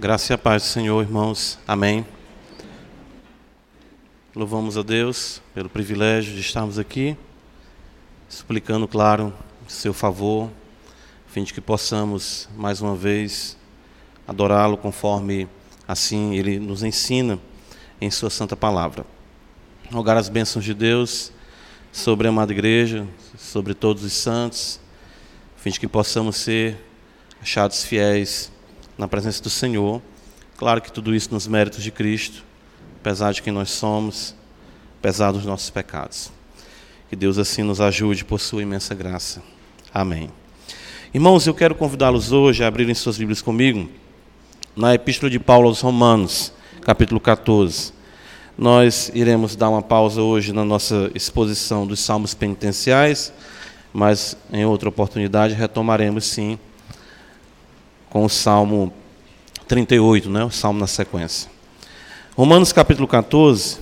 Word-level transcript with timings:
Graça 0.00 0.32
e 0.32 0.34
a 0.34 0.38
paz 0.38 0.62
do 0.62 0.68
Senhor, 0.68 1.02
irmãos. 1.02 1.58
Amém. 1.68 2.06
Louvamos 4.34 4.78
a 4.78 4.82
Deus 4.82 5.42
pelo 5.52 5.68
privilégio 5.68 6.32
de 6.32 6.40
estarmos 6.40 6.78
aqui, 6.78 7.14
suplicando, 8.26 8.88
claro, 8.88 9.30
seu 9.68 9.92
favor, 9.92 10.48
a 11.28 11.30
fim 11.30 11.44
de 11.44 11.52
que 11.52 11.60
possamos, 11.60 12.48
mais 12.56 12.80
uma 12.80 12.96
vez, 12.96 13.58
adorá-lo 14.26 14.78
conforme 14.78 15.46
assim 15.86 16.34
ele 16.34 16.58
nos 16.58 16.82
ensina 16.82 17.38
em 18.00 18.10
sua 18.10 18.30
santa 18.30 18.56
palavra. 18.56 19.04
Rogar 19.92 20.16
as 20.16 20.30
bênçãos 20.30 20.64
de 20.64 20.72
Deus 20.72 21.30
sobre 21.92 22.26
a 22.26 22.30
amada 22.30 22.52
igreja, 22.52 23.06
sobre 23.36 23.74
todos 23.74 24.02
os 24.02 24.14
santos, 24.14 24.80
a 25.58 25.60
fim 25.60 25.68
de 25.68 25.78
que 25.78 25.86
possamos 25.86 26.36
ser 26.36 26.82
achados 27.42 27.84
fiéis 27.84 28.50
na 29.00 29.08
presença 29.08 29.42
do 29.42 29.48
Senhor. 29.48 30.02
Claro 30.58 30.82
que 30.82 30.92
tudo 30.92 31.14
isso 31.14 31.32
nos 31.32 31.46
méritos 31.46 31.82
de 31.82 31.90
Cristo, 31.90 32.44
apesar 33.00 33.32
de 33.32 33.40
quem 33.40 33.50
nós 33.50 33.70
somos, 33.70 34.34
apesar 34.98 35.32
dos 35.32 35.46
nossos 35.46 35.70
pecados. 35.70 36.30
Que 37.08 37.16
Deus 37.16 37.38
assim 37.38 37.62
nos 37.62 37.80
ajude 37.80 38.26
por 38.26 38.38
sua 38.38 38.60
imensa 38.60 38.94
graça. 38.94 39.42
Amém. 39.92 40.28
Irmãos, 41.14 41.46
eu 41.46 41.54
quero 41.54 41.74
convidá-los 41.74 42.30
hoje 42.30 42.62
a 42.62 42.66
abrirem 42.66 42.94
suas 42.94 43.16
Bíblias 43.16 43.40
comigo 43.40 43.88
na 44.76 44.94
Epístola 44.94 45.30
de 45.30 45.38
Paulo 45.38 45.68
aos 45.68 45.80
Romanos, 45.80 46.52
capítulo 46.82 47.18
14. 47.18 47.94
Nós 48.56 49.10
iremos 49.14 49.56
dar 49.56 49.70
uma 49.70 49.80
pausa 49.80 50.20
hoje 50.20 50.52
na 50.52 50.62
nossa 50.62 51.10
exposição 51.14 51.86
dos 51.86 52.00
salmos 52.00 52.34
penitenciais, 52.34 53.32
mas 53.94 54.36
em 54.52 54.66
outra 54.66 54.90
oportunidade 54.90 55.54
retomaremos 55.54 56.26
sim 56.26 56.58
com 58.10 58.24
o 58.24 58.28
Salmo 58.28 58.92
38, 59.70 60.28
né? 60.28 60.42
o 60.42 60.50
Salmo 60.50 60.80
na 60.80 60.88
sequência. 60.88 61.48
Romanos 62.36 62.72
capítulo 62.72 63.06
14, 63.06 63.78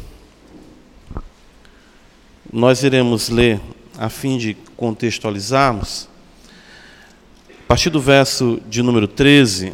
nós 2.52 2.82
iremos 2.82 3.30
ler 3.30 3.58
a 3.96 4.10
fim 4.10 4.36
de 4.36 4.54
contextualizarmos, 4.76 6.06
a 7.48 7.66
partir 7.66 7.88
do 7.88 8.02
verso 8.02 8.60
de 8.68 8.82
número 8.82 9.08
13 9.08 9.72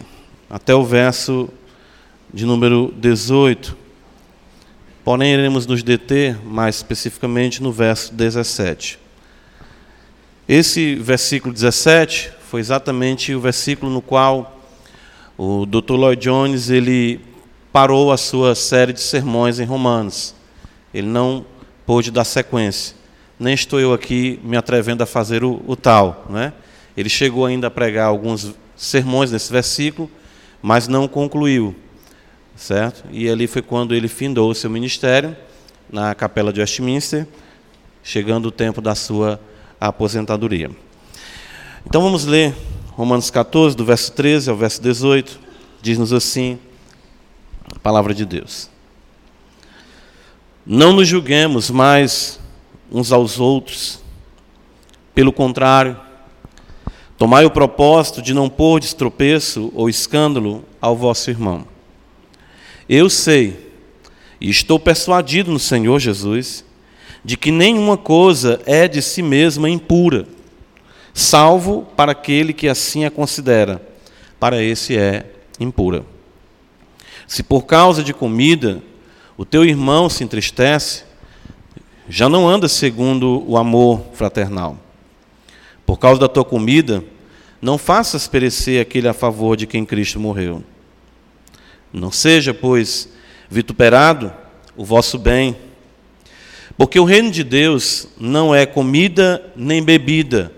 até 0.48 0.72
o 0.72 0.84
verso 0.84 1.48
de 2.32 2.46
número 2.46 2.94
18. 2.96 3.76
Porém, 5.02 5.34
iremos 5.34 5.66
nos 5.66 5.82
deter 5.82 6.38
mais 6.46 6.76
especificamente 6.76 7.60
no 7.60 7.72
verso 7.72 8.14
17. 8.14 9.00
Esse 10.48 10.94
versículo 10.94 11.52
17 11.52 12.30
foi 12.48 12.60
exatamente 12.60 13.34
o 13.34 13.40
versículo 13.40 13.90
no 13.90 14.00
qual 14.00 14.54
o 15.36 15.66
Dr. 15.66 15.94
Lloyd 15.94 16.22
Jones 16.22 16.70
ele 16.70 17.20
parou 17.72 18.12
a 18.12 18.16
sua 18.16 18.54
série 18.54 18.92
de 18.92 19.00
sermões 19.00 19.58
em 19.58 19.64
Romanos. 19.64 20.34
Ele 20.92 21.08
não 21.08 21.44
pôde 21.84 22.10
dar 22.10 22.24
sequência. 22.24 22.94
Nem 23.38 23.52
estou 23.52 23.80
eu 23.80 23.92
aqui 23.92 24.38
me 24.44 24.56
atrevendo 24.56 25.02
a 25.02 25.06
fazer 25.06 25.42
o, 25.42 25.60
o 25.66 25.74
tal. 25.74 26.24
Né? 26.30 26.52
Ele 26.96 27.08
chegou 27.08 27.44
ainda 27.44 27.66
a 27.66 27.70
pregar 27.70 28.06
alguns 28.06 28.54
sermões 28.76 29.32
nesse 29.32 29.52
versículo, 29.52 30.08
mas 30.62 30.86
não 30.86 31.08
concluiu. 31.08 31.74
Certo? 32.54 33.04
E 33.10 33.28
ali 33.28 33.48
foi 33.48 33.60
quando 33.60 33.92
ele 33.92 34.06
findou 34.06 34.48
o 34.48 34.54
seu 34.54 34.70
ministério 34.70 35.36
na 35.90 36.14
capela 36.14 36.52
de 36.52 36.60
Westminster, 36.60 37.26
chegando 38.04 38.46
o 38.46 38.52
tempo 38.52 38.80
da 38.80 38.94
sua 38.94 39.40
aposentadoria. 39.80 40.70
Então 41.84 42.00
vamos 42.00 42.24
ler 42.24 42.54
Romanos 42.96 43.28
14, 43.28 43.76
do 43.76 43.84
verso 43.84 44.12
13 44.12 44.50
ao 44.50 44.56
verso 44.56 44.80
18, 44.80 45.40
diz-nos 45.82 46.12
assim: 46.12 46.60
a 47.74 47.78
palavra 47.80 48.14
de 48.14 48.24
Deus. 48.24 48.70
Não 50.64 50.92
nos 50.92 51.08
julguemos 51.08 51.70
mais 51.70 52.38
uns 52.92 53.10
aos 53.10 53.40
outros, 53.40 54.00
pelo 55.12 55.32
contrário, 55.32 56.00
tomai 57.18 57.44
o 57.44 57.50
propósito 57.50 58.22
de 58.22 58.32
não 58.32 58.48
pôr 58.48 58.78
de 58.78 58.94
tropeço 58.94 59.72
ou 59.74 59.88
escândalo 59.88 60.64
ao 60.80 60.96
vosso 60.96 61.30
irmão. 61.30 61.66
Eu 62.88 63.10
sei, 63.10 63.72
e 64.40 64.48
estou 64.48 64.78
persuadido 64.78 65.50
no 65.50 65.58
Senhor 65.58 65.98
Jesus, 65.98 66.64
de 67.24 67.36
que 67.36 67.50
nenhuma 67.50 67.96
coisa 67.96 68.60
é 68.66 68.86
de 68.86 69.02
si 69.02 69.20
mesma 69.20 69.68
impura, 69.68 70.28
salvo 71.14 71.86
para 71.96 72.12
aquele 72.12 72.52
que 72.52 72.68
assim 72.68 73.04
a 73.04 73.10
considera. 73.10 73.80
Para 74.38 74.60
esse 74.62 74.98
é 74.98 75.24
impura. 75.58 76.04
Se 77.26 77.42
por 77.42 77.62
causa 77.62 78.02
de 78.02 78.12
comida 78.12 78.82
o 79.36 79.44
teu 79.44 79.64
irmão 79.64 80.10
se 80.10 80.22
entristece, 80.22 81.04
já 82.08 82.28
não 82.28 82.46
anda 82.46 82.68
segundo 82.68 83.42
o 83.46 83.56
amor 83.56 84.04
fraternal. 84.12 84.76
Por 85.86 85.98
causa 85.98 86.20
da 86.20 86.28
tua 86.28 86.44
comida, 86.44 87.02
não 87.62 87.78
faças 87.78 88.28
perecer 88.28 88.80
aquele 88.80 89.08
a 89.08 89.14
favor 89.14 89.56
de 89.56 89.66
quem 89.66 89.86
Cristo 89.86 90.20
morreu. 90.20 90.62
Não 91.92 92.10
seja, 92.10 92.52
pois, 92.52 93.08
vituperado 93.48 94.32
o 94.76 94.84
vosso 94.84 95.18
bem, 95.18 95.56
porque 96.76 96.98
o 96.98 97.04
reino 97.04 97.30
de 97.30 97.44
Deus 97.44 98.08
não 98.18 98.54
é 98.54 98.66
comida 98.66 99.52
nem 99.54 99.82
bebida, 99.82 100.52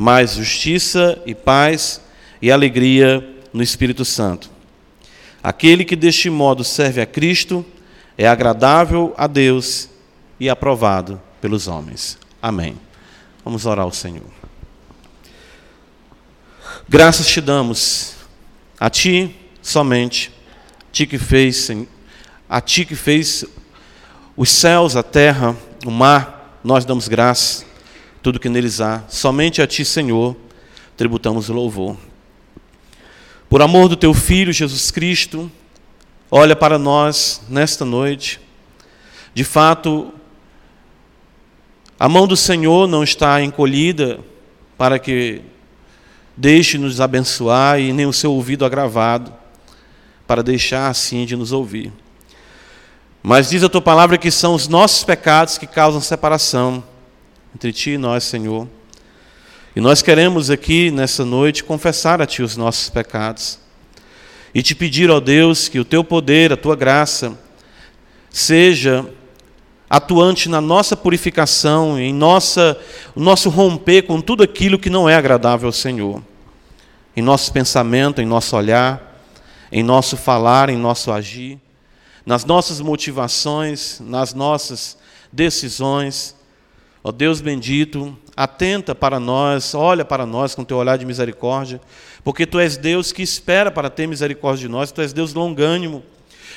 mas 0.00 0.34
justiça 0.34 1.20
e 1.26 1.34
paz 1.34 2.00
e 2.40 2.52
alegria 2.52 3.28
no 3.52 3.64
Espírito 3.64 4.04
Santo. 4.04 4.48
Aquele 5.42 5.84
que 5.84 5.96
deste 5.96 6.30
modo 6.30 6.62
serve 6.62 7.00
a 7.00 7.06
Cristo 7.06 7.66
é 8.16 8.28
agradável 8.28 9.12
a 9.16 9.26
Deus 9.26 9.90
e 10.38 10.48
aprovado 10.48 11.20
pelos 11.40 11.66
homens. 11.66 12.16
Amém. 12.40 12.78
Vamos 13.44 13.66
orar 13.66 13.84
ao 13.84 13.90
Senhor. 13.90 14.30
Graças 16.88 17.26
te 17.26 17.40
damos 17.40 18.14
a 18.78 18.88
ti 18.88 19.34
somente 19.60 20.32
ti 20.92 21.08
que 21.08 21.18
fez, 21.18 21.70
a 22.48 22.60
ti 22.60 22.84
que 22.84 22.94
fez 22.94 23.44
os 24.36 24.48
céus, 24.48 24.94
a 24.94 25.02
terra, 25.02 25.56
o 25.84 25.90
mar, 25.90 26.60
nós 26.62 26.84
damos 26.84 27.08
graça, 27.08 27.64
tudo 28.22 28.40
que 28.40 28.48
neles 28.48 28.80
há. 28.80 29.04
Somente 29.08 29.62
a 29.62 29.66
ti, 29.66 29.84
Senhor, 29.84 30.36
tributamos 30.96 31.48
louvor. 31.48 31.96
Por 33.48 33.62
amor 33.62 33.88
do 33.88 33.96
teu 33.96 34.12
filho 34.12 34.52
Jesus 34.52 34.90
Cristo, 34.90 35.50
olha 36.30 36.54
para 36.54 36.78
nós 36.78 37.40
nesta 37.48 37.84
noite. 37.84 38.40
De 39.32 39.44
fato, 39.44 40.12
a 41.98 42.08
mão 42.08 42.26
do 42.26 42.36
Senhor 42.36 42.86
não 42.86 43.02
está 43.02 43.42
encolhida 43.42 44.20
para 44.76 44.98
que 44.98 45.42
deixe-nos 46.36 47.00
abençoar 47.00 47.80
e 47.80 47.92
nem 47.92 48.06
o 48.06 48.12
seu 48.12 48.32
ouvido 48.32 48.64
agravado 48.64 49.32
para 50.26 50.42
deixar 50.42 50.88
assim 50.88 51.24
de 51.24 51.34
nos 51.34 51.52
ouvir. 51.52 51.92
Mas 53.22 53.50
diz 53.50 53.62
a 53.64 53.68
tua 53.68 53.80
palavra 53.80 54.18
que 54.18 54.30
são 54.30 54.54
os 54.54 54.68
nossos 54.68 55.02
pecados 55.02 55.58
que 55.58 55.66
causam 55.66 56.00
separação 56.00 56.84
entre 57.54 57.72
ti 57.72 57.90
e 57.90 57.98
nós, 57.98 58.24
Senhor. 58.24 58.68
E 59.74 59.80
nós 59.80 60.02
queremos 60.02 60.50
aqui 60.50 60.90
nessa 60.90 61.24
noite 61.24 61.62
confessar 61.62 62.20
a 62.20 62.26
ti 62.26 62.42
os 62.42 62.56
nossos 62.56 62.90
pecados 62.90 63.58
e 64.54 64.62
te 64.62 64.74
pedir, 64.74 65.10
ó 65.10 65.20
Deus, 65.20 65.68
que 65.68 65.78
o 65.78 65.84
teu 65.84 66.02
poder, 66.02 66.52
a 66.52 66.56
tua 66.56 66.74
graça, 66.74 67.38
seja 68.30 69.06
atuante 69.88 70.48
na 70.48 70.60
nossa 70.60 70.96
purificação, 70.96 71.98
em 71.98 72.12
nossa, 72.12 72.78
o 73.14 73.20
nosso 73.20 73.48
romper 73.48 74.02
com 74.02 74.20
tudo 74.20 74.42
aquilo 74.42 74.78
que 74.78 74.90
não 74.90 75.08
é 75.08 75.14
agradável 75.14 75.68
ao 75.68 75.72
Senhor, 75.72 76.22
em 77.16 77.22
nosso 77.22 77.52
pensamento, 77.52 78.20
em 78.20 78.26
nosso 78.26 78.56
olhar, 78.56 79.22
em 79.72 79.82
nosso 79.82 80.16
falar, 80.16 80.70
em 80.70 80.76
nosso 80.76 81.10
agir, 81.12 81.58
nas 82.24 82.44
nossas 82.44 82.80
motivações, 82.80 84.00
nas 84.00 84.34
nossas 84.34 84.98
decisões. 85.32 86.34
Ó 87.08 87.10
Deus 87.10 87.40
bendito, 87.40 88.14
atenta 88.36 88.94
para 88.94 89.18
nós, 89.18 89.74
olha 89.74 90.04
para 90.04 90.26
nós 90.26 90.54
com 90.54 90.62
teu 90.62 90.76
olhar 90.76 90.98
de 90.98 91.06
misericórdia, 91.06 91.80
porque 92.22 92.44
tu 92.44 92.60
és 92.60 92.76
Deus 92.76 93.12
que 93.12 93.22
espera 93.22 93.70
para 93.70 93.88
ter 93.88 94.06
misericórdia 94.06 94.66
de 94.66 94.68
nós, 94.68 94.92
tu 94.92 95.00
és 95.00 95.14
Deus 95.14 95.32
longânimo. 95.32 96.04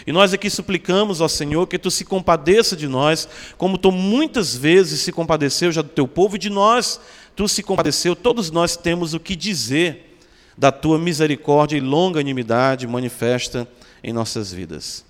E 0.06 0.12
nós 0.12 0.34
aqui 0.34 0.50
suplicamos 0.50 1.22
ao 1.22 1.30
Senhor 1.30 1.66
que 1.68 1.80
tu 1.80 1.90
se 1.90 2.04
compadeça 2.04 2.76
de 2.76 2.86
nós, 2.86 3.30
como 3.58 3.78
tu 3.78 3.94
muitas 3.94 4.54
vezes 4.54 5.00
se 5.00 5.14
compadeceu 5.14 5.72
já 5.72 5.82
do 5.82 5.88
teu 5.88 6.06
povo 6.06 6.36
e 6.36 6.40
de 6.40 6.50
nós, 6.50 7.00
tu 7.34 7.48
se 7.48 7.64
compadeceu. 7.64 8.14
Todos 8.14 8.52
nós 8.52 8.76
temos 8.76 9.14
o 9.14 9.22
que 9.22 9.38
dizer 9.38 10.18
da 10.58 10.70
tua 10.70 11.00
misericórdia 11.00 11.78
e 11.78 11.80
longanimidade 11.80 12.86
manifesta 12.86 13.66
em 14.04 14.12
nossas 14.12 14.52
vidas. 14.52 15.06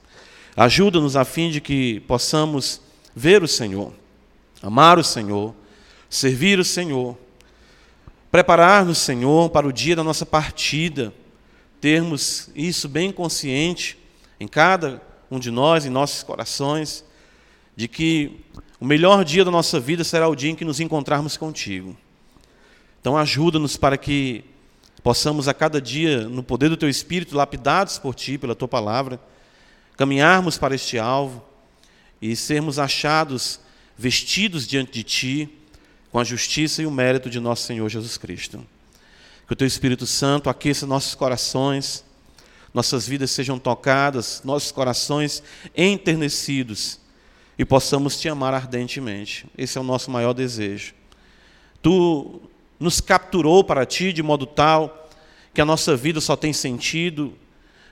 Ajuda-nos 0.55 1.15
a 1.15 1.25
fim 1.25 1.49
de 1.49 1.59
que 1.59 1.99
possamos 2.01 2.79
ver 3.15 3.41
o 3.41 3.47
Senhor, 3.47 3.91
amar 4.61 4.99
o 4.99 5.03
Senhor, 5.03 5.55
servir 6.09 6.59
o 6.59 6.65
Senhor, 6.65 7.17
preparar-nos, 8.31 8.97
Senhor, 8.97 9.49
para 9.49 9.67
o 9.67 9.73
dia 9.73 9.95
da 9.95 10.03
nossa 10.03 10.25
partida, 10.25 11.13
termos 11.79 12.49
isso 12.55 12.87
bem 12.87 13.11
consciente 13.11 13.97
em 14.39 14.47
cada 14.47 15.01
um 15.29 15.39
de 15.39 15.49
nós, 15.49 15.85
em 15.85 15.89
nossos 15.89 16.23
corações, 16.23 17.03
de 17.75 17.87
que 17.87 18.41
o 18.79 18.85
melhor 18.85 19.23
dia 19.23 19.45
da 19.45 19.51
nossa 19.51 19.79
vida 19.79 20.03
será 20.03 20.27
o 20.27 20.35
dia 20.35 20.51
em 20.51 20.55
que 20.55 20.65
nos 20.65 20.79
encontrarmos 20.79 21.37
contigo. 21.37 21.95
Então, 22.99 23.17
ajuda-nos 23.17 23.77
para 23.77 23.97
que 23.97 24.43
possamos 25.01 25.47
a 25.47 25.53
cada 25.53 25.81
dia, 25.81 26.27
no 26.27 26.43
poder 26.43 26.69
do 26.69 26.77
teu 26.77 26.89
Espírito, 26.89 27.35
lapidados 27.35 27.97
por 27.97 28.13
ti, 28.13 28.37
pela 28.37 28.53
tua 28.53 28.67
palavra, 28.67 29.19
caminharmos 29.97 30.57
para 30.57 30.75
este 30.75 30.99
alvo 30.99 31.43
e 32.21 32.35
sermos 32.35 32.77
achados 32.77 33.59
vestidos 34.01 34.67
diante 34.67 34.91
de 34.91 35.03
ti 35.03 35.49
com 36.11 36.17
a 36.17 36.23
justiça 36.23 36.81
e 36.81 36.87
o 36.87 36.91
mérito 36.91 37.29
de 37.29 37.39
nosso 37.39 37.67
Senhor 37.67 37.87
Jesus 37.87 38.17
Cristo. 38.17 38.65
Que 39.45 39.53
o 39.53 39.55
teu 39.55 39.67
Espírito 39.67 40.07
Santo 40.07 40.49
aqueça 40.49 40.87
nossos 40.87 41.13
corações, 41.13 42.03
nossas 42.73 43.07
vidas 43.07 43.29
sejam 43.29 43.59
tocadas, 43.59 44.41
nossos 44.43 44.71
corações 44.71 45.43
enternecidos 45.77 46.99
e 47.59 47.63
possamos 47.63 48.19
te 48.19 48.27
amar 48.27 48.55
ardentemente. 48.55 49.45
Esse 49.55 49.77
é 49.77 49.81
o 49.81 49.83
nosso 49.83 50.09
maior 50.09 50.33
desejo. 50.33 50.95
Tu 51.79 52.41
nos 52.79 52.99
capturou 52.99 53.63
para 53.63 53.85
ti 53.85 54.11
de 54.11 54.23
modo 54.23 54.47
tal 54.47 55.09
que 55.53 55.61
a 55.61 55.65
nossa 55.65 55.95
vida 55.95 56.19
só 56.19 56.35
tem 56.35 56.53
sentido, 56.53 57.33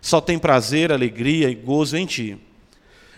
só 0.01 0.19
tem 0.19 0.39
prazer, 0.39 0.91
alegria 0.91 1.51
e 1.51 1.55
gozo 1.55 1.95
em 1.97 2.07
ti. 2.07 2.37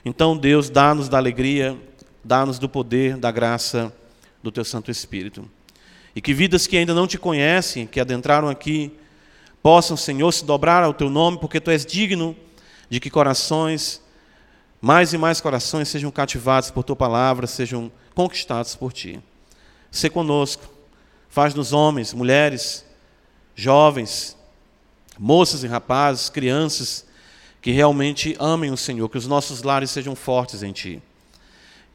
Então, 0.04 0.36
Deus, 0.36 0.70
dá-nos 0.70 1.08
da 1.08 1.18
alegria, 1.18 1.78
dá-nos 2.24 2.60
do 2.60 2.70
poder, 2.70 3.18
da 3.18 3.32
graça 3.32 3.94
do 4.42 4.52
teu 4.52 4.66
Santo 4.66 4.92
Espírito. 4.92 5.50
E 6.16 6.22
que 6.22 6.34
vidas 6.34 6.68
que 6.68 6.78
ainda 6.78 6.94
não 6.94 7.08
te 7.08 7.18
conhecem, 7.18 7.88
que 7.88 8.00
adentraram 8.00 8.50
aqui, 8.50 8.92
possam, 9.62 9.96
Senhor, 9.96 10.32
se 10.32 10.44
dobrar 10.46 10.84
ao 10.84 10.94
teu 10.94 11.10
nome, 11.10 11.38
porque 11.40 11.60
tu 11.60 11.72
és 11.72 11.86
digno 11.86 12.36
de 12.90 13.00
que 13.00 13.10
corações, 13.10 14.02
mais 14.82 15.14
e 15.14 15.18
mais 15.18 15.40
corações, 15.40 15.88
sejam 15.88 16.12
cativados 16.12 16.72
por 16.72 16.84
tua 16.84 16.96
palavra, 16.96 17.48
sejam 17.48 17.92
conquistados 18.14 18.76
por 18.76 18.92
ti. 18.92 19.20
Se 19.90 20.10
conosco 20.10 20.82
Faz-nos 21.32 21.72
homens, 21.72 22.14
mulheres, 22.14 22.86
jovens, 23.56 24.36
moças 25.18 25.64
e 25.64 25.68
rapazes, 25.68 26.30
crianças, 26.30 27.06
que 27.62 27.72
realmente 27.72 28.36
amem 28.38 28.70
o 28.70 28.76
Senhor, 28.76 29.08
que 29.08 29.18
os 29.18 29.28
nossos 29.28 29.64
lares 29.64 29.92
sejam 29.92 30.14
fortes 30.14 30.62
em 30.62 30.74
Ti. 30.74 31.02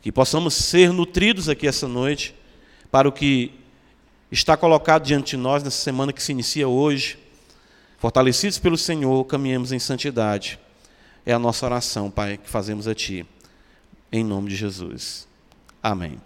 Que 0.07 0.13
possamos 0.13 0.55
ser 0.55 0.93
nutridos 0.93 1.49
aqui 1.49 1.67
essa 1.67 1.89
noite 1.89 2.33
para 2.93 3.09
o 3.09 3.13
que 3.13 3.51
está 4.31 4.57
colocado 4.57 5.03
diante 5.03 5.31
de 5.31 5.37
nós 5.37 5.65
nessa 5.65 5.83
semana 5.83 6.13
que 6.13 6.23
se 6.23 6.31
inicia 6.31 6.69
hoje. 6.69 7.19
Fortalecidos 7.99 8.57
pelo 8.57 8.79
Senhor, 8.79 9.25
caminhemos 9.25 9.73
em 9.73 9.81
santidade. 9.81 10.61
É 11.27 11.33
a 11.33 11.41
nossa 11.41 11.67
oração, 11.67 12.09
Pai, 12.09 12.39
que 12.39 12.49
fazemos 12.49 12.87
a 12.87 12.95
Ti. 12.95 13.27
Em 14.13 14.23
nome 14.23 14.49
de 14.49 14.55
Jesus. 14.55 15.27
Amém. 15.83 16.21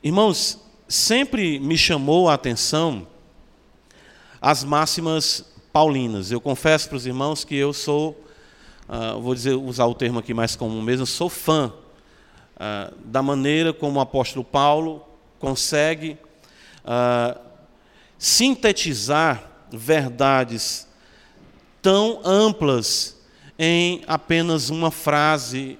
Irmãos, 0.00 0.60
sempre 0.86 1.58
me 1.58 1.76
chamou 1.76 2.28
a 2.28 2.34
atenção 2.34 3.08
as 4.40 4.62
máximas 4.62 5.44
paulinas. 5.72 6.30
Eu 6.30 6.40
confesso 6.40 6.88
para 6.88 6.96
os 6.96 7.06
irmãos 7.06 7.42
que 7.42 7.56
eu 7.56 7.72
sou, 7.72 8.24
uh, 8.88 9.20
vou 9.20 9.34
dizer, 9.34 9.54
usar 9.54 9.86
o 9.86 9.94
termo 9.96 10.20
aqui 10.20 10.32
mais 10.32 10.54
comum 10.54 10.80
mesmo, 10.80 11.06
sou 11.06 11.28
fã 11.28 11.72
uh, 12.56 12.94
da 13.04 13.22
maneira 13.22 13.72
como 13.72 13.98
o 13.98 14.02
apóstolo 14.02 14.44
Paulo 14.44 15.04
consegue 15.38 16.16
uh, 16.84 17.38
sintetizar 18.18 19.50
verdades 19.70 20.86
tão 21.82 22.20
amplas 22.24 23.16
em 23.58 24.02
apenas 24.06 24.70
uma 24.70 24.90
frase. 24.90 25.78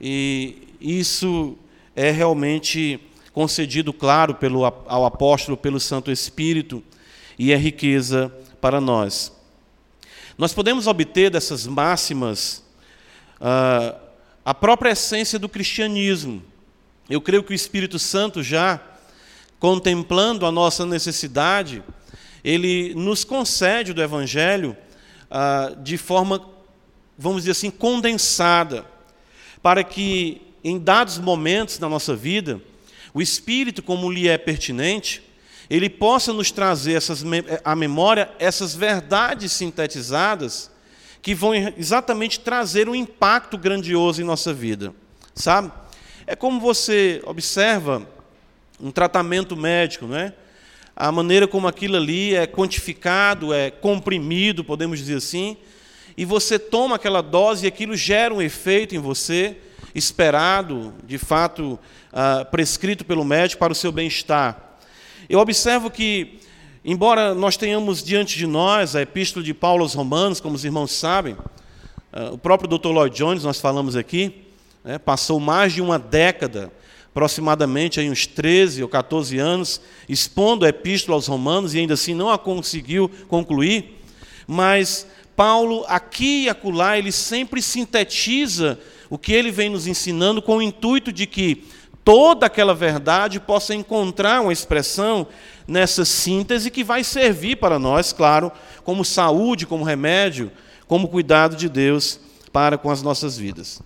E 0.00 0.68
isso 0.80 1.56
é 1.94 2.10
realmente 2.10 3.00
concedido, 3.32 3.92
claro, 3.92 4.34
pelo, 4.34 4.64
ao 4.64 5.04
apóstolo 5.04 5.56
pelo 5.56 5.80
Santo 5.80 6.10
Espírito, 6.10 6.82
e 7.38 7.52
é 7.52 7.56
riqueza 7.56 8.32
para 8.60 8.80
nós. 8.80 9.32
Nós 10.36 10.52
podemos 10.52 10.86
obter 10.86 11.30
dessas 11.30 11.66
máximas 11.66 12.64
uh, 13.40 14.09
a 14.50 14.54
própria 14.54 14.90
essência 14.90 15.38
do 15.38 15.48
cristianismo. 15.48 16.42
Eu 17.08 17.20
creio 17.20 17.44
que 17.44 17.52
o 17.52 17.54
Espírito 17.54 18.00
Santo, 18.00 18.42
já 18.42 18.80
contemplando 19.60 20.44
a 20.44 20.50
nossa 20.50 20.84
necessidade, 20.84 21.84
ele 22.42 22.92
nos 22.96 23.22
concede 23.22 23.92
do 23.92 24.02
Evangelho 24.02 24.76
uh, 25.30 25.80
de 25.80 25.96
forma, 25.96 26.44
vamos 27.16 27.42
dizer 27.42 27.52
assim, 27.52 27.70
condensada, 27.70 28.84
para 29.62 29.84
que 29.84 30.42
em 30.64 30.80
dados 30.80 31.16
momentos 31.16 31.78
da 31.78 31.88
nossa 31.88 32.16
vida, 32.16 32.60
o 33.14 33.22
Espírito, 33.22 33.84
como 33.84 34.10
lhe 34.10 34.26
é 34.26 34.36
pertinente, 34.36 35.22
ele 35.70 35.88
possa 35.88 36.32
nos 36.32 36.50
trazer 36.50 36.94
essas, 36.94 37.24
à 37.64 37.76
memória 37.76 38.28
essas 38.40 38.74
verdades 38.74 39.52
sintetizadas 39.52 40.72
que 41.22 41.34
vão 41.34 41.54
exatamente 41.54 42.40
trazer 42.40 42.88
um 42.88 42.94
impacto 42.94 43.58
grandioso 43.58 44.22
em 44.22 44.24
nossa 44.24 44.52
vida. 44.52 44.94
Sabe? 45.34 45.70
É 46.26 46.34
como 46.34 46.60
você 46.60 47.20
observa 47.24 48.06
um 48.80 48.90
tratamento 48.90 49.56
médico, 49.56 50.06
não 50.06 50.16
é? 50.16 50.32
A 50.96 51.10
maneira 51.10 51.46
como 51.48 51.66
aquilo 51.66 51.96
ali 51.96 52.34
é 52.34 52.46
quantificado, 52.46 53.54
é 53.54 53.70
comprimido, 53.70 54.62
podemos 54.62 54.98
dizer 54.98 55.16
assim, 55.16 55.56
e 56.16 56.24
você 56.24 56.58
toma 56.58 56.96
aquela 56.96 57.22
dose 57.22 57.64
e 57.64 57.68
aquilo 57.68 57.96
gera 57.96 58.34
um 58.34 58.42
efeito 58.42 58.94
em 58.94 58.98
você, 58.98 59.56
esperado, 59.94 60.92
de 61.04 61.16
fato, 61.16 61.78
uh, 62.12 62.44
prescrito 62.50 63.04
pelo 63.04 63.24
médico 63.24 63.58
para 63.58 63.72
o 63.72 63.76
seu 63.76 63.90
bem-estar. 63.90 64.78
Eu 65.28 65.38
observo 65.38 65.90
que, 65.90 66.38
embora 66.84 67.34
nós 67.34 67.56
tenhamos 67.56 68.02
diante 68.02 68.38
de 68.38 68.46
nós 68.46 68.96
a 68.96 69.02
epístola 69.02 69.44
de 69.44 69.52
Paulo 69.52 69.82
aos 69.82 69.94
Romanos, 69.94 70.40
como 70.40 70.54
os 70.54 70.64
irmãos 70.64 70.92
sabem, 70.92 71.34
uh, 71.34 72.32
o 72.32 72.38
próprio 72.38 72.68
Dr. 72.68 72.88
Lloyd 72.88 73.16
Jones, 73.16 73.44
nós 73.44 73.60
falamos 73.60 73.96
aqui, 73.96 74.44
né, 74.84 74.98
passou 74.98 75.38
mais 75.38 75.72
de 75.72 75.82
uma 75.82 75.98
década, 75.98 76.72
aproximadamente 77.10 78.00
aí 78.00 78.08
uns 78.08 78.26
13 78.26 78.82
ou 78.82 78.88
14 78.88 79.38
anos, 79.38 79.80
expondo 80.08 80.64
a 80.64 80.68
epístola 80.68 81.16
aos 81.16 81.26
Romanos 81.26 81.74
e 81.74 81.78
ainda 81.78 81.94
assim 81.94 82.14
não 82.14 82.30
a 82.30 82.38
conseguiu 82.38 83.10
concluir, 83.28 84.00
mas 84.46 85.06
Paulo, 85.36 85.84
aqui 85.88 86.44
e 86.44 86.48
acolá, 86.48 86.98
ele 86.98 87.10
sempre 87.10 87.62
sintetiza 87.62 88.78
o 89.08 89.18
que 89.18 89.32
ele 89.32 89.50
vem 89.50 89.70
nos 89.70 89.86
ensinando 89.86 90.40
com 90.40 90.58
o 90.58 90.62
intuito 90.62 91.12
de 91.12 91.26
que 91.26 91.64
toda 92.04 92.46
aquela 92.46 92.74
verdade 92.74 93.40
possa 93.40 93.74
encontrar 93.74 94.40
uma 94.40 94.52
expressão 94.52 95.26
nessa 95.66 96.04
síntese 96.04 96.70
que 96.70 96.82
vai 96.82 97.04
servir 97.04 97.56
para 97.56 97.78
nós, 97.78 98.12
claro, 98.12 98.50
como 98.82 99.04
saúde, 99.04 99.66
como 99.66 99.84
remédio, 99.84 100.50
como 100.86 101.08
cuidado 101.08 101.54
de 101.54 101.68
Deus 101.68 102.18
para 102.52 102.76
com 102.76 102.90
as 102.90 103.02
nossas 103.02 103.38
vidas. 103.38 103.80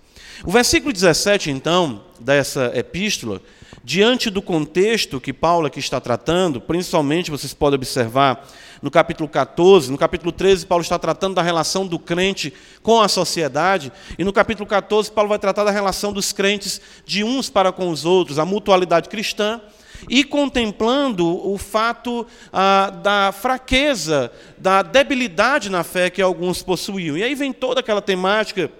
O 0.44 0.50
versículo 0.50 0.92
17, 0.92 1.50
então, 1.50 2.02
dessa 2.18 2.72
epístola, 2.74 3.40
diante 3.84 4.30
do 4.30 4.40
contexto 4.40 5.20
que 5.20 5.30
Paulo 5.30 5.66
aqui 5.66 5.78
está 5.78 6.00
tratando, 6.00 6.58
principalmente 6.58 7.30
vocês 7.30 7.52
podem 7.52 7.76
observar 7.76 8.48
no 8.80 8.90
capítulo 8.90 9.28
14, 9.28 9.92
no 9.92 9.98
capítulo 9.98 10.32
13, 10.32 10.64
Paulo 10.64 10.82
está 10.82 10.98
tratando 10.98 11.34
da 11.34 11.42
relação 11.42 11.86
do 11.86 11.98
crente 11.98 12.52
com 12.82 13.00
a 13.00 13.08
sociedade, 13.08 13.92
e 14.18 14.24
no 14.24 14.32
capítulo 14.32 14.66
14, 14.66 15.12
Paulo 15.12 15.28
vai 15.28 15.38
tratar 15.38 15.64
da 15.64 15.70
relação 15.70 16.14
dos 16.14 16.32
crentes 16.32 16.80
de 17.04 17.22
uns 17.22 17.50
para 17.50 17.72
com 17.72 17.90
os 17.90 18.06
outros, 18.06 18.38
a 18.38 18.46
mutualidade 18.46 19.08
cristã, 19.10 19.60
e 20.08 20.24
contemplando 20.24 21.26
o 21.26 21.56
fato 21.56 22.26
ah, 22.52 22.90
da 22.90 23.32
fraqueza, 23.32 24.32
da 24.58 24.82
debilidade 24.82 25.70
na 25.70 25.84
fé 25.84 26.10
que 26.10 26.20
alguns 26.20 26.62
possuíam. 26.62 27.16
E 27.16 27.22
aí 27.22 27.34
vem 27.34 27.52
toda 27.52 27.80
aquela 27.80 28.02
temática 28.02 28.70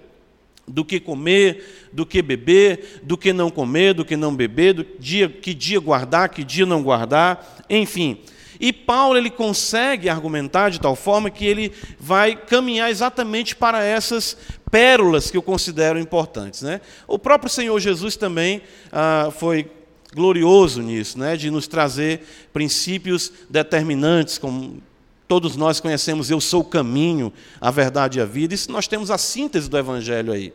do 0.66 0.84
que 0.84 0.99
comer, 0.99 1.83
do 1.94 2.04
que 2.04 2.20
beber, 2.20 3.00
do 3.04 3.16
que 3.16 3.32
não 3.32 3.48
comer, 3.48 3.94
do 3.94 4.04
que 4.04 4.16
não 4.16 4.34
beber, 4.34 4.74
do 4.74 4.86
dia, 4.98 5.28
que 5.28 5.54
dia 5.54 5.78
guardar, 5.78 6.28
que 6.28 6.42
dia 6.42 6.66
não 6.66 6.82
guardar, 6.82 7.64
enfim. 7.70 8.18
E 8.58 8.72
Paulo 8.72 9.16
ele 9.16 9.30
consegue 9.30 10.08
argumentar 10.08 10.70
de 10.70 10.80
tal 10.80 10.96
forma 10.96 11.30
que 11.30 11.46
ele 11.46 11.72
vai 11.98 12.34
caminhar 12.34 12.90
exatamente 12.90 13.54
para 13.54 13.84
essas 13.84 14.36
pérolas 14.70 15.30
que 15.30 15.36
eu 15.36 15.42
considero 15.42 15.98
importantes. 15.98 16.62
Né? 16.62 16.80
O 17.06 17.18
próprio 17.18 17.50
Senhor 17.50 17.78
Jesus 17.78 18.16
também 18.16 18.62
ah, 18.90 19.30
foi 19.36 19.70
glorioso 20.12 20.82
nisso, 20.82 21.18
né? 21.18 21.36
de 21.36 21.50
nos 21.50 21.68
trazer 21.68 22.26
princípios 22.52 23.32
determinantes, 23.48 24.36
como 24.38 24.82
Todos 25.26 25.56
nós 25.56 25.80
conhecemos 25.80 26.30
Eu 26.30 26.40
sou 26.40 26.60
o 26.60 26.64
caminho, 26.64 27.32
a 27.60 27.70
verdade 27.70 28.18
e 28.18 28.22
a 28.22 28.26
vida. 28.26 28.54
Isso 28.54 28.70
nós 28.70 28.86
temos 28.86 29.10
a 29.10 29.16
síntese 29.16 29.70
do 29.70 29.78
Evangelho 29.78 30.32
aí. 30.32 30.52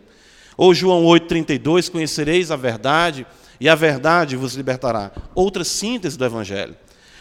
Ou 0.60 0.74
João 0.74 1.06
8,32, 1.06 1.90
conhecereis 1.90 2.52
a 2.52 2.58
verdade, 2.58 3.26
e 3.62 3.70
a 3.70 3.76
verdade 3.76 4.36
vos 4.36 4.56
libertará. 4.56 5.10
Outra 5.34 5.64
síntese 5.64 6.18
do 6.18 6.26
Evangelho. 6.26 6.76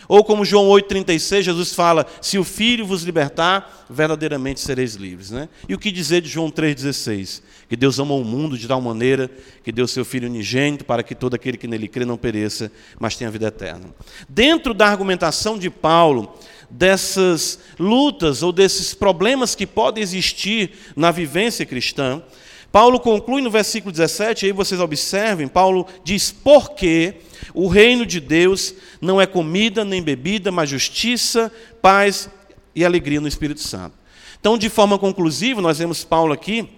Ou 0.09 0.25
como 0.25 0.45
João 0.45 0.67
8,36, 0.71 1.43
Jesus 1.43 1.73
fala: 1.73 2.05
Se 2.21 2.37
o 2.37 2.43
Filho 2.43 2.85
vos 2.85 3.05
libertar, 3.05 3.87
verdadeiramente 3.89 4.59
sereis 4.59 4.97
livres. 4.97 5.31
Né? 5.31 5.49
E 5.69 5.75
o 5.75 5.79
que 5.79 5.93
dizer 5.93 6.21
de 6.21 6.29
João 6.29 6.51
3,16? 6.51 7.41
Que 7.69 7.77
Deus 7.77 8.01
ama 8.01 8.15
o 8.15 8.25
mundo 8.25 8.59
de 8.59 8.67
tal 8.67 8.81
maneira 8.81 9.31
que 9.63 9.71
deu 9.71 9.87
seu 9.87 10.05
Filho 10.05 10.27
unigênito 10.27 10.85
para 10.85 11.05
que 11.05 11.15
todo 11.15 11.35
aquele 11.35 11.57
que 11.57 11.69
nele 11.69 11.87
crê 11.87 12.05
não 12.05 12.17
pereça, 12.17 12.73
mas 12.99 13.15
tenha 13.15 13.31
vida 13.31 13.47
eterna. 13.47 13.95
Dentro 14.29 14.75
da 14.75 14.89
argumentação 14.89 15.57
de 15.57 15.71
Paulo, 15.71 16.37
dessas 16.69 17.61
lutas 17.79 18.43
ou 18.43 18.51
desses 18.51 18.95
problemas 18.95 19.55
que 19.55 19.65
podem 19.65 20.03
existir 20.03 20.73
na 20.97 21.13
vivência 21.13 21.65
cristã, 21.65 22.21
Paulo 22.71 23.01
conclui 23.01 23.41
no 23.41 23.51
versículo 23.51 23.91
17, 23.91 24.47
aí 24.47 24.53
vocês 24.53 24.81
observem, 24.81 25.49
Paulo 25.49 25.87
diz: 26.05 26.31
Porque 26.31 27.15
o 27.55 27.67
reino 27.67 28.05
de 28.05 28.21
Deus 28.21 28.75
não 29.01 29.21
é 29.21 29.27
comida 29.27 29.85
nem 29.85 30.03
bebida, 30.03 30.53
mas 30.53 30.69
justiça, 30.69 31.51
paz 31.81 32.29
e 32.75 32.85
alegria 32.85 33.21
no 33.21 33.29
Espírito 33.29 33.61
Santo. 33.61 33.97
Então, 34.39 34.59
de 34.59 34.69
forma 34.69 34.99
conclusiva, 34.99 35.61
nós 35.61 35.79
vemos 35.79 36.05
Paulo 36.05 36.33
aqui 36.33 36.69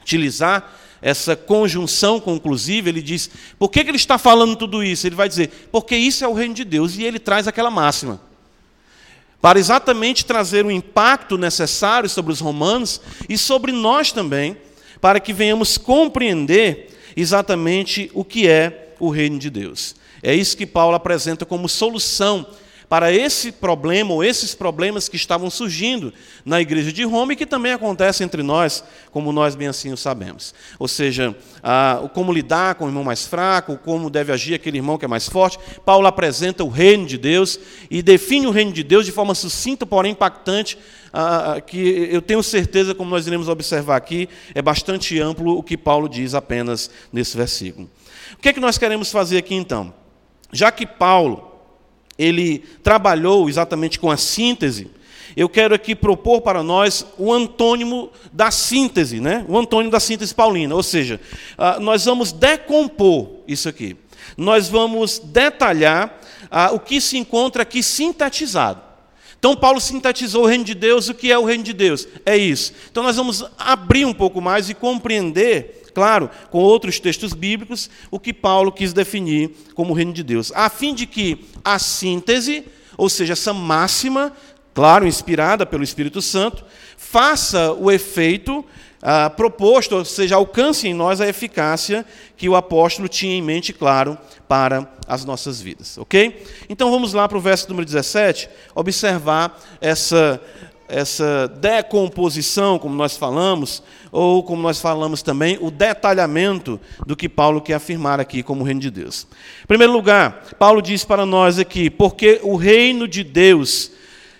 utilizar 0.00 0.80
essa 1.00 1.36
conjunção 1.36 2.18
conclusiva, 2.18 2.88
ele 2.88 3.02
diz: 3.02 3.28
por 3.58 3.70
que, 3.70 3.84
que 3.84 3.90
ele 3.90 3.98
está 3.98 4.16
falando 4.16 4.56
tudo 4.56 4.82
isso? 4.82 5.06
Ele 5.06 5.14
vai 5.14 5.28
dizer: 5.28 5.68
porque 5.70 5.94
isso 5.94 6.24
é 6.24 6.28
o 6.28 6.32
reino 6.32 6.54
de 6.54 6.64
Deus, 6.64 6.96
e 6.96 7.04
ele 7.04 7.18
traz 7.18 7.46
aquela 7.46 7.70
máxima. 7.70 8.18
Para 9.42 9.58
exatamente 9.58 10.24
trazer 10.24 10.64
o 10.64 10.70
impacto 10.70 11.36
necessário 11.36 12.08
sobre 12.08 12.32
os 12.32 12.40
romanos 12.40 12.98
e 13.28 13.36
sobre 13.36 13.70
nós 13.72 14.10
também, 14.10 14.56
para 15.04 15.20
que 15.20 15.34
venhamos 15.34 15.76
compreender 15.76 16.88
exatamente 17.14 18.10
o 18.14 18.24
que 18.24 18.48
é 18.48 18.94
o 18.98 19.10
reino 19.10 19.38
de 19.38 19.50
Deus. 19.50 19.94
É 20.22 20.34
isso 20.34 20.56
que 20.56 20.64
Paulo 20.64 20.96
apresenta 20.96 21.44
como 21.44 21.68
solução 21.68 22.46
para 22.94 23.12
esse 23.12 23.50
problema 23.50 24.12
ou 24.14 24.22
esses 24.22 24.54
problemas 24.54 25.08
que 25.08 25.16
estavam 25.16 25.50
surgindo 25.50 26.14
na 26.44 26.60
igreja 26.60 26.92
de 26.92 27.02
Roma 27.02 27.32
e 27.32 27.36
que 27.36 27.44
também 27.44 27.72
acontecem 27.72 28.24
entre 28.24 28.40
nós, 28.40 28.84
como 29.10 29.32
nós 29.32 29.56
bem 29.56 29.66
assim 29.66 29.92
o 29.92 29.96
sabemos. 29.96 30.54
Ou 30.78 30.86
seja, 30.86 31.36
ah, 31.60 32.08
como 32.14 32.32
lidar 32.32 32.76
com 32.76 32.84
o 32.84 32.88
irmão 32.88 33.02
mais 33.02 33.26
fraco, 33.26 33.76
como 33.78 34.08
deve 34.08 34.30
agir 34.30 34.54
aquele 34.54 34.78
irmão 34.78 34.96
que 34.96 35.04
é 35.04 35.08
mais 35.08 35.28
forte. 35.28 35.58
Paulo 35.84 36.06
apresenta 36.06 36.62
o 36.62 36.68
reino 36.68 37.04
de 37.04 37.18
Deus 37.18 37.58
e 37.90 38.00
define 38.00 38.46
o 38.46 38.52
reino 38.52 38.70
de 38.70 38.84
Deus 38.84 39.04
de 39.04 39.10
forma 39.10 39.34
sucinta, 39.34 39.84
porém 39.84 40.12
impactante, 40.12 40.78
ah, 41.12 41.60
que 41.60 42.08
eu 42.12 42.22
tenho 42.22 42.44
certeza, 42.44 42.94
como 42.94 43.10
nós 43.10 43.26
iremos 43.26 43.48
observar 43.48 43.96
aqui, 43.96 44.28
é 44.54 44.62
bastante 44.62 45.20
amplo 45.20 45.58
o 45.58 45.64
que 45.64 45.76
Paulo 45.76 46.08
diz 46.08 46.32
apenas 46.32 46.88
nesse 47.12 47.36
versículo. 47.36 47.90
O 48.34 48.36
que 48.36 48.50
é 48.50 48.52
que 48.52 48.60
nós 48.60 48.78
queremos 48.78 49.10
fazer 49.10 49.38
aqui 49.38 49.56
então? 49.56 49.92
Já 50.52 50.70
que 50.70 50.86
Paulo 50.86 51.53
ele 52.18 52.60
trabalhou 52.82 53.48
exatamente 53.48 53.98
com 53.98 54.10
a 54.10 54.16
síntese, 54.16 54.90
eu 55.36 55.48
quero 55.48 55.74
aqui 55.74 55.94
propor 55.94 56.40
para 56.42 56.62
nós 56.62 57.04
o 57.18 57.32
antônimo 57.32 58.10
da 58.32 58.50
síntese, 58.50 59.20
né? 59.20 59.44
o 59.48 59.58
antônimo 59.58 59.90
da 59.90 59.98
síntese 59.98 60.34
paulina. 60.34 60.74
Ou 60.74 60.82
seja, 60.82 61.20
ah, 61.58 61.80
nós 61.80 62.04
vamos 62.04 62.30
decompor 62.30 63.28
isso 63.46 63.68
aqui. 63.68 63.96
Nós 64.36 64.68
vamos 64.68 65.18
detalhar 65.18 66.20
ah, 66.50 66.70
o 66.72 66.78
que 66.78 67.00
se 67.00 67.18
encontra 67.18 67.62
aqui 67.62 67.82
sintetizado. 67.82 68.80
Então, 69.36 69.56
Paulo 69.56 69.80
sintetizou 69.80 70.44
o 70.44 70.46
reino 70.46 70.64
de 70.64 70.74
Deus. 70.74 71.08
O 71.08 71.14
que 71.14 71.30
é 71.30 71.38
o 71.38 71.44
reino 71.44 71.64
de 71.64 71.72
Deus? 71.72 72.08
É 72.24 72.36
isso. 72.36 72.72
Então, 72.90 73.02
nós 73.02 73.16
vamos 73.16 73.44
abrir 73.58 74.06
um 74.06 74.14
pouco 74.14 74.40
mais 74.40 74.70
e 74.70 74.74
compreender, 74.74 75.83
claro, 75.94 76.28
com 76.50 76.58
outros 76.58 76.98
textos 76.98 77.32
bíblicos, 77.32 77.88
o 78.10 78.18
que 78.18 78.32
Paulo 78.32 78.72
quis 78.72 78.92
definir 78.92 79.50
como 79.74 79.92
o 79.92 79.96
reino 79.96 80.12
de 80.12 80.22
Deus, 80.22 80.52
a 80.54 80.68
fim 80.68 80.94
de 80.94 81.06
que 81.06 81.46
a 81.64 81.78
síntese, 81.78 82.64
ou 82.96 83.08
seja, 83.08 83.32
essa 83.32 83.52
máxima, 83.52 84.32
claro, 84.74 85.06
inspirada 85.06 85.64
pelo 85.64 85.84
Espírito 85.84 86.20
Santo, 86.20 86.64
faça 86.96 87.72
o 87.72 87.90
efeito 87.90 88.64
ah, 89.06 89.28
proposto, 89.28 89.96
ou 89.96 90.04
seja, 90.04 90.34
alcance 90.36 90.88
em 90.88 90.94
nós 90.94 91.20
a 91.20 91.28
eficácia 91.28 92.06
que 92.38 92.48
o 92.48 92.56
apóstolo 92.56 93.06
tinha 93.06 93.34
em 93.34 93.42
mente, 93.42 93.70
claro, 93.70 94.16
para 94.48 94.90
as 95.06 95.26
nossas 95.26 95.60
vidas. 95.60 95.98
Ok? 95.98 96.42
Então 96.70 96.90
vamos 96.90 97.12
lá 97.12 97.28
para 97.28 97.36
o 97.36 97.40
verso 97.40 97.68
número 97.68 97.84
17, 97.84 98.48
observar 98.74 99.60
essa, 99.78 100.40
essa 100.88 101.48
decomposição, 101.48 102.78
como 102.78 102.94
nós 102.94 103.16
falamos, 103.16 103.82
ou 104.12 104.42
como 104.42 104.62
nós 104.62 104.80
falamos 104.80 105.22
também, 105.22 105.58
o 105.60 105.70
detalhamento 105.70 106.80
do 107.06 107.16
que 107.16 107.28
Paulo 107.28 107.60
quer 107.60 107.74
afirmar 107.74 108.20
aqui 108.20 108.42
como 108.42 108.64
reino 108.64 108.80
de 108.80 108.90
Deus. 108.90 109.26
Em 109.62 109.66
primeiro 109.66 109.92
lugar, 109.92 110.44
Paulo 110.58 110.82
diz 110.82 111.04
para 111.04 111.24
nós 111.24 111.58
aqui, 111.58 111.88
porque 111.88 112.40
o 112.42 112.56
reino 112.56 113.08
de 113.08 113.24
Deus, 113.24 113.90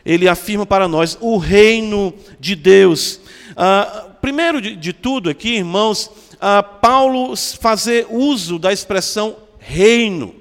ele 0.04 0.28
afirma 0.28 0.66
para 0.66 0.86
nós 0.86 1.16
o 1.20 1.38
reino 1.38 2.12
de 2.38 2.54
Deus. 2.54 3.20
Ah, 3.56 4.08
primeiro 4.20 4.60
de, 4.60 4.76
de, 4.76 4.92
tudo 4.92 5.30
aqui, 5.30 5.56
irmãos, 5.56 6.10
ah, 6.40 6.62
Paulo 6.62 7.34
fazer 7.36 8.06
uso 8.10 8.58
da 8.58 8.72
expressão 8.72 9.36
reino. 9.58 10.34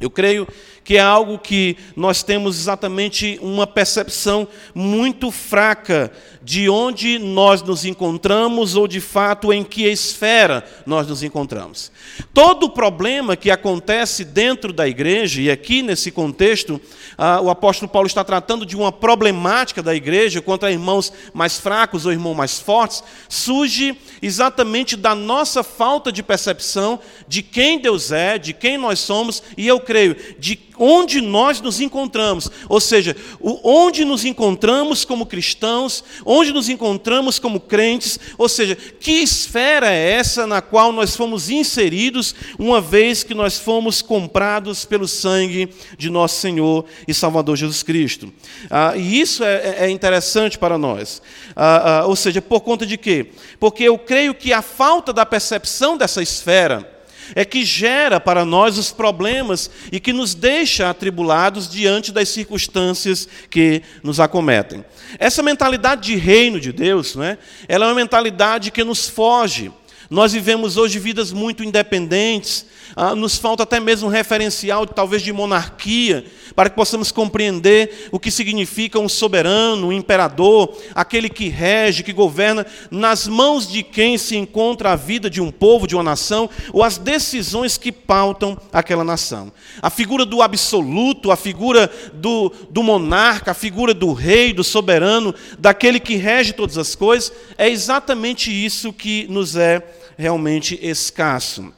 Eu 0.00 0.10
creio 0.10 0.46
que 0.86 0.96
é 0.96 1.00
algo 1.00 1.36
que 1.36 1.76
nós 1.96 2.22
temos 2.22 2.56
exatamente 2.56 3.40
uma 3.42 3.66
percepção 3.66 4.46
muito 4.72 5.32
fraca 5.32 6.12
de 6.46 6.70
onde 6.70 7.18
nós 7.18 7.60
nos 7.60 7.84
encontramos 7.84 8.76
ou 8.76 8.86
de 8.86 9.00
fato 9.00 9.52
em 9.52 9.64
que 9.64 9.82
esfera 9.82 10.64
nós 10.86 11.08
nos 11.08 11.24
encontramos. 11.24 11.90
Todo 12.32 12.70
problema 12.70 13.34
que 13.34 13.50
acontece 13.50 14.24
dentro 14.24 14.72
da 14.72 14.86
igreja, 14.86 15.40
e 15.40 15.50
aqui 15.50 15.82
nesse 15.82 16.12
contexto, 16.12 16.80
ah, 17.18 17.40
o 17.40 17.50
apóstolo 17.50 17.90
Paulo 17.90 18.06
está 18.06 18.22
tratando 18.22 18.64
de 18.64 18.76
uma 18.76 18.92
problemática 18.92 19.82
da 19.82 19.92
igreja 19.92 20.40
contra 20.40 20.70
irmãos 20.70 21.12
mais 21.34 21.58
fracos 21.58 22.06
ou 22.06 22.12
irmãos 22.12 22.34
mais 22.34 22.60
fortes, 22.60 23.02
surge 23.28 23.98
exatamente 24.22 24.96
da 24.96 25.16
nossa 25.16 25.64
falta 25.64 26.12
de 26.12 26.22
percepção 26.22 27.00
de 27.26 27.42
quem 27.42 27.80
Deus 27.80 28.12
é, 28.12 28.38
de 28.38 28.52
quem 28.52 28.78
nós 28.78 29.00
somos, 29.00 29.42
e 29.56 29.66
eu 29.66 29.80
creio, 29.80 30.14
de 30.38 30.54
onde 30.78 31.20
nós 31.20 31.60
nos 31.60 31.80
encontramos, 31.80 32.50
ou 32.68 32.80
seja, 32.80 33.16
onde 33.40 34.04
nos 34.04 34.24
encontramos 34.24 35.04
como 35.04 35.26
cristãos, 35.26 36.02
onde 36.24 36.52
nos 36.52 36.68
encontramos 36.68 37.38
como 37.38 37.60
crentes, 37.60 38.18
ou 38.38 38.48
seja, 38.48 38.76
que 38.76 39.12
esfera 39.12 39.90
é 39.90 40.12
essa 40.12 40.46
na 40.46 40.60
qual 40.60 40.92
nós 40.92 41.16
fomos 41.16 41.50
inseridos, 41.50 42.34
uma 42.58 42.80
vez 42.80 43.22
que 43.22 43.34
nós 43.34 43.58
fomos 43.58 44.02
comprados 44.02 44.84
pelo 44.84 45.08
sangue 45.08 45.68
de 45.96 46.10
nosso 46.10 46.40
Senhor 46.40 46.84
e 47.06 47.14
Salvador 47.14 47.56
Jesus 47.56 47.82
Cristo. 47.82 48.32
Ah, 48.70 48.96
e 48.96 49.20
isso 49.20 49.44
é, 49.44 49.54
é, 49.54 49.76
é 49.80 49.90
interessante 49.90 50.58
para 50.58 50.78
nós. 50.78 51.22
Ah, 51.54 52.00
ah, 52.00 52.06
ou 52.06 52.16
seja, 52.16 52.40
por 52.42 52.60
conta 52.60 52.86
de 52.86 52.96
quê? 52.96 53.30
Porque 53.58 53.84
eu 53.84 53.98
creio 53.98 54.34
que 54.34 54.52
a 54.52 54.62
falta 54.62 55.12
da 55.12 55.26
percepção 55.26 55.96
dessa 55.96 56.22
esfera, 56.22 56.95
é 57.34 57.44
que 57.44 57.64
gera 57.64 58.20
para 58.20 58.44
nós 58.44 58.78
os 58.78 58.92
problemas 58.92 59.70
e 59.90 59.98
que 59.98 60.12
nos 60.12 60.34
deixa 60.34 60.90
atribulados 60.90 61.68
diante 61.68 62.12
das 62.12 62.28
circunstâncias 62.28 63.28
que 63.50 63.82
nos 64.02 64.20
acometem. 64.20 64.84
Essa 65.18 65.42
mentalidade 65.42 66.02
de 66.02 66.16
reino 66.16 66.60
de 66.60 66.72
Deus, 66.72 67.16
né, 67.16 67.38
ela 67.68 67.86
é 67.86 67.88
uma 67.88 67.94
mentalidade 67.94 68.70
que 68.70 68.84
nos 68.84 69.08
foge. 69.08 69.72
Nós 70.08 70.32
vivemos 70.32 70.76
hoje 70.76 71.00
vidas 71.00 71.32
muito 71.32 71.64
independentes, 71.64 72.64
ah, 72.94 73.14
nos 73.14 73.36
falta 73.36 73.64
até 73.64 73.80
mesmo 73.80 74.08
um 74.08 74.10
referencial, 74.10 74.86
talvez, 74.86 75.20
de 75.20 75.32
monarquia, 75.32 76.24
para 76.54 76.70
que 76.70 76.76
possamos 76.76 77.10
compreender 77.10 78.08
o 78.12 78.18
que 78.18 78.30
significa 78.30 79.00
um 79.00 79.08
soberano, 79.08 79.88
um 79.88 79.92
imperador, 79.92 80.76
aquele 80.94 81.28
que 81.28 81.48
rege, 81.48 82.04
que 82.04 82.12
governa, 82.12 82.64
nas 82.88 83.26
mãos 83.26 83.68
de 83.68 83.82
quem 83.82 84.16
se 84.16 84.36
encontra 84.36 84.92
a 84.92 84.96
vida 84.96 85.28
de 85.28 85.40
um 85.40 85.50
povo, 85.50 85.88
de 85.88 85.96
uma 85.96 86.04
nação, 86.04 86.48
ou 86.72 86.84
as 86.84 86.98
decisões 86.98 87.76
que 87.76 87.90
pautam 87.90 88.56
aquela 88.72 89.02
nação. 89.02 89.52
A 89.82 89.90
figura 89.90 90.24
do 90.24 90.40
absoluto, 90.40 91.32
a 91.32 91.36
figura 91.36 91.90
do, 92.14 92.52
do 92.70 92.82
monarca, 92.82 93.50
a 93.50 93.54
figura 93.54 93.92
do 93.92 94.12
rei, 94.12 94.52
do 94.52 94.62
soberano, 94.62 95.34
daquele 95.58 95.98
que 95.98 96.14
rege 96.14 96.52
todas 96.52 96.78
as 96.78 96.94
coisas, 96.94 97.32
é 97.58 97.68
exatamente 97.68 98.52
isso 98.52 98.92
que 98.92 99.26
nos 99.28 99.56
é 99.56 99.82
realmente 100.16 100.78
escasso. 100.82 101.72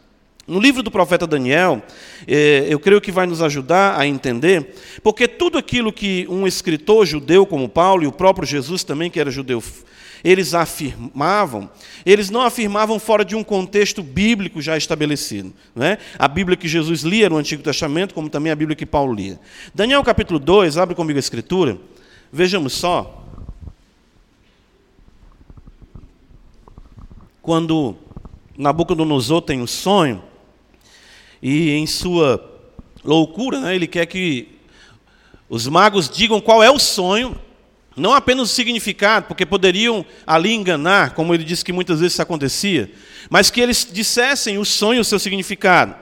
No 0.47 0.59
livro 0.59 0.83
do 0.83 0.91
profeta 0.91 1.27
Daniel, 1.27 1.83
eh, 2.27 2.67
eu 2.71 2.81
creio 2.81 3.03
que 3.03 3.13
vai 3.13 3.27
nos 3.27 3.43
ajudar 3.43 4.01
a 4.01 4.07
entender, 4.07 4.75
porque 5.03 5.29
tudo 5.29 5.59
aquilo 5.59 5.93
que 5.93 6.27
um 6.31 6.47
escritor 6.47 7.05
judeu 7.05 7.45
como 7.45 7.69
Paulo 7.69 8.03
e 8.03 8.07
o 8.07 8.13
próprio 8.13 8.47
Jesus 8.47 8.83
também, 8.83 9.11
que 9.11 9.21
era 9.21 9.31
judeu, 9.31 9.63
eles 10.25 10.55
afirmavam, 10.55 11.71
eles 12.05 12.31
não 12.31 12.41
afirmavam 12.41 12.99
fora 12.99 13.27
de 13.27 13.37
um 13.37 13.45
contexto 13.45 14.03
bíblico 14.03 14.63
já 14.63 14.75
estabelecido. 14.75 15.53
Né? 15.77 15.99
A 16.19 16.27
Bíblia 16.27 16.57
que 16.57 16.67
Jesus 16.67 17.03
lia 17.03 17.29
no 17.29 17.37
Antigo 17.37 17.63
Testamento, 17.63 18.15
como 18.15 18.31
também 18.31 18.51
a 18.51 18.57
Bíblia 18.57 18.75
que 18.75 18.87
Paulo 18.87 19.13
lia. 19.13 19.39
Daniel 19.75 20.03
capítulo 20.03 20.39
2, 20.39 20.79
abre 20.79 20.95
comigo 20.95 21.19
a 21.19 21.21
escritura, 21.21 21.77
vejamos 22.33 22.73
só. 22.73 23.27
Quando 27.43 27.97
Nabucodonosor 28.59 29.41
tem 29.41 29.63
um 29.63 29.67
sonho, 29.69 30.21
e 31.41 31.71
em 31.71 31.87
sua 31.87 32.45
loucura, 33.05 33.61
né, 33.61 33.77
ele 33.77 33.87
quer 33.87 34.05
que 34.07 34.49
os 35.49 35.69
magos 35.69 36.11
digam 36.11 36.41
qual 36.41 36.61
é 36.61 36.69
o 36.69 36.79
sonho, 36.79 37.41
não 37.97 38.13
apenas 38.13 38.51
o 38.51 38.53
significado, 38.53 39.27
porque 39.27 39.47
poderiam 39.47 40.05
ali 40.27 40.53
enganar, 40.53 41.15
como 41.15 41.33
ele 41.33 41.45
disse 41.45 41.65
que 41.65 41.73
muitas 41.73 42.01
vezes 42.01 42.15
isso 42.15 42.23
acontecia, 42.23 42.91
mas 43.31 43.49
que 43.49 43.61
eles 43.61 43.89
dissessem 43.91 44.59
o 44.59 44.65
sonho 44.65 45.03
o 45.03 45.05
seu 45.05 45.21
significado. 45.21 45.95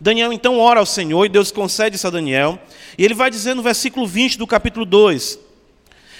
Daniel 0.00 0.32
então 0.32 0.58
ora 0.58 0.80
ao 0.80 0.86
Senhor 0.86 1.24
e 1.26 1.28
Deus 1.28 1.52
concede 1.52 1.96
isso 1.96 2.06
a 2.06 2.10
Daniel. 2.10 2.58
E 2.96 3.04
ele 3.04 3.14
vai 3.14 3.30
dizer 3.30 3.54
no 3.54 3.62
versículo 3.62 4.06
20 4.06 4.38
do 4.38 4.46
capítulo 4.46 4.86
2: 4.86 5.38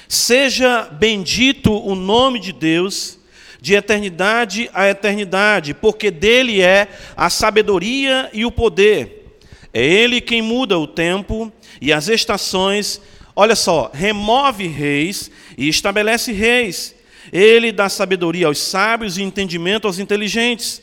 Seja 0.07 0.83
bendito 0.93 1.73
o 1.73 1.95
nome 1.95 2.39
de 2.39 2.53
Deus, 2.53 3.19
de 3.61 3.75
eternidade 3.75 4.71
a 4.73 4.89
eternidade, 4.89 5.75
porque 5.75 6.11
dele 6.11 6.61
é 6.61 6.89
a 7.17 7.29
sabedoria 7.29 8.31
e 8.33 8.45
o 8.45 8.51
poder. 8.51 9.39
É 9.73 9.85
ele 9.85 10.21
quem 10.21 10.43
muda 10.43 10.79
o 10.79 10.87
tempo 10.87 11.53
e 11.81 11.93
as 11.93 12.09
estações. 12.09 13.01
Olha 13.37 13.55
só, 13.55 13.91
remove 13.93 14.67
reis 14.67 15.31
e 15.57 15.69
estabelece 15.69 16.33
reis. 16.33 16.95
Ele 17.33 17.71
dá 17.71 17.89
sabedoria 17.89 18.47
aos 18.47 18.59
sábios 18.59 19.17
e 19.17 19.23
entendimento 19.23 19.87
aos 19.87 19.99
inteligentes. 19.99 20.83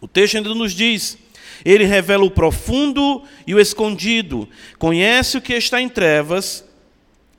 O 0.00 0.08
texto 0.08 0.36
ainda 0.36 0.52
nos 0.54 0.72
diz: 0.72 1.16
ele 1.64 1.84
revela 1.84 2.24
o 2.24 2.30
profundo 2.30 3.22
e 3.46 3.54
o 3.54 3.60
escondido, 3.60 4.48
conhece 4.78 5.38
o 5.38 5.40
que 5.40 5.54
está 5.54 5.80
em 5.80 5.88
trevas, 5.88 6.64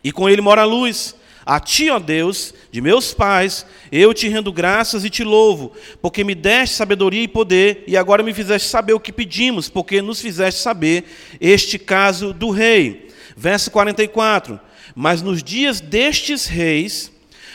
e 0.03 0.11
com 0.11 0.29
ele 0.29 0.41
mora 0.41 0.61
a 0.61 0.65
luz. 0.65 1.15
A 1.45 1.59
ti, 1.59 1.91
ó 1.91 1.99
Deus, 1.99 2.55
de 2.71 2.81
meus 2.81 3.13
pais, 3.13 3.67
eu 3.91 4.13
te 4.15 4.27
rendo 4.27 4.51
graças 4.51 5.05
e 5.05 5.11
te 5.11 5.23
louvo, 5.23 5.73
porque 6.01 6.23
me 6.23 6.33
deste 6.33 6.75
sabedoria 6.75 7.21
e 7.21 7.27
poder, 7.27 7.83
e 7.85 7.95
agora 7.95 8.23
me 8.23 8.33
fizeste 8.33 8.67
saber 8.67 8.93
o 8.93 8.99
que 8.99 9.13
pedimos, 9.13 9.69
porque 9.69 10.01
nos 10.01 10.19
fizeste 10.19 10.59
saber 10.59 11.05
este 11.39 11.77
caso 11.77 12.33
do 12.33 12.49
rei. 12.49 13.09
Verso 13.37 13.69
44. 13.69 14.59
Mas 14.95 15.21
nos 15.21 15.43
dias 15.43 15.79
destes 15.79 16.47
reis, 16.47 17.11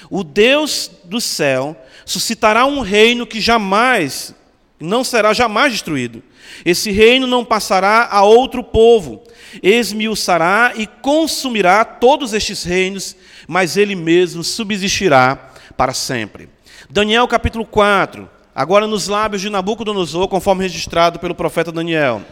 o 0.08 0.22
Deus 0.22 0.88
do 1.04 1.20
céu 1.20 1.76
suscitará 2.04 2.64
um 2.66 2.80
reino 2.80 3.26
que 3.26 3.40
jamais, 3.40 4.32
não 4.78 5.02
será 5.02 5.32
jamais 5.32 5.72
destruído 5.72 6.22
esse 6.64 6.90
reino 6.90 7.26
não 7.26 7.44
passará 7.44 8.08
a 8.10 8.22
outro 8.22 8.62
povo, 8.62 9.22
esmiuçará 9.62 10.74
e 10.76 10.86
consumirá 10.86 11.84
todos 11.84 12.32
estes 12.32 12.62
reinos, 12.64 13.16
mas 13.50 13.76
ele 13.76 13.96
mesmo 13.96 14.44
subsistirá 14.44 15.50
para 15.76 15.92
sempre. 15.92 16.48
Daniel 16.88 17.26
capítulo 17.26 17.66
4, 17.66 18.30
agora 18.54 18.86
nos 18.86 19.08
lábios 19.08 19.42
de 19.42 19.50
Nabucodonosor, 19.50 20.28
conforme 20.28 20.62
registrado 20.62 21.18
pelo 21.18 21.34
profeta 21.34 21.72
Daniel. 21.72 22.22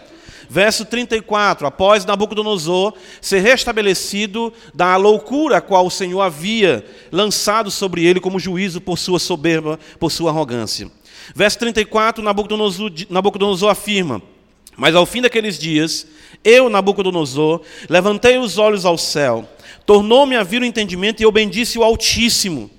Verso 0.49 0.85
34: 0.85 1.67
Após 1.67 2.05
Nabucodonosor 2.05 2.95
ser 3.21 3.41
restabelecido 3.41 4.53
da 4.73 4.95
loucura 4.95 5.57
a 5.57 5.61
qual 5.61 5.87
o 5.87 5.91
Senhor 5.91 6.21
havia 6.21 6.87
lançado 7.11 7.69
sobre 7.69 8.05
ele 8.05 8.21
como 8.21 8.39
juízo 8.39 8.81
por 8.81 8.97
sua 8.97 9.19
soberba, 9.19 9.77
por 9.99 10.13
sua 10.13 10.31
arrogância. 10.31 10.89
Verso 11.35 11.59
34, 11.59 12.23
Nabucodonosor, 12.23 12.93
Nabucodonosor 13.11 13.71
afirma: 13.71 14.23
Mas 14.77 14.95
ao 14.95 15.05
fim 15.05 15.21
daqueles 15.21 15.59
dias, 15.59 16.07
eu, 16.45 16.71
Nabucodonosor, 16.71 17.63
levantei 17.89 18.39
os 18.39 18.57
olhos 18.57 18.85
ao 18.85 18.97
céu, 18.97 19.49
tornou-me 19.88 20.37
a 20.37 20.42
vir 20.42 20.61
o 20.61 20.66
entendimento 20.66 21.23
e 21.23 21.25
eu 21.25 21.33
bendisse 21.33 21.78
o 21.78 21.83
Altíssimo. 21.83 22.71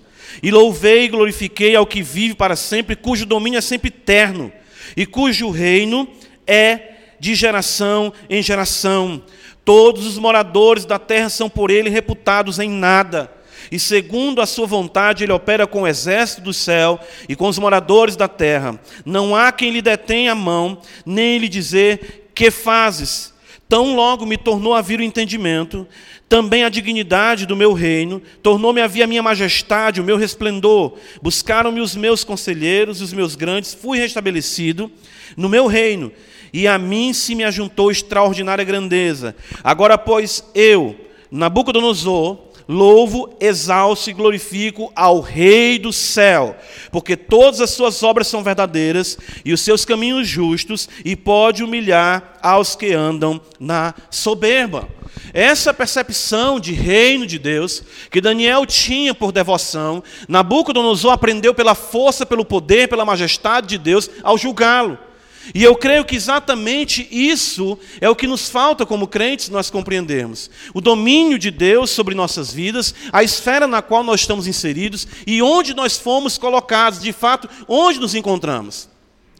E 0.43 0.51
louvei 0.51 1.05
e 1.05 1.07
glorifiquei 1.07 1.75
ao 1.75 1.87
que 1.87 2.03
vive 2.03 2.35
para 2.35 2.55
sempre, 2.55 2.95
cujo 2.95 3.25
domínio 3.25 3.57
é 3.57 3.61
sempre 3.61 3.87
eterno, 3.87 4.53
e 4.95 5.07
cujo 5.07 5.49
reino 5.49 6.07
é 6.45 6.91
de 7.19 7.33
geração 7.33 8.13
em 8.29 8.43
geração. 8.43 9.23
Todos 9.65 10.05
os 10.05 10.19
moradores 10.19 10.85
da 10.85 10.99
terra 10.99 11.29
são 11.29 11.49
por 11.49 11.71
ele 11.71 11.89
reputados 11.89 12.59
em 12.59 12.69
nada 12.69 13.33
e 13.71 13.79
segundo 13.79 14.39
a 14.39 14.45
sua 14.45 14.67
vontade 14.67 15.23
ele 15.23 15.33
opera 15.33 15.65
com 15.65 15.81
o 15.81 15.87
exército 15.87 16.41
do 16.41 16.53
céu 16.53 16.99
e 17.27 17.35
com 17.35 17.47
os 17.47 17.57
moradores 17.57 18.15
da 18.15 18.27
terra. 18.27 18.79
Não 19.03 19.35
há 19.35 19.51
quem 19.51 19.71
lhe 19.71 19.81
detenha 19.81 20.33
a 20.33 20.35
mão, 20.35 20.79
nem 21.03 21.39
lhe 21.39 21.49
dizer: 21.49 22.31
Que 22.35 22.51
fazes? 22.51 23.33
Tão 23.69 23.95
logo 23.95 24.25
me 24.25 24.35
tornou 24.35 24.73
a 24.73 24.81
vir 24.81 24.99
o 24.99 25.03
entendimento, 25.03 25.87
também 26.27 26.63
a 26.63 26.69
dignidade 26.69 27.45
do 27.45 27.55
meu 27.55 27.71
reino, 27.71 28.19
tornou-me 28.41 28.81
a 28.81 28.87
vir 28.87 29.03
a 29.03 29.07
minha 29.07 29.21
majestade, 29.21 30.01
o 30.01 30.03
meu 30.03 30.17
resplendor. 30.17 30.97
Buscaram-me 31.21 31.79
os 31.79 31.95
meus 31.95 32.23
conselheiros, 32.23 32.99
os 32.99 33.13
meus 33.13 33.35
grandes, 33.35 33.75
fui 33.75 33.99
restabelecido 33.99 34.91
no 35.37 35.47
meu 35.47 35.67
reino, 35.67 36.11
e 36.51 36.67
a 36.67 36.79
mim 36.79 37.13
se 37.13 37.35
me 37.35 37.43
ajuntou 37.43 37.91
extraordinária 37.91 38.63
grandeza. 38.63 39.35
Agora, 39.63 39.99
pois, 39.99 40.43
eu, 40.55 40.95
Nabucodonosor, 41.29 42.48
Louvo, 42.71 43.35
exalço 43.39 44.11
e 44.11 44.13
glorifico 44.13 44.91
ao 44.95 45.21
Rei 45.21 45.79
do 45.79 45.91
céu, 45.91 46.55
porque 46.91 47.17
todas 47.17 47.59
as 47.61 47.71
suas 47.71 48.03
obras 48.03 48.27
são 48.27 48.43
verdadeiras 48.43 49.17
e 49.43 49.51
os 49.51 49.61
seus 49.61 49.83
caminhos 49.83 50.27
justos, 50.27 50.87
e 51.03 51.15
pode 51.15 51.63
humilhar 51.63 52.37
aos 52.43 52.75
que 52.75 52.93
andam 52.93 53.41
na 53.59 53.95
soberba. 54.11 54.87
Essa 55.33 55.73
percepção 55.73 56.59
de 56.59 56.71
reino 56.71 57.25
de 57.25 57.39
Deus, 57.39 57.83
que 58.11 58.21
Daniel 58.21 58.67
tinha 58.67 59.15
por 59.15 59.31
devoção, 59.31 60.03
Nabucodonosor 60.27 61.11
aprendeu 61.11 61.55
pela 61.55 61.73
força, 61.73 62.23
pelo 62.23 62.45
poder, 62.45 62.87
pela 62.87 63.03
majestade 63.03 63.65
de 63.65 63.77
Deus 63.79 64.07
ao 64.21 64.37
julgá-lo. 64.37 65.08
E 65.53 65.63
eu 65.63 65.75
creio 65.75 66.05
que 66.05 66.15
exatamente 66.15 67.07
isso 67.09 67.77
é 67.99 68.09
o 68.09 68.15
que 68.15 68.27
nos 68.27 68.49
falta 68.49 68.85
como 68.85 69.07
crentes 69.07 69.49
nós 69.49 69.69
compreendermos. 69.69 70.49
O 70.73 70.81
domínio 70.81 71.39
de 71.39 71.49
Deus 71.49 71.89
sobre 71.89 72.13
nossas 72.13 72.53
vidas, 72.53 72.93
a 73.11 73.23
esfera 73.23 73.67
na 73.67 73.81
qual 73.81 74.03
nós 74.03 74.21
estamos 74.21 74.47
inseridos 74.47 75.07
e 75.25 75.41
onde 75.41 75.73
nós 75.73 75.97
fomos 75.97 76.37
colocados, 76.37 77.01
de 77.01 77.11
fato, 77.11 77.49
onde 77.67 77.99
nos 77.99 78.13
encontramos. 78.13 78.87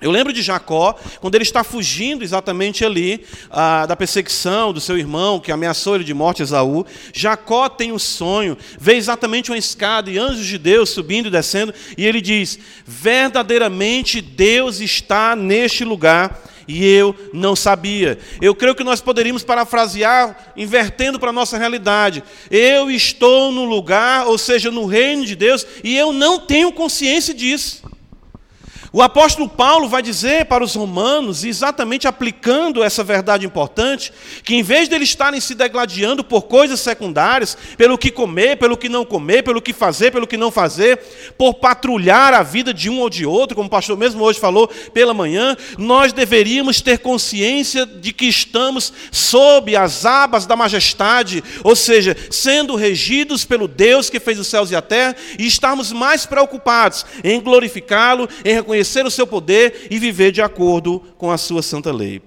Eu 0.02 0.12
lembro 0.12 0.32
de 0.32 0.42
Jacó, 0.42 0.98
quando 1.20 1.36
ele 1.36 1.44
está 1.44 1.64
fugindo 1.64 2.24
exatamente 2.24 2.86
ali 2.86 3.26
ah, 3.50 3.86
da 3.86 3.96
perseguição 3.96 4.72
do 4.72 4.80
seu 4.80 4.98
irmão, 4.98 5.40
que 5.40 5.52
ameaçou 5.52 5.96
ele 5.96 6.06
de 6.06 6.14
morte, 6.14 6.42
Esaú. 6.42 6.86
Jacó 7.14 7.68
tem 7.68 7.92
um 7.92 8.00
sonho, 8.00 8.58
vê 8.80 8.96
exatamente 8.96 9.52
uma 9.52 9.58
escada 9.58 10.10
e 10.10 10.18
anjos 10.18 10.46
de 10.46 10.58
Deus 10.58 10.90
subindo 10.90 11.28
e 11.28 11.32
descendo, 11.32 11.74
e 11.98 12.06
ele 12.06 12.22
diz: 12.22 12.58
Verdadeiramente 12.86 14.22
Deus 14.22 14.80
está 14.80 15.36
neste 15.36 15.84
lugar 15.84 16.44
e 16.70 16.86
eu 16.86 17.16
não 17.34 17.56
sabia. 17.56 18.20
Eu 18.40 18.54
creio 18.54 18.76
que 18.76 18.84
nós 18.84 19.02
poderíamos 19.02 19.44
parafrasear, 19.44 20.54
invertendo 20.56 21.20
para 21.20 21.32
a 21.32 21.34
nossa 21.34 21.58
realidade. 21.58 22.24
Eu 22.50 22.92
estou 22.92 23.52
no 23.52 23.66
lugar, 23.66 24.28
ou 24.28 24.38
seja, 24.38 24.70
no 24.70 24.86
reino 24.86 25.26
de 25.26 25.36
Deus, 25.36 25.66
e 25.84 25.98
eu 25.98 26.14
não 26.14 26.40
tenho 26.40 26.72
consciência 26.72 27.34
disso. 27.34 27.82
O 28.92 29.04
apóstolo 29.04 29.48
Paulo 29.48 29.88
vai 29.88 30.02
dizer 30.02 30.46
para 30.46 30.64
os 30.64 30.74
romanos, 30.74 31.44
exatamente 31.44 32.08
aplicando 32.08 32.84
essa 32.84 33.04
verdade 33.04 33.46
importante, 33.46 34.12
que 34.44 34.56
em 34.56 34.64
vez 34.64 34.90
de 34.90 34.96
eles 34.96 35.10
estarem 35.10 35.40
se 35.40 35.54
degladiando 35.54 36.24
por 36.24 36.44
coisas 36.44 36.80
secundárias, 36.80 37.56
pelo 37.78 38.00
que 38.00 38.10
comer, 38.10 38.58
pelo 38.58 38.76
que 38.76 38.90
não 38.90 39.06
comer, 39.06 39.44
pelo 39.44 39.62
que 39.62 39.74
fazer, 39.74 40.12
pelo 40.12 40.26
que 40.26 40.38
não 40.38 40.50
fazer, 40.50 40.98
por 41.38 41.56
patrulhar 41.56 42.34
a 42.34 42.42
vida 42.42 42.74
de 42.74 42.90
um 42.90 43.00
ou 43.00 43.12
de 43.12 43.28
outro, 43.28 43.56
como 43.56 43.68
o 43.68 43.72
pastor 43.72 43.96
mesmo 43.96 44.24
hoje 44.24 44.40
falou 44.40 44.68
pela 44.92 45.14
manhã, 45.14 45.56
nós 45.78 46.12
deveríamos 46.12 46.82
ter 46.82 46.98
consciência 46.98 47.86
de 47.86 48.12
que 48.12 48.26
estamos 48.26 48.92
sob 49.12 49.76
as 49.76 50.04
abas 50.04 50.48
da 50.48 50.56
majestade, 50.56 51.44
ou 51.64 51.76
seja, 51.76 52.18
sendo 52.32 52.76
regidos 52.76 53.46
pelo 53.46 53.68
Deus 53.68 54.10
que 54.10 54.20
fez 54.20 54.40
os 54.40 54.48
céus 54.48 54.72
e 54.72 54.76
a 54.76 54.82
terra, 54.82 55.16
e 55.38 55.46
estarmos 55.46 55.92
mais 55.92 56.26
preocupados 56.26 57.06
em 57.24 57.40
glorificá-lo, 57.40 58.28
em 58.44 58.56
reconhecer 58.56 58.79
reconhecer 58.80 59.06
o 59.06 59.12
seu 59.12 59.28
poder 59.28 59.88
e 59.90 60.00
viver 60.00 60.32
de 60.32 60.42
acordo 60.42 61.02
com 61.18 61.30
a 61.30 61.38
sua 61.38 61.62
santa 61.62 61.92
lei. 61.92 62.22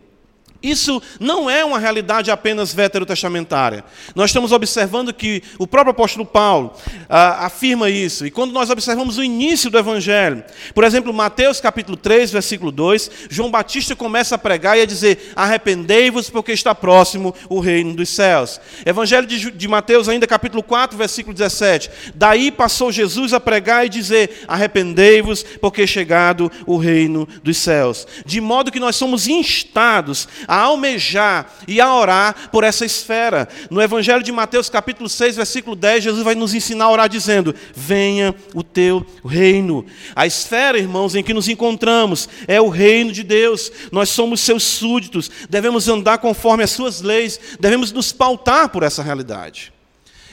Isso 0.63 1.03
não 1.19 1.51
é 1.51 1.65
uma 1.65 1.79
realidade 1.79 2.31
apenas 2.31 2.73
veterotestamentária. 2.73 3.85
Nós 4.15 4.31
estamos 4.31 4.53
observando 4.53 5.13
que 5.13 5.43
o 5.59 5.67
próprio 5.67 5.91
apóstolo 5.91 6.25
Paulo 6.25 6.73
ah, 7.09 7.47
afirma 7.47 7.91
isso. 7.91 8.25
E 8.25 8.31
quando 8.31 8.53
nós 8.53 8.71
observamos 8.71 9.19
o 9.19 9.25
início 9.25 9.71
do 9.71 9.79
Evangelho, 9.79 10.45
por 10.73 10.85
exemplo, 10.85 11.13
Mateus 11.13 11.61
capítulo 11.61 11.97
3, 11.97 12.31
versículo 12.31 12.71
2, 12.71 13.11
João 13.29 13.51
Batista 13.51 13.97
começa 13.97 14.37
a 14.37 14.39
pregar 14.39 14.79
e 14.79 14.83
a 14.83 14.87
dizer: 14.87 15.33
Arrependei-vos, 15.35 16.31
porque 16.31 16.53
está 16.53 16.75
próximo 16.75 17.35
o 17.49 17.59
reino 17.59 17.95
dos 17.95 18.09
céus. 18.09 18.61
Evangelho 18.87 19.27
de, 19.27 19.51
de 19.51 19.69
Mateus, 19.69 20.09
ainda 20.09 20.27
capítulo 20.27 20.63
4, 20.63 20.97
versículo 20.97 21.35
17. 21.35 21.91
Daí 22.15 22.53
passou 22.53 22.93
Jesus 22.93 23.33
a 23.33 23.41
pregar 23.41 23.85
e 23.87 23.89
dizer: 23.89 24.45
Arrependei-vos, 24.47 25.43
porque 25.61 25.83
é 25.83 25.87
chegado 25.87 26.51
o 26.67 26.77
reino 26.77 27.29
dos 27.43 27.57
céus. 27.57 28.07
De 28.25 28.41
modo 28.41 28.71
que 28.71 28.81
nós 28.81 28.95
somos 28.95 29.27
instados 29.27 30.29
a 30.53 30.65
almejar 30.65 31.51
e 31.67 31.81
a 31.81 31.95
orar 31.95 32.51
por 32.51 32.63
essa 32.63 32.85
esfera. 32.85 33.49
No 33.71 33.81
Evangelho 33.81 34.23
de 34.23 34.31
Mateus, 34.31 34.69
capítulo 34.69 35.09
6, 35.09 35.37
versículo 35.37 35.75
10, 35.75 36.05
Jesus 36.05 36.23
vai 36.23 36.35
nos 36.35 36.53
ensinar 36.53 36.85
a 36.85 36.91
orar 36.91 37.09
dizendo: 37.09 37.55
Venha 37.75 38.35
o 38.55 38.63
teu 38.63 39.07
reino. 39.25 39.87
A 40.15 40.27
esfera, 40.27 40.79
irmãos, 40.79 41.15
em 41.15 41.23
que 41.23 41.33
nos 41.33 41.49
encontramos 41.49 42.29
é 42.47 42.61
o 42.61 42.69
reino 42.69 43.13
de 43.13 43.23
Deus. 43.23 43.73
Nós 43.91 44.11
somos 44.11 44.43
seus 44.43 44.63
súditos, 44.63 45.31
devemos 45.49 45.89
andar 45.89 46.19
conforme 46.19 46.63
as 46.63 46.71
suas 46.71 47.01
leis, 47.01 47.41
devemos 47.59 47.91
nos 47.91 48.13
pautar 48.13 48.69
por 48.69 48.83
essa 48.83 49.03
realidade. 49.03 49.73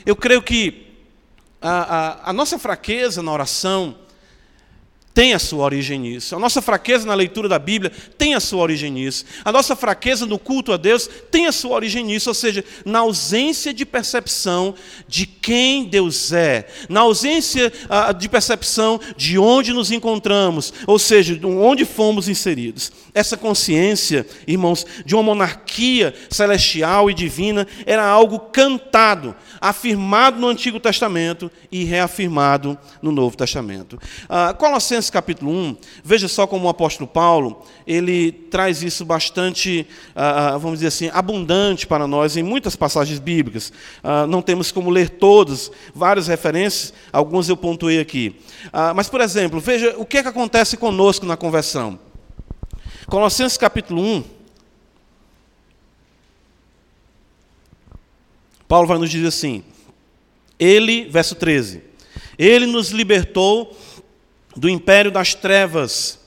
Eu 0.04 0.14
creio 0.14 0.42
que 0.42 0.86
a, 1.62 1.70
a, 1.70 2.30
a 2.30 2.32
nossa 2.34 2.58
fraqueza 2.58 3.22
na 3.22 3.32
oração, 3.32 3.96
tem 5.12 5.34
a 5.34 5.38
sua 5.38 5.64
origem 5.64 5.98
nisso. 5.98 6.36
A 6.36 6.38
nossa 6.38 6.62
fraqueza 6.62 7.06
na 7.06 7.14
leitura 7.14 7.48
da 7.48 7.58
Bíblia 7.58 7.90
tem 8.16 8.34
a 8.34 8.40
sua 8.40 8.62
origem 8.62 8.90
nisso. 8.90 9.24
A 9.44 9.50
nossa 9.50 9.74
fraqueza 9.74 10.24
no 10.24 10.38
culto 10.38 10.72
a 10.72 10.76
Deus 10.76 11.08
tem 11.30 11.46
a 11.46 11.52
sua 11.52 11.74
origem 11.74 12.04
nisso, 12.04 12.30
ou 12.30 12.34
seja, 12.34 12.64
na 12.84 13.00
ausência 13.00 13.74
de 13.74 13.84
percepção 13.84 14.74
de 15.08 15.26
quem 15.26 15.84
Deus 15.84 16.32
é, 16.32 16.68
na 16.88 17.00
ausência 17.00 17.72
uh, 17.86 18.14
de 18.14 18.28
percepção 18.28 19.00
de 19.16 19.38
onde 19.38 19.72
nos 19.72 19.90
encontramos, 19.90 20.72
ou 20.86 20.98
seja, 20.98 21.34
de 21.34 21.46
onde 21.46 21.84
fomos 21.84 22.28
inseridos. 22.28 22.92
Essa 23.14 23.36
consciência, 23.36 24.26
irmãos, 24.46 24.86
de 25.04 25.14
uma 25.14 25.22
monarquia 25.22 26.14
celestial 26.28 27.10
e 27.10 27.14
divina 27.14 27.66
era 27.84 28.06
algo 28.06 28.38
cantado, 28.38 29.34
afirmado 29.60 30.38
no 30.38 30.48
Antigo 30.48 30.78
Testamento 30.78 31.50
e 31.70 31.84
reafirmado 31.84 32.78
no 33.02 33.10
Novo 33.10 33.36
Testamento. 33.36 33.98
Uh, 34.24 34.54
Colossenses 34.56 35.10
capítulo 35.10 35.50
1, 35.50 35.76
veja 36.04 36.28
só 36.28 36.46
como 36.46 36.66
o 36.66 36.68
apóstolo 36.68 37.08
Paulo, 37.08 37.64
ele 37.86 38.30
traz 38.30 38.82
isso 38.82 39.04
bastante, 39.04 39.86
ah, 40.14 40.54
ah, 40.54 40.58
vamos 40.58 40.78
dizer 40.78 40.88
assim, 40.88 41.10
abundante 41.12 41.86
para 41.86 42.06
nós 42.06 42.36
em 42.36 42.42
muitas 42.42 42.76
passagens 42.76 43.18
bíblicas. 43.18 43.72
Ah, 44.02 44.26
não 44.26 44.42
temos 44.42 44.70
como 44.70 44.90
ler 44.90 45.10
todas, 45.10 45.70
várias 45.94 46.28
referências, 46.28 46.92
algumas 47.12 47.48
eu 47.48 47.56
pontuei 47.56 47.98
aqui. 48.00 48.36
Mas, 48.94 49.08
por 49.08 49.20
exemplo, 49.20 49.60
veja 49.60 49.94
o 49.96 50.04
que, 50.04 50.18
é 50.18 50.22
que 50.22 50.28
acontece 50.28 50.76
conosco 50.76 51.26
na 51.26 51.36
conversão. 51.36 51.98
Colossenses 53.10 53.58
capítulo 53.58 54.00
1, 54.00 54.24
Paulo 58.68 58.86
vai 58.86 58.98
nos 58.98 59.10
dizer 59.10 59.26
assim: 59.26 59.64
Ele, 60.56 61.06
verso 61.06 61.34
13, 61.34 61.82
Ele 62.38 62.66
nos 62.66 62.90
libertou 62.90 63.76
do 64.54 64.68
império 64.68 65.10
das 65.10 65.34
trevas 65.34 66.20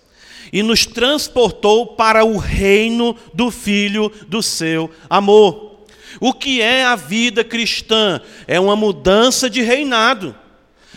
e 0.51 0.61
nos 0.61 0.85
transportou 0.85 1.87
para 1.95 2.25
o 2.25 2.37
reino 2.37 3.15
do 3.33 3.49
Filho 3.49 4.11
do 4.27 4.43
seu 4.43 4.91
amor. 5.09 5.85
O 6.19 6.33
que 6.33 6.61
é 6.61 6.83
a 6.83 6.97
vida 6.97 7.45
cristã? 7.45 8.19
É 8.45 8.59
uma 8.59 8.75
mudança 8.75 9.49
de 9.49 9.61
reinado. 9.61 10.35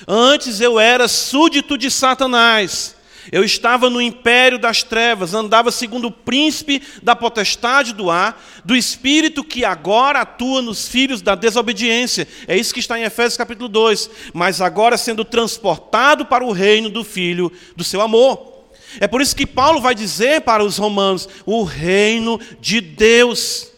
Antes 0.07 0.61
eu 0.61 0.81
era 0.81 1.07
súdito 1.07 1.79
de 1.79 1.93
Satanás. 1.93 2.96
Eu 3.33 3.45
estava 3.45 3.91
no 3.91 4.01
império 4.01 4.59
das 4.59 4.83
trevas, 4.83 5.35
andava 5.35 5.71
segundo 5.71 6.09
o 6.09 6.13
príncipe 6.13 6.83
da 7.03 7.17
potestade 7.17 7.93
do 7.93 8.11
ar, 8.11 8.43
do 8.65 8.77
espírito 8.77 9.43
que 9.43 9.65
agora 9.65 10.21
atua 10.21 10.63
nos 10.63 10.89
filhos 10.89 11.23
da 11.23 11.35
desobediência. 11.35 12.27
É 12.47 12.57
isso 12.57 12.73
que 12.73 12.81
está 12.81 12.99
em 12.99 13.03
Efésios 13.03 13.37
capítulo 13.37 13.69
2. 13.69 14.11
Mas 14.33 14.61
agora 14.61 14.97
sendo 14.97 15.25
transportado 15.25 16.27
para 16.27 16.45
o 16.45 16.53
reino 16.53 16.89
do 16.89 17.03
filho 17.03 17.53
do 17.75 17.85
seu 17.85 18.01
amor. 18.01 18.55
É 19.01 19.07
por 19.07 19.21
isso 19.21 19.37
que 19.37 19.47
Paulo 19.47 19.81
vai 19.81 19.95
dizer 19.95 20.43
para 20.43 20.65
os 20.65 20.79
romanos: 20.79 21.29
o 21.45 21.65
reino 21.65 22.41
de 22.61 22.81
Deus. 22.81 23.69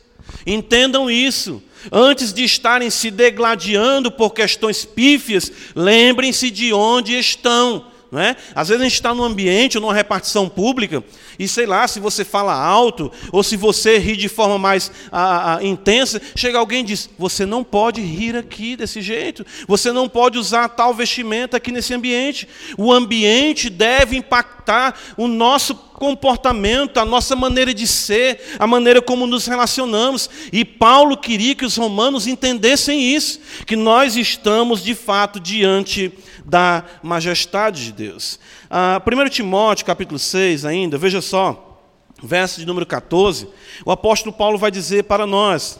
Entendam 0.46 1.10
isso. 1.10 1.62
Antes 1.92 2.32
de 2.32 2.42
estarem 2.42 2.90
se 2.90 3.10
degladiando 3.10 4.10
por 4.10 4.30
questões 4.30 4.84
pífias, 4.84 5.50
lembrem-se 5.74 6.50
de 6.50 6.72
onde 6.72 7.16
estão. 7.18 7.86
Não 8.10 8.20
é? 8.20 8.36
Às 8.54 8.68
vezes 8.68 8.80
a 8.80 8.84
gente 8.84 8.94
está 8.94 9.14
num 9.14 9.22
ambiente 9.22 9.78
numa 9.78 9.92
repartição 9.92 10.48
pública 10.48 11.04
e 11.38 11.46
sei 11.46 11.66
lá, 11.66 11.86
se 11.86 12.00
você 12.00 12.24
fala 12.24 12.54
alto 12.54 13.12
ou 13.30 13.42
se 13.42 13.54
você 13.54 13.98
ri 13.98 14.16
de 14.16 14.28
forma 14.30 14.58
mais 14.58 14.90
a, 15.12 15.56
a, 15.56 15.64
intensa, 15.64 16.20
chega 16.34 16.58
alguém 16.58 16.80
e 16.80 16.84
diz: 16.84 17.10
Você 17.18 17.44
não 17.44 17.62
pode 17.62 18.00
rir 18.00 18.34
aqui 18.34 18.76
desse 18.76 19.02
jeito, 19.02 19.44
você 19.66 19.92
não 19.92 20.08
pode 20.08 20.38
usar 20.38 20.70
tal 20.70 20.94
vestimenta 20.94 21.58
aqui 21.58 21.70
nesse 21.70 21.92
ambiente. 21.92 22.48
O 22.78 22.90
ambiente 22.90 23.68
deve 23.68 24.16
impactar 24.16 24.98
o 25.16 25.28
nosso 25.28 25.74
comportamento, 25.74 26.98
a 26.98 27.04
nossa 27.04 27.36
maneira 27.36 27.74
de 27.74 27.86
ser, 27.86 28.40
a 28.58 28.66
maneira 28.66 29.02
como 29.02 29.26
nos 29.26 29.46
relacionamos. 29.46 30.30
E 30.52 30.64
Paulo 30.64 31.16
queria 31.16 31.54
que 31.54 31.64
os 31.64 31.76
romanos 31.76 32.26
entendessem 32.26 33.14
isso, 33.14 33.38
que 33.66 33.76
nós 33.76 34.16
estamos 34.16 34.82
de 34.82 34.94
fato 34.94 35.38
diante 35.38 36.12
da 36.48 36.82
majestade 37.02 37.84
de 37.84 37.92
Deus. 37.92 38.40
Ah, 38.70 39.02
1 39.04 39.28
Timóteo, 39.28 39.84
capítulo 39.84 40.18
6, 40.18 40.64
ainda, 40.64 40.96
veja 40.96 41.20
só, 41.20 41.78
verso 42.22 42.58
de 42.58 42.66
número 42.66 42.86
14, 42.86 43.48
o 43.84 43.92
apóstolo 43.92 44.34
Paulo 44.34 44.56
vai 44.56 44.70
dizer 44.70 45.04
para 45.04 45.26
nós 45.26 45.78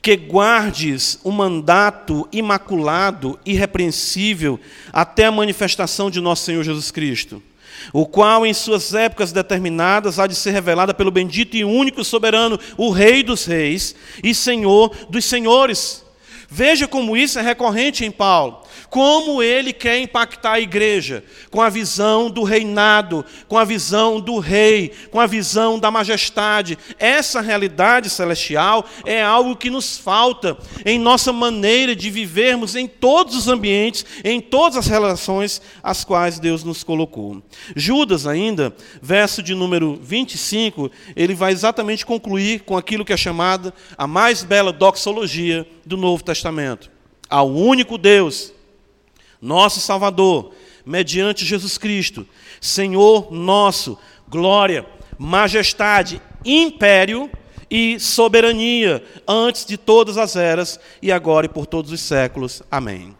que 0.00 0.16
guardes 0.16 1.20
o 1.22 1.30
mandato 1.30 2.26
imaculado, 2.32 3.38
irrepreensível, 3.44 4.58
até 4.90 5.26
a 5.26 5.32
manifestação 5.32 6.10
de 6.10 6.20
nosso 6.20 6.44
Senhor 6.44 6.64
Jesus 6.64 6.90
Cristo, 6.90 7.42
o 7.92 8.06
qual, 8.06 8.46
em 8.46 8.54
suas 8.54 8.94
épocas 8.94 9.32
determinadas, 9.32 10.18
há 10.18 10.26
de 10.26 10.34
ser 10.34 10.52
revelada 10.52 10.94
pelo 10.94 11.10
bendito 11.10 11.54
e 11.58 11.64
único 11.64 12.02
soberano, 12.02 12.58
o 12.78 12.90
Rei 12.90 13.22
dos 13.22 13.44
Reis 13.44 13.94
e 14.24 14.34
Senhor 14.34 14.96
dos 15.10 15.26
Senhores. 15.26 16.02
Veja 16.48 16.88
como 16.88 17.16
isso 17.16 17.38
é 17.38 17.42
recorrente 17.42 18.04
em 18.04 18.10
Paulo 18.10 18.62
como 18.90 19.40
ele 19.40 19.72
quer 19.72 20.00
impactar 20.00 20.54
a 20.54 20.60
igreja, 20.60 21.22
com 21.48 21.62
a 21.62 21.70
visão 21.70 22.28
do 22.28 22.42
reinado, 22.42 23.24
com 23.46 23.56
a 23.56 23.64
visão 23.64 24.20
do 24.20 24.40
rei, 24.40 24.92
com 25.12 25.20
a 25.20 25.26
visão 25.26 25.78
da 25.78 25.90
majestade. 25.92 26.76
Essa 26.98 27.40
realidade 27.40 28.10
celestial 28.10 28.84
é 29.06 29.22
algo 29.22 29.54
que 29.54 29.70
nos 29.70 29.96
falta 29.96 30.58
em 30.84 30.98
nossa 30.98 31.32
maneira 31.32 31.94
de 31.94 32.10
vivermos 32.10 32.74
em 32.74 32.88
todos 32.88 33.36
os 33.36 33.46
ambientes, 33.46 34.04
em 34.24 34.40
todas 34.40 34.76
as 34.76 34.88
relações 34.88 35.62
às 35.82 36.04
quais 36.04 36.40
Deus 36.40 36.64
nos 36.64 36.82
colocou. 36.82 37.40
Judas, 37.76 38.26
ainda, 38.26 38.74
verso 39.00 39.40
de 39.40 39.54
número 39.54 40.00
25, 40.02 40.90
ele 41.14 41.34
vai 41.34 41.52
exatamente 41.52 42.04
concluir 42.04 42.62
com 42.62 42.76
aquilo 42.76 43.04
que 43.04 43.12
é 43.12 43.16
chamada 43.16 43.72
a 43.96 44.06
mais 44.06 44.42
bela 44.42 44.72
doxologia 44.72 45.64
do 45.86 45.96
Novo 45.96 46.24
Testamento. 46.24 46.90
Ao 47.28 47.48
único 47.48 47.96
Deus 47.96 48.52
nosso 49.40 49.80
Salvador, 49.80 50.52
mediante 50.84 51.44
Jesus 51.44 51.78
Cristo, 51.78 52.26
Senhor 52.60 53.30
nosso, 53.32 53.98
glória, 54.28 54.86
majestade, 55.18 56.20
império 56.44 57.30
e 57.70 58.00
soberania, 58.00 59.04
antes 59.26 59.64
de 59.64 59.76
todas 59.76 60.18
as 60.18 60.34
eras, 60.34 60.80
e 61.00 61.12
agora 61.12 61.46
e 61.46 61.48
por 61.48 61.66
todos 61.66 61.92
os 61.92 62.00
séculos. 62.00 62.62
Amém. 62.70 63.16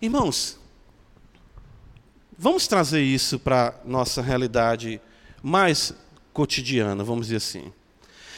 Irmãos, 0.00 0.58
vamos 2.38 2.66
trazer 2.66 3.02
isso 3.02 3.38
para 3.38 3.74
nossa 3.84 4.22
realidade 4.22 5.00
mais 5.42 5.94
cotidiana, 6.32 7.02
vamos 7.02 7.26
dizer 7.26 7.36
assim. 7.36 7.72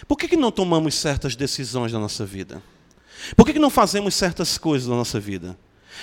Por 0.09 0.19
que, 0.19 0.29
que 0.29 0.37
não 0.37 0.51
tomamos 0.51 0.95
certas 0.95 1.37
decisões 1.37 1.93
na 1.93 1.99
nossa 1.99 2.25
vida? 2.25 2.63
Por 3.37 3.47
que, 3.47 3.55
que 3.55 3.59
não 3.59 3.71
fazemos 3.71 4.15
certas 4.15 4.59
coisas 4.59 4.89
na 4.89 4.97
nossa 4.97 5.21
vida? 5.21 5.57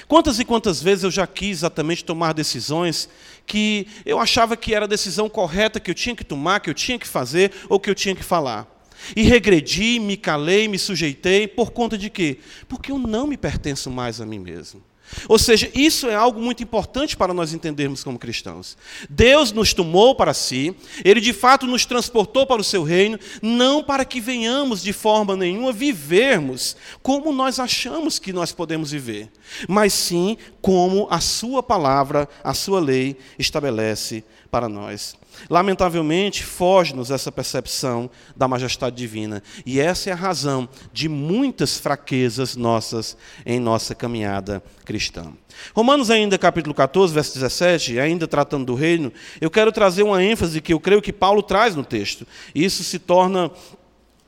Quantas 0.08 0.40
e 0.40 0.46
quantas 0.46 0.82
vezes 0.82 1.04
eu 1.04 1.12
já 1.12 1.26
quis 1.28 1.60
exatamente 1.60 2.04
tomar 2.04 2.34
decisões 2.34 3.10
que 3.46 3.88
eu 4.06 4.20
achava 4.20 4.56
que 4.56 4.74
era 4.74 4.86
a 4.86 4.88
decisão 4.88 5.30
correta 5.30 5.80
que 5.80 5.92
eu 5.92 5.96
tinha 5.96 6.16
que 6.16 6.24
tomar, 6.24 6.60
que 6.60 6.70
eu 6.70 6.74
tinha 6.74 6.98
que 6.98 7.08
fazer 7.08 7.52
ou 7.70 7.80
que 7.80 7.90
eu 7.90 7.96
tinha 7.96 8.16
que 8.16 8.24
falar. 8.24 8.68
E 9.16 9.24
regredi, 9.24 10.00
me 10.00 10.16
calei, 10.16 10.68
me 10.68 10.78
sujeitei 10.78 11.48
por 11.48 11.72
conta 11.72 11.98
de 11.98 12.10
quê? 12.10 12.40
Porque 12.68 12.92
eu 12.92 12.98
não 12.98 13.26
me 13.26 13.38
pertenço 13.38 13.90
mais 13.90 14.22
a 14.22 14.26
mim 14.26 14.40
mesmo. 14.40 14.91
Ou 15.28 15.38
seja, 15.38 15.70
isso 15.74 16.08
é 16.08 16.16
algo 16.16 16.42
muito 16.42 16.64
importante 16.64 17.16
para 17.18 17.34
nós 17.34 17.54
entendermos 17.54 18.04
como 18.04 18.20
cristãos. 18.20 18.78
Deus 19.10 19.52
nos 19.52 19.74
tomou 19.74 20.16
para 20.16 20.34
si, 20.34 20.76
Ele 21.04 21.22
de 21.22 21.34
fato 21.34 21.66
nos 21.66 21.86
transportou 21.86 22.46
para 22.46 22.62
o 22.62 22.64
seu 22.64 22.84
reino, 22.84 23.20
não 23.42 23.84
para 23.84 24.06
que 24.06 24.22
venhamos 24.22 24.82
de 24.82 24.94
forma 24.94 25.36
nenhuma 25.36 25.72
vivermos 25.72 26.76
como 27.02 27.32
nós 27.32 27.60
achamos 27.60 28.20
que 28.20 28.34
nós 28.34 28.52
podemos 28.52 28.92
viver, 28.92 29.32
mas 29.68 29.94
sim 29.94 30.38
como 30.62 31.08
a 31.10 31.20
Sua 31.20 31.62
palavra, 31.64 32.28
a 32.44 32.54
Sua 32.54 32.80
lei 32.80 33.18
estabelece 33.38 34.24
para 34.52 34.68
nós. 34.68 35.16
Lamentavelmente, 35.50 36.44
foge-nos 36.44 37.10
essa 37.10 37.32
percepção 37.32 38.10
da 38.36 38.48
majestade 38.48 38.96
divina. 38.98 39.42
E 39.66 39.80
essa 39.80 40.10
é 40.10 40.14
a 40.14 40.16
razão 40.16 40.68
de 40.92 41.08
muitas 41.08 41.80
fraquezas 41.80 42.58
nossas 42.58 43.18
em 43.46 43.60
nossa 43.60 43.96
caminhada 43.96 44.62
cristã. 44.84 45.32
Romanos, 45.74 46.12
ainda 46.12 46.38
capítulo 46.38 46.76
14, 46.76 47.14
verso 47.14 47.34
17, 47.34 47.98
ainda 48.00 48.28
tratando 48.28 48.66
do 48.66 48.76
reino, 48.76 49.12
eu 49.40 49.50
quero 49.50 49.72
trazer 49.72 50.04
uma 50.04 50.22
ênfase 50.22 50.60
que 50.60 50.74
eu 50.74 50.80
creio 50.80 51.02
que 51.02 51.14
Paulo 51.14 51.42
traz 51.42 51.76
no 51.76 51.84
texto. 51.84 52.28
Isso 52.54 52.84
se 52.84 53.00
torna 53.00 53.50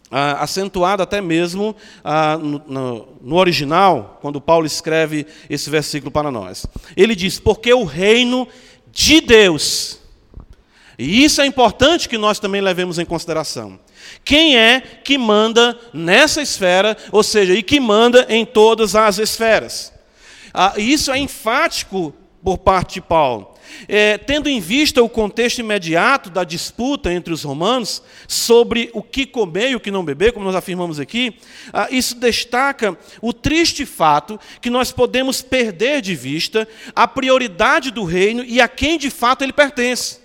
ah, 0.09 0.43
acentuado 0.43 1.03
até 1.03 1.19
mesmo 1.19 1.75
ah, 2.03 2.37
no, 2.37 2.61
no, 2.67 3.07
no, 3.21 3.35
original, 3.35 4.19
quando 4.21 4.39
Paulo 4.39 4.65
escreve 4.65 5.25
esse 5.49 5.69
versículo 5.69 6.11
para 6.11 6.31
nós. 6.31 6.65
Ele 6.95 7.15
diz: 7.15 7.39
Porque 7.39 7.73
o 7.73 7.83
reino 7.83 8.47
de 8.91 9.19
Deus, 9.21 9.99
e 10.97 11.23
isso 11.23 11.41
é 11.41 11.45
importante 11.45 12.07
que 12.07 12.17
nós 12.17 12.39
também 12.39 12.61
levemos 12.61 12.99
em 12.99 13.05
consideração. 13.05 13.79
Quem 14.23 14.57
é 14.57 14.81
que 14.81 15.17
manda 15.17 15.77
nessa 15.93 16.41
esfera, 16.41 16.95
ou 17.11 17.23
seja, 17.23 17.53
e 17.53 17.63
que 17.63 17.79
manda 17.79 18.25
em 18.29 18.45
todas 18.45 18.95
as 18.95 19.17
esferas? 19.17 19.91
Ah, 20.53 20.73
isso 20.77 21.11
é 21.11 21.17
enfático 21.17 22.13
por 22.43 22.57
parte 22.59 22.95
de 22.95 23.01
Paulo. 23.01 23.53
É, 23.87 24.19
tendo 24.19 24.47
em 24.47 24.59
vista 24.59 25.01
o 25.01 25.09
contexto 25.09 25.59
imediato 25.59 26.29
da 26.29 26.43
disputa 26.43 27.11
entre 27.11 27.33
os 27.33 27.43
romanos 27.43 28.03
sobre 28.27 28.91
o 28.93 29.01
que 29.01 29.25
comer 29.25 29.71
e 29.71 29.75
o 29.75 29.79
que 29.79 29.89
não 29.89 30.05
beber, 30.05 30.31
como 30.31 30.45
nós 30.45 30.55
afirmamos 30.55 30.99
aqui, 30.99 31.37
ah, 31.71 31.87
isso 31.89 32.15
destaca 32.15 32.95
o 33.19 33.33
triste 33.33 33.85
fato 33.85 34.39
que 34.61 34.69
nós 34.69 34.91
podemos 34.91 35.41
perder 35.41 36.01
de 36.01 36.13
vista 36.13 36.67
a 36.95 37.07
prioridade 37.07 37.89
do 37.89 38.03
reino 38.03 38.43
e 38.43 38.61
a 38.61 38.67
quem 38.67 38.97
de 38.97 39.09
fato 39.09 39.43
ele 39.43 39.53
pertence. 39.53 40.22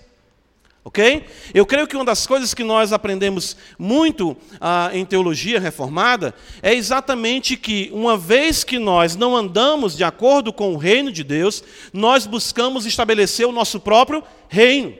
Ok? 0.89 1.23
Eu 1.53 1.67
creio 1.67 1.85
que 1.85 1.95
uma 1.95 2.03
das 2.03 2.25
coisas 2.25 2.51
que 2.51 2.63
nós 2.63 2.91
aprendemos 2.91 3.55
muito 3.77 4.35
ah, 4.59 4.89
em 4.91 5.05
teologia 5.05 5.59
reformada 5.59 6.33
é 6.63 6.73
exatamente 6.73 7.55
que, 7.55 7.91
uma 7.93 8.17
vez 8.17 8.63
que 8.63 8.79
nós 8.79 9.15
não 9.15 9.37
andamos 9.37 9.95
de 9.95 10.03
acordo 10.03 10.51
com 10.51 10.73
o 10.73 10.77
reino 10.77 11.11
de 11.11 11.23
Deus, 11.23 11.63
nós 11.93 12.25
buscamos 12.25 12.87
estabelecer 12.87 13.45
o 13.45 13.51
nosso 13.51 13.79
próprio 13.79 14.23
reino. 14.47 14.95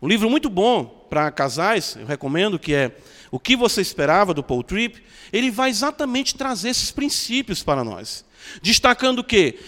Um 0.00 0.06
livro 0.06 0.30
muito 0.30 0.48
bom 0.48 0.84
para 1.10 1.28
casais, 1.32 1.96
eu 1.98 2.06
recomendo, 2.06 2.56
que 2.56 2.72
é 2.72 2.92
O 3.32 3.40
que 3.40 3.56
você 3.56 3.80
esperava 3.80 4.32
do 4.32 4.44
Paul 4.44 4.62
Tripp, 4.62 5.02
ele 5.32 5.50
vai 5.50 5.70
exatamente 5.70 6.36
trazer 6.36 6.68
esses 6.68 6.92
princípios 6.92 7.64
para 7.64 7.82
nós. 7.82 8.24
Destacando 8.62 9.24
que 9.24 9.58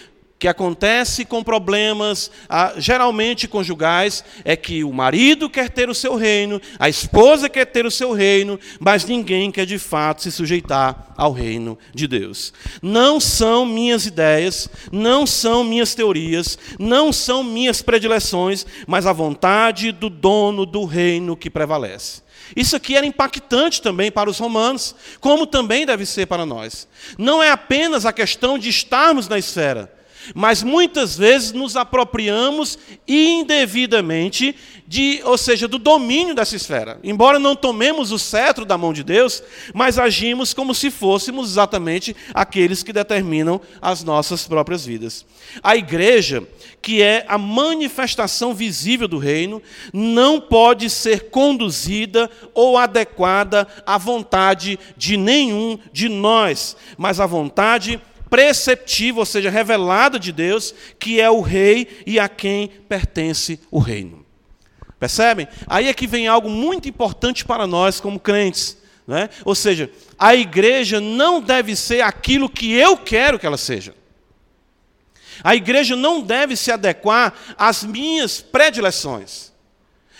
que 0.41 0.47
acontece 0.47 1.23
com 1.23 1.43
problemas 1.43 2.31
ah, 2.49 2.73
geralmente 2.75 3.47
conjugais 3.47 4.25
é 4.43 4.55
que 4.55 4.83
o 4.83 4.91
marido 4.91 5.47
quer 5.47 5.69
ter 5.69 5.87
o 5.87 5.93
seu 5.93 6.15
reino, 6.15 6.59
a 6.79 6.89
esposa 6.89 7.47
quer 7.47 7.65
ter 7.65 7.85
o 7.85 7.91
seu 7.91 8.11
reino, 8.11 8.59
mas 8.79 9.05
ninguém 9.05 9.51
quer 9.51 9.67
de 9.67 9.77
fato 9.77 10.23
se 10.23 10.31
sujeitar 10.31 11.13
ao 11.15 11.31
reino 11.31 11.77
de 11.93 12.07
Deus. 12.07 12.51
Não 12.81 13.19
são 13.19 13.67
minhas 13.67 14.07
ideias, 14.07 14.67
não 14.91 15.27
são 15.27 15.63
minhas 15.63 15.93
teorias, 15.93 16.57
não 16.79 17.13
são 17.13 17.43
minhas 17.43 17.83
predileções, 17.83 18.65
mas 18.87 19.05
a 19.05 19.13
vontade 19.13 19.91
do 19.91 20.09
dono 20.09 20.65
do 20.65 20.85
reino 20.85 21.37
que 21.37 21.51
prevalece. 21.51 22.23
Isso 22.55 22.75
aqui 22.75 22.95
era 22.95 23.05
impactante 23.05 23.79
também 23.79 24.11
para 24.11 24.27
os 24.27 24.39
romanos, 24.39 24.95
como 25.19 25.45
também 25.45 25.85
deve 25.85 26.03
ser 26.03 26.25
para 26.25 26.47
nós. 26.47 26.87
Não 27.15 27.43
é 27.43 27.51
apenas 27.51 28.07
a 28.07 28.11
questão 28.11 28.57
de 28.57 28.69
estarmos 28.69 29.27
na 29.27 29.37
esfera, 29.37 30.00
mas 30.33 30.63
muitas 30.63 31.17
vezes 31.17 31.51
nos 31.51 31.75
apropriamos 31.75 32.77
indevidamente 33.07 34.55
de, 34.87 35.21
ou 35.23 35.37
seja, 35.37 35.67
do 35.67 35.79
domínio 35.79 36.35
dessa 36.35 36.55
esfera. 36.55 36.99
Embora 37.03 37.39
não 37.39 37.55
tomemos 37.55 38.11
o 38.11 38.19
cetro 38.19 38.65
da 38.65 38.77
mão 38.77 38.91
de 38.91 39.03
Deus, 39.03 39.41
mas 39.73 39.97
agimos 39.97 40.53
como 40.53 40.75
se 40.75 40.91
fôssemos 40.91 41.51
exatamente 41.51 42.15
aqueles 42.33 42.83
que 42.83 42.91
determinam 42.91 43.61
as 43.81 44.03
nossas 44.03 44.45
próprias 44.45 44.85
vidas. 44.85 45.25
A 45.63 45.75
igreja, 45.75 46.45
que 46.81 47.01
é 47.01 47.25
a 47.27 47.37
manifestação 47.37 48.53
visível 48.53 49.07
do 49.07 49.17
reino, 49.17 49.61
não 49.93 50.41
pode 50.41 50.89
ser 50.89 51.29
conduzida 51.29 52.29
ou 52.53 52.77
adequada 52.77 53.67
à 53.85 53.97
vontade 53.97 54.77
de 54.97 55.15
nenhum 55.15 55.79
de 55.93 56.09
nós, 56.09 56.75
mas 56.97 57.19
à 57.19 57.25
vontade 57.25 58.01
preceptiva, 58.31 59.19
ou 59.19 59.25
seja, 59.25 59.49
revelada 59.49 60.17
de 60.17 60.31
Deus, 60.31 60.73
que 60.97 61.19
é 61.19 61.29
o 61.29 61.41
rei 61.41 62.01
e 62.07 62.17
a 62.17 62.29
quem 62.29 62.69
pertence 62.87 63.59
o 63.69 63.77
reino. 63.77 64.25
Percebem? 64.97 65.49
Aí 65.67 65.89
é 65.89 65.93
que 65.93 66.07
vem 66.07 66.29
algo 66.29 66.49
muito 66.49 66.87
importante 66.87 67.43
para 67.43 67.67
nós 67.67 67.99
como 67.99 68.19
crentes. 68.19 68.77
Né? 69.05 69.29
Ou 69.43 69.53
seja, 69.53 69.91
a 70.17 70.33
igreja 70.33 71.01
não 71.01 71.41
deve 71.41 71.75
ser 71.75 72.01
aquilo 72.01 72.47
que 72.47 72.71
eu 72.71 72.95
quero 72.95 73.37
que 73.37 73.45
ela 73.45 73.57
seja. 73.57 73.93
A 75.43 75.53
igreja 75.53 75.97
não 75.97 76.21
deve 76.21 76.55
se 76.55 76.71
adequar 76.71 77.33
às 77.57 77.83
minhas 77.83 78.39
predileções. 78.39 79.51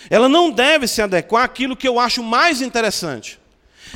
Ela 0.10 0.28
não 0.28 0.52
deve 0.52 0.86
se 0.88 1.02
adequar 1.02 1.46
àquilo 1.46 1.78
que 1.78 1.88
eu 1.88 1.98
acho 2.00 2.22
mais 2.22 2.62
interessante. 2.62 3.40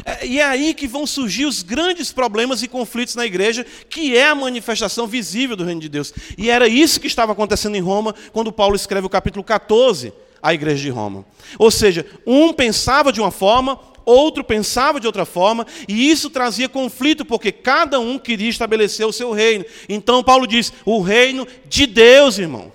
É, 0.03 0.25
e 0.25 0.39
é 0.39 0.43
aí 0.43 0.73
que 0.73 0.87
vão 0.87 1.05
surgir 1.05 1.45
os 1.45 1.61
grandes 1.61 2.11
problemas 2.11 2.63
e 2.63 2.67
conflitos 2.67 3.15
na 3.15 3.25
igreja, 3.25 3.65
que 3.89 4.17
é 4.17 4.27
a 4.27 4.35
manifestação 4.35 5.07
visível 5.07 5.55
do 5.55 5.63
reino 5.63 5.81
de 5.81 5.89
Deus. 5.89 6.13
E 6.37 6.49
era 6.49 6.67
isso 6.67 6.99
que 6.99 7.07
estava 7.07 7.31
acontecendo 7.31 7.75
em 7.75 7.81
Roma, 7.81 8.13
quando 8.33 8.51
Paulo 8.51 8.75
escreve 8.75 9.07
o 9.07 9.09
capítulo 9.09 9.43
14 9.43 10.11
à 10.41 10.53
igreja 10.53 10.81
de 10.81 10.89
Roma. 10.89 11.25
Ou 11.57 11.71
seja, 11.71 12.05
um 12.25 12.51
pensava 12.51 13.11
de 13.11 13.21
uma 13.21 13.31
forma, 13.31 13.79
outro 14.05 14.43
pensava 14.43 14.99
de 14.99 15.07
outra 15.07 15.25
forma, 15.25 15.65
e 15.87 16.09
isso 16.09 16.29
trazia 16.29 16.69
conflito, 16.69 17.25
porque 17.25 17.51
cada 17.51 17.99
um 17.99 18.19
queria 18.19 18.49
estabelecer 18.49 19.05
o 19.05 19.13
seu 19.13 19.31
reino. 19.31 19.65
Então 19.87 20.23
Paulo 20.23 20.45
diz: 20.45 20.73
o 20.85 21.01
reino 21.01 21.47
de 21.67 21.85
Deus, 21.87 22.37
irmão. 22.37 22.71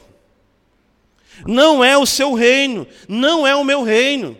Não 1.46 1.82
é 1.82 1.96
o 1.96 2.04
seu 2.04 2.34
reino, 2.34 2.86
não 3.08 3.46
é 3.46 3.56
o 3.56 3.64
meu 3.64 3.82
reino, 3.82 4.36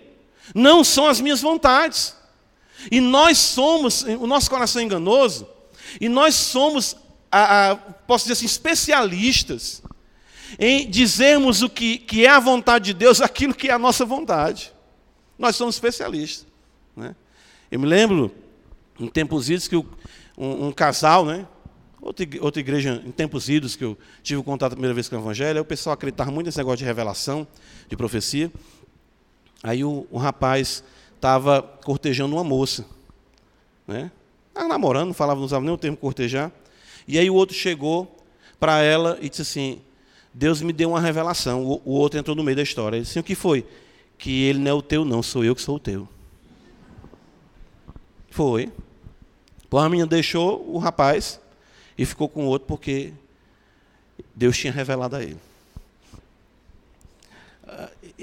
não 0.54 0.84
são 0.84 1.06
as 1.06 1.18
minhas 1.18 1.40
vontades. 1.40 2.14
E 2.90 3.00
nós 3.00 3.38
somos, 3.38 4.02
o 4.02 4.26
nosso 4.26 4.48
coração 4.48 4.80
é 4.80 4.84
enganoso, 4.84 5.46
e 6.00 6.08
nós 6.08 6.34
somos, 6.34 6.96
a, 7.30 7.70
a, 7.70 7.76
posso 7.76 8.24
dizer 8.24 8.34
assim, 8.34 8.46
especialistas 8.46 9.82
em 10.58 10.88
dizermos 10.88 11.62
o 11.62 11.68
que, 11.68 11.98
que 11.98 12.24
é 12.24 12.28
a 12.28 12.40
vontade 12.40 12.86
de 12.86 12.94
Deus, 12.94 13.20
aquilo 13.22 13.54
que 13.54 13.68
é 13.68 13.72
a 13.72 13.78
nossa 13.78 14.04
vontade. 14.04 14.72
Nós 15.38 15.56
somos 15.56 15.76
especialistas. 15.76 16.46
Né? 16.96 17.14
Eu 17.70 17.80
me 17.80 17.86
lembro, 17.86 18.30
em 18.98 19.08
tempos 19.08 19.48
idos, 19.48 19.68
que 19.68 19.76
um, 19.76 19.86
um, 20.36 20.72
casal, 20.72 21.24
né? 21.24 21.46
outra, 22.00 22.26
outra 22.40 22.60
igreja, 22.60 23.02
em 23.04 23.10
tempos 23.10 23.48
idos, 23.48 23.76
que 23.76 23.84
eu 23.84 23.96
tive 24.22 24.42
contato 24.42 24.72
a 24.72 24.76
primeira 24.76 24.94
vez 24.94 25.08
com 25.08 25.16
o 25.16 25.20
Evangelho, 25.20 25.60
o 25.60 25.64
pessoal 25.64 25.94
acreditava 25.94 26.30
muito 26.30 26.46
nesse 26.46 26.58
negócio 26.58 26.78
de 26.78 26.84
revelação, 26.84 27.46
de 27.88 27.96
profecia. 27.96 28.50
Aí 29.62 29.84
o, 29.84 30.06
o 30.10 30.18
rapaz 30.18 30.82
estava 31.20 31.60
cortejando 31.62 32.34
uma 32.34 32.42
moça. 32.42 32.86
Né? 33.86 34.10
Estava 34.48 34.66
namorando, 34.66 35.08
não 35.08 35.14
falava, 35.14 35.38
não 35.38 35.44
usava 35.44 35.62
nem 35.62 35.72
o 35.72 35.76
termo 35.76 35.96
cortejar. 35.96 36.50
E 37.06 37.18
aí 37.18 37.28
o 37.28 37.34
outro 37.34 37.54
chegou 37.54 38.16
para 38.58 38.82
ela 38.82 39.18
e 39.20 39.28
disse 39.28 39.42
assim: 39.42 39.82
Deus 40.32 40.62
me 40.62 40.72
deu 40.72 40.90
uma 40.90 41.00
revelação. 41.00 41.64
O, 41.64 41.82
o 41.84 41.92
outro 41.92 42.18
entrou 42.18 42.34
no 42.34 42.42
meio 42.42 42.56
da 42.56 42.62
história. 42.62 42.96
Ele 42.96 43.02
disse: 43.02 43.18
assim, 43.18 43.20
O 43.20 43.24
que 43.24 43.34
foi? 43.34 43.66
Que 44.16 44.44
ele 44.44 44.58
não 44.58 44.70
é 44.70 44.74
o 44.74 44.82
teu, 44.82 45.04
não, 45.04 45.22
sou 45.22 45.44
eu 45.44 45.54
que 45.54 45.62
sou 45.62 45.76
o 45.76 45.80
teu. 45.80 46.08
Foi. 48.30 48.72
Pois 49.68 49.84
a 49.84 49.88
menina 49.88 50.08
deixou 50.08 50.66
o 50.68 50.78
rapaz 50.78 51.38
e 51.96 52.06
ficou 52.06 52.28
com 52.28 52.44
o 52.44 52.48
outro 52.48 52.66
porque 52.66 53.12
Deus 54.34 54.56
tinha 54.56 54.72
revelado 54.72 55.16
a 55.16 55.22
ele. 55.22 55.38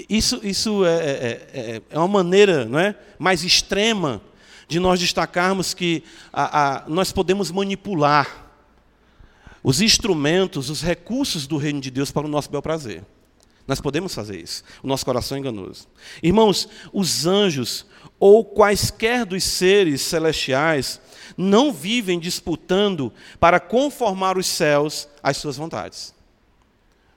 Isso, 0.08 0.40
isso 0.42 0.84
é, 0.84 0.96
é, 0.96 1.48
é, 1.52 1.82
é, 1.90 1.98
uma 1.98 2.08
maneira 2.08 2.64
não 2.64 2.78
é, 2.78 2.94
mais 3.18 3.42
extrema 3.42 4.20
de 4.68 4.78
nós 4.78 5.00
destacarmos 5.00 5.72
que 5.72 6.04
a, 6.32 6.84
a, 6.84 6.88
nós 6.88 7.10
podemos 7.10 7.50
manipular 7.50 8.46
os 9.62 9.80
instrumentos, 9.80 10.70
os 10.70 10.82
recursos 10.82 11.46
do 11.46 11.56
reino 11.56 11.80
de 11.80 11.90
Deus 11.90 12.10
para 12.10 12.26
o 12.26 12.30
nosso 12.30 12.50
bel 12.50 12.62
prazer. 12.62 13.04
Nós 13.66 13.80
podemos 13.80 14.14
fazer 14.14 14.40
isso. 14.40 14.62
O 14.82 14.86
nosso 14.86 15.04
coração 15.04 15.36
é 15.36 15.40
enganoso. 15.40 15.88
Irmãos, 16.22 16.68
os 16.92 17.26
anjos 17.26 17.84
ou 18.18 18.44
quaisquer 18.44 19.26
dos 19.26 19.44
seres 19.44 20.00
celestiais 20.00 21.00
não 21.36 21.72
vivem 21.72 22.18
disputando 22.18 23.12
para 23.38 23.60
conformar 23.60 24.38
os 24.38 24.46
céus 24.46 25.08
às 25.22 25.36
suas 25.36 25.56
vontades. 25.56 26.14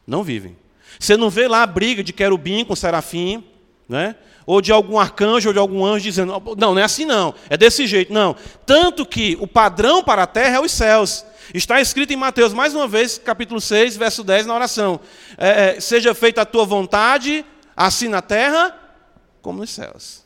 Não 0.05 0.23
vivem. 0.23 0.57
Você 1.01 1.17
não 1.17 1.31
vê 1.31 1.47
lá 1.47 1.63
a 1.63 1.67
briga 1.67 2.03
de 2.03 2.13
querubim 2.13 2.63
com 2.63 2.75
serafim, 2.75 3.43
né? 3.89 4.15
ou 4.45 4.61
de 4.61 4.71
algum 4.71 4.99
arcanjo 4.99 5.49
ou 5.49 5.53
de 5.53 5.57
algum 5.57 5.83
anjo 5.83 6.03
dizendo, 6.03 6.39
não, 6.55 6.75
não 6.75 6.79
é 6.79 6.83
assim 6.83 7.05
não, 7.05 7.33
é 7.49 7.57
desse 7.57 7.87
jeito, 7.87 8.13
não. 8.13 8.35
Tanto 8.67 9.03
que 9.03 9.35
o 9.41 9.47
padrão 9.47 10.03
para 10.03 10.23
a 10.23 10.27
terra 10.27 10.57
é 10.57 10.59
os 10.59 10.71
céus. 10.71 11.25
Está 11.55 11.81
escrito 11.81 12.13
em 12.13 12.15
Mateus, 12.15 12.53
mais 12.53 12.75
uma 12.75 12.87
vez, 12.87 13.17
capítulo 13.17 13.59
6, 13.59 13.97
verso 13.97 14.23
10, 14.23 14.45
na 14.45 14.53
oração. 14.53 14.99
É, 15.39 15.77
é, 15.77 15.79
Seja 15.79 16.13
feita 16.13 16.43
a 16.43 16.45
tua 16.45 16.65
vontade, 16.65 17.43
assim 17.75 18.07
na 18.07 18.21
terra 18.21 18.77
como 19.41 19.59
nos 19.59 19.71
céus. 19.71 20.23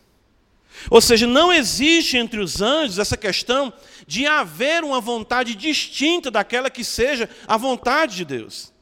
Ou 0.90 1.00
seja, 1.00 1.26
não 1.26 1.54
existe 1.54 2.18
entre 2.18 2.42
os 2.42 2.62
anjos 2.62 3.00
essa 3.00 3.16
questão 3.16 3.72
de 4.06 4.28
haver 4.28 4.84
uma 4.84 5.00
vontade 5.00 5.56
distinta 5.56 6.30
daquela 6.30 6.70
que 6.70 6.84
seja 6.84 7.30
a 7.48 7.56
vontade 7.56 8.18
de 8.18 8.26
Deus. 8.26 8.75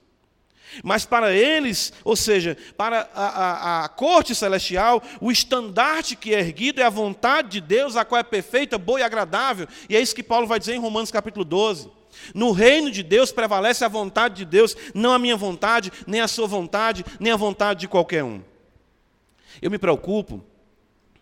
Mas 0.82 1.06
para 1.06 1.34
eles, 1.34 1.92
ou 2.04 2.16
seja, 2.16 2.58
para 2.78 3.10
a, 3.14 3.26
a, 3.26 3.86
a, 3.86 3.90
corte 3.90 4.34
celestial, 4.34 5.04
o 5.20 5.32
estandarte 5.32 6.16
que 6.16 6.34
é 6.34 6.40
erguido 6.40 6.82
é 6.82 6.84
a 6.84 6.90
vontade 6.90 7.50
de 7.50 7.62
Deus, 7.62 7.96
a 7.96 8.06
qual 8.06 8.20
é 8.20 8.24
perfeita, 8.24 8.78
boa 8.78 9.00
e 9.00 9.04
agradável. 9.04 9.68
E 9.90 9.96
é 9.96 10.02
isso 10.02 10.16
que 10.16 10.24
Paulo 10.24 10.48
vai 10.48 10.60
dizer 10.60 10.74
em 10.74 10.80
Romanos 10.80 11.12
capítulo 11.12 11.46
12. 11.46 11.92
No 12.34 12.52
reino 12.52 12.90
de 12.90 13.04
Deus 13.04 13.32
prevalece 13.32 13.84
a 13.84 13.88
vontade 13.90 14.36
de 14.36 14.46
Deus, 14.46 14.76
não 14.94 15.12
a 15.12 15.20
minha 15.20 15.36
vontade, 15.36 15.92
nem 16.08 16.22
a 16.22 16.28
sua 16.28 16.48
vontade, 16.48 17.06
nem 17.20 17.34
a 17.34 17.38
vontade 17.38 17.82
de 17.82 17.88
qualquer 17.88 18.24
um. 18.24 18.42
Eu 19.62 19.70
me 19.70 19.78
preocupo 19.78 20.44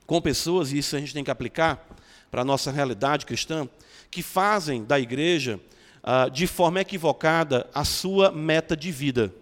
com 0.05 0.21
pessoas, 0.21 0.71
e 0.71 0.77
isso 0.77 0.95
a 0.95 0.99
gente 0.99 1.13
tem 1.13 1.23
que 1.23 1.31
aplicar 1.31 1.87
para 2.29 2.41
a 2.41 2.45
nossa 2.45 2.71
realidade 2.71 3.25
cristã, 3.25 3.67
que 4.09 4.21
fazem 4.21 4.83
da 4.83 4.99
igreja, 4.99 5.59
ah, 6.03 6.29
de 6.29 6.47
forma 6.47 6.81
equivocada, 6.81 7.69
a 7.73 7.83
sua 7.83 8.31
meta 8.31 8.75
de 8.75 8.91
vida 8.91 9.33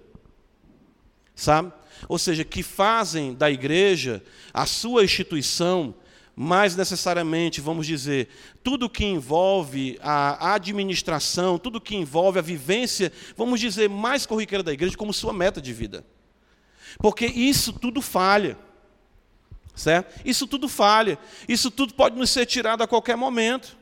sabe? 1.40 1.72
Ou 2.08 2.20
seja, 2.20 2.44
que 2.44 2.62
fazem 2.62 3.34
da 3.34 3.50
igreja 3.50 4.22
a 4.54 4.66
sua 4.66 5.04
instituição, 5.04 5.96
mais 6.36 6.76
necessariamente, 6.76 7.60
vamos 7.60 7.86
dizer, 7.86 8.30
tudo 8.64 8.90
que 8.90 9.06
envolve 9.06 9.98
a 10.02 10.54
administração, 10.54 11.58
tudo 11.58 11.82
que 11.82 11.96
envolve 11.96 12.40
a 12.40 12.42
vivência, 12.42 13.12
vamos 13.36 13.60
dizer, 13.60 13.90
mais 13.90 14.26
corriqueira 14.26 14.64
da 14.64 14.74
igreja, 14.74 14.98
como 14.98 15.14
sua 15.14 15.34
meta 15.34 15.62
de 15.62 15.74
vida. 15.74 16.06
Porque 16.98 17.26
isso 17.26 17.74
tudo 17.74 18.02
falha. 18.02 18.58
Certo? 19.76 20.22
Isso 20.26 20.46
tudo 20.46 20.68
falha. 20.68 21.18
Isso 21.48 21.72
tudo 21.72 21.94
pode 21.94 22.18
nos 22.18 22.30
ser 22.30 22.46
tirado 22.46 22.82
a 22.82 22.88
qualquer 22.88 23.16
momento. 23.16 23.78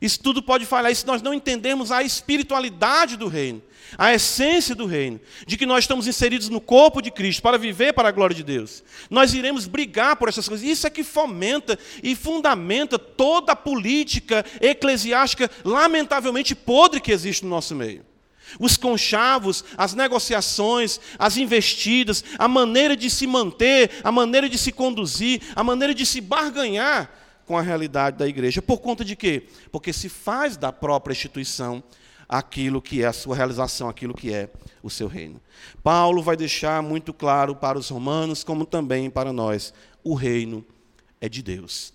Isso 0.00 0.18
tudo 0.20 0.42
pode 0.42 0.64
falhar. 0.64 0.90
E 0.90 0.94
se 0.94 1.06
nós 1.06 1.20
não 1.20 1.34
entendermos 1.34 1.92
a 1.92 2.02
espiritualidade 2.02 3.16
do 3.16 3.28
reino, 3.28 3.62
a 3.98 4.14
essência 4.14 4.74
do 4.74 4.86
reino, 4.86 5.20
de 5.46 5.56
que 5.56 5.66
nós 5.66 5.84
estamos 5.84 6.06
inseridos 6.06 6.48
no 6.48 6.60
corpo 6.60 7.02
de 7.02 7.10
Cristo 7.10 7.42
para 7.42 7.58
viver 7.58 7.92
para 7.92 8.08
a 8.08 8.12
glória 8.12 8.34
de 8.34 8.42
Deus, 8.42 8.82
nós 9.10 9.34
iremos 9.34 9.66
brigar 9.66 10.16
por 10.16 10.28
essas 10.28 10.48
coisas. 10.48 10.66
Isso 10.66 10.86
é 10.86 10.90
que 10.90 11.04
fomenta 11.04 11.78
e 12.02 12.14
fundamenta 12.14 12.98
toda 12.98 13.52
a 13.52 13.56
política 13.56 14.44
eclesiástica, 14.60 15.50
lamentavelmente 15.64 16.54
podre 16.54 17.00
que 17.00 17.12
existe 17.12 17.44
no 17.44 17.50
nosso 17.50 17.74
meio. 17.74 18.04
Os 18.58 18.76
conchavos, 18.76 19.64
as 19.76 19.94
negociações, 19.94 20.98
as 21.18 21.36
investidas, 21.36 22.24
a 22.38 22.48
maneira 22.48 22.96
de 22.96 23.08
se 23.08 23.26
manter, 23.26 23.90
a 24.02 24.10
maneira 24.10 24.48
de 24.48 24.58
se 24.58 24.72
conduzir, 24.72 25.40
a 25.54 25.62
maneira 25.62 25.94
de 25.94 26.04
se 26.04 26.20
barganhar 26.20 27.20
com 27.50 27.58
a 27.58 27.62
realidade 27.62 28.16
da 28.16 28.28
igreja. 28.28 28.62
Por 28.62 28.78
conta 28.78 29.04
de 29.04 29.16
quê? 29.16 29.42
Porque 29.72 29.92
se 29.92 30.08
faz 30.08 30.56
da 30.56 30.72
própria 30.72 31.10
instituição 31.12 31.82
aquilo 32.28 32.80
que 32.80 33.02
é 33.02 33.06
a 33.06 33.12
sua 33.12 33.34
realização, 33.34 33.88
aquilo 33.88 34.14
que 34.14 34.32
é 34.32 34.48
o 34.84 34.88
seu 34.88 35.08
reino. 35.08 35.40
Paulo 35.82 36.22
vai 36.22 36.36
deixar 36.36 36.80
muito 36.80 37.12
claro 37.12 37.56
para 37.56 37.76
os 37.76 37.88
romanos, 37.88 38.44
como 38.44 38.64
também 38.64 39.10
para 39.10 39.32
nós: 39.32 39.74
o 40.04 40.14
reino 40.14 40.64
é 41.20 41.28
de 41.28 41.42
Deus, 41.42 41.92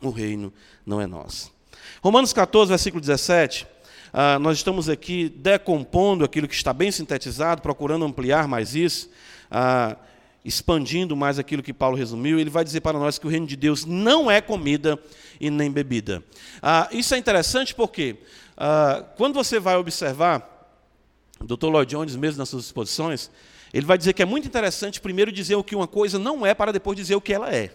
o 0.00 0.10
reino 0.10 0.52
não 0.86 1.00
é 1.00 1.06
nosso. 1.08 1.52
Romanos 2.00 2.32
14, 2.32 2.68
versículo 2.68 3.00
17. 3.00 3.64
Uh, 3.64 3.68
ah, 4.12 4.38
nós 4.38 4.58
estamos 4.58 4.88
aqui 4.88 5.28
decompondo 5.28 6.24
aquilo 6.24 6.46
que 6.46 6.54
está 6.54 6.72
bem 6.72 6.92
sintetizado, 6.92 7.60
procurando 7.60 8.04
ampliar 8.04 8.46
mais 8.46 8.76
isso. 8.76 9.10
Uh, 9.50 9.96
expandindo 10.44 11.16
mais 11.16 11.38
aquilo 11.38 11.62
que 11.62 11.72
Paulo 11.72 11.96
resumiu, 11.96 12.38
ele 12.38 12.50
vai 12.50 12.64
dizer 12.64 12.80
para 12.80 12.98
nós 12.98 13.18
que 13.18 13.26
o 13.26 13.30
reino 13.30 13.46
de 13.46 13.56
Deus 13.56 13.84
não 13.84 14.30
é 14.30 14.40
comida 14.40 14.98
e 15.40 15.50
nem 15.50 15.70
bebida. 15.70 16.22
Ah, 16.60 16.88
isso 16.90 17.14
é 17.14 17.18
interessante 17.18 17.74
porque, 17.74 18.16
ah, 18.56 19.04
quando 19.16 19.34
você 19.34 19.60
vai 19.60 19.76
observar, 19.76 20.48
o 21.40 21.44
Dr. 21.44 21.66
Lloyd 21.66 21.90
Jones, 21.90 22.16
mesmo 22.16 22.38
nas 22.38 22.48
suas 22.48 22.64
exposições, 22.64 23.30
ele 23.72 23.86
vai 23.86 23.96
dizer 23.96 24.12
que 24.12 24.22
é 24.22 24.26
muito 24.26 24.46
interessante 24.46 25.00
primeiro 25.00 25.32
dizer 25.32 25.54
o 25.54 25.64
que 25.64 25.74
uma 25.74 25.86
coisa 25.86 26.18
não 26.18 26.44
é, 26.44 26.54
para 26.54 26.72
depois 26.72 26.96
dizer 26.96 27.14
o 27.14 27.20
que 27.20 27.32
ela 27.32 27.52
é. 27.54 27.72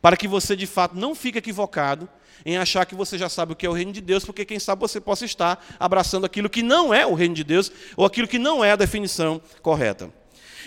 Para 0.00 0.16
que 0.16 0.26
você, 0.26 0.56
de 0.56 0.66
fato, 0.66 0.96
não 0.96 1.14
fique 1.14 1.38
equivocado 1.38 2.08
em 2.44 2.56
achar 2.56 2.86
que 2.86 2.94
você 2.94 3.18
já 3.18 3.28
sabe 3.28 3.52
o 3.52 3.56
que 3.56 3.66
é 3.66 3.68
o 3.68 3.74
reino 3.74 3.92
de 3.92 4.00
Deus, 4.00 4.24
porque 4.24 4.46
quem 4.46 4.58
sabe 4.58 4.80
você 4.80 4.98
possa 4.98 5.26
estar 5.26 5.62
abraçando 5.78 6.24
aquilo 6.24 6.48
que 6.48 6.62
não 6.62 6.94
é 6.94 7.04
o 7.04 7.14
reino 7.14 7.34
de 7.34 7.44
Deus, 7.44 7.70
ou 7.96 8.06
aquilo 8.06 8.26
que 8.26 8.38
não 8.38 8.64
é 8.64 8.72
a 8.72 8.76
definição 8.76 9.42
correta. 9.60 10.10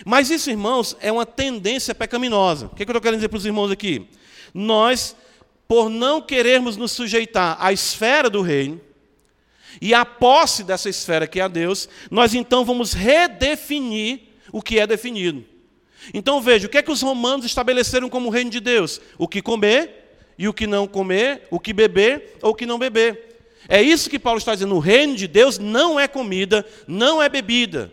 Mas 0.04 0.30
isso, 0.30 0.50
irmãos, 0.50 0.96
é 1.00 1.12
uma 1.12 1.26
tendência 1.26 1.94
pecaminosa. 1.94 2.66
O 2.66 2.70
que, 2.70 2.82
é 2.82 2.86
que 2.86 2.90
eu 2.90 2.92
estou 2.92 3.02
querendo 3.02 3.18
dizer 3.18 3.28
para 3.28 3.38
os 3.38 3.46
irmãos 3.46 3.70
aqui? 3.70 4.08
Nós, 4.52 5.14
por 5.68 5.88
não 5.88 6.20
querermos 6.22 6.76
nos 6.76 6.92
sujeitar 6.92 7.56
à 7.60 7.72
esfera 7.72 8.30
do 8.30 8.40
reino, 8.40 8.80
e 9.80 9.94
à 9.94 10.04
posse 10.04 10.62
dessa 10.62 10.88
esfera 10.88 11.26
que 11.26 11.40
é 11.40 11.42
a 11.42 11.48
Deus, 11.48 11.88
nós 12.10 12.34
então 12.34 12.64
vamos 12.64 12.92
redefinir 12.92 14.20
o 14.52 14.62
que 14.62 14.78
é 14.78 14.86
definido. 14.86 15.44
Então 16.12 16.40
veja, 16.40 16.66
o 16.66 16.70
que 16.70 16.78
é 16.78 16.82
que 16.82 16.92
os 16.92 17.02
romanos 17.02 17.46
estabeleceram 17.46 18.08
como 18.08 18.30
reino 18.30 18.50
de 18.50 18.60
Deus? 18.60 19.00
O 19.18 19.26
que 19.26 19.40
comer 19.40 20.18
e 20.38 20.48
o 20.48 20.52
que 20.52 20.66
não 20.66 20.86
comer, 20.86 21.46
o 21.50 21.58
que 21.58 21.72
beber 21.72 22.36
ou 22.42 22.50
o 22.50 22.54
que 22.54 22.66
não 22.66 22.78
beber. 22.78 23.36
É 23.68 23.80
isso 23.80 24.10
que 24.10 24.18
Paulo 24.18 24.38
está 24.38 24.52
dizendo. 24.52 24.74
O 24.74 24.80
reino 24.80 25.16
de 25.16 25.26
Deus 25.26 25.58
não 25.58 25.98
é 25.98 26.06
comida, 26.06 26.66
não 26.86 27.22
é 27.22 27.28
bebida. 27.28 27.90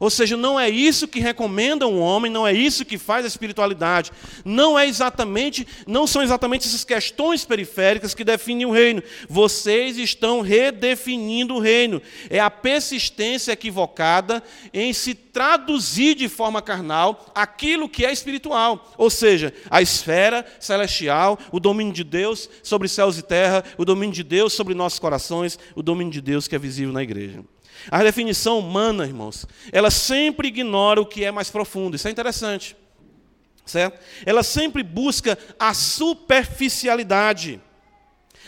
Ou 0.00 0.10
seja, 0.10 0.36
não 0.36 0.58
é 0.58 0.68
isso 0.68 1.08
que 1.08 1.20
recomenda 1.20 1.86
um 1.86 2.00
homem, 2.00 2.30
não 2.30 2.46
é 2.46 2.52
isso 2.52 2.84
que 2.84 2.98
faz 2.98 3.24
a 3.24 3.28
espiritualidade. 3.28 4.12
Não 4.44 4.78
é 4.78 4.86
exatamente, 4.86 5.66
não 5.86 6.06
são 6.06 6.22
exatamente 6.22 6.66
essas 6.66 6.84
questões 6.84 7.44
periféricas 7.44 8.14
que 8.14 8.24
definem 8.24 8.66
o 8.66 8.70
reino. 8.70 9.02
Vocês 9.28 9.98
estão 9.98 10.40
redefinindo 10.40 11.54
o 11.54 11.60
reino. 11.60 12.00
É 12.30 12.40
a 12.40 12.50
persistência 12.50 13.52
equivocada 13.52 14.42
em 14.72 14.92
se 14.92 15.14
traduzir 15.14 16.16
de 16.16 16.28
forma 16.28 16.60
carnal 16.60 17.32
aquilo 17.34 17.88
que 17.88 18.04
é 18.04 18.12
espiritual, 18.12 18.92
ou 18.98 19.08
seja, 19.08 19.54
a 19.70 19.80
esfera 19.80 20.44
celestial, 20.58 21.38
o 21.52 21.60
domínio 21.60 21.92
de 21.92 22.02
Deus 22.02 22.50
sobre 22.60 22.88
céus 22.88 23.18
e 23.18 23.22
terra, 23.22 23.64
o 23.76 23.84
domínio 23.84 24.14
de 24.14 24.24
Deus 24.24 24.52
sobre 24.52 24.74
nossos 24.74 24.98
corações, 24.98 25.56
o 25.76 25.82
domínio 25.82 26.12
de 26.12 26.20
Deus 26.20 26.48
que 26.48 26.56
é 26.56 26.58
visível 26.58 26.92
na 26.92 27.04
igreja. 27.04 27.44
A 27.90 28.02
definição 28.02 28.58
humana, 28.58 29.04
irmãos, 29.04 29.46
ela 29.72 29.90
sempre 29.90 30.48
ignora 30.48 31.00
o 31.00 31.06
que 31.06 31.24
é 31.24 31.30
mais 31.30 31.50
profundo. 31.50 31.96
Isso 31.96 32.08
é 32.08 32.10
interessante. 32.10 32.76
Certo? 33.64 33.98
Ela 34.24 34.42
sempre 34.42 34.82
busca 34.82 35.38
a 35.58 35.74
superficialidade. 35.74 37.60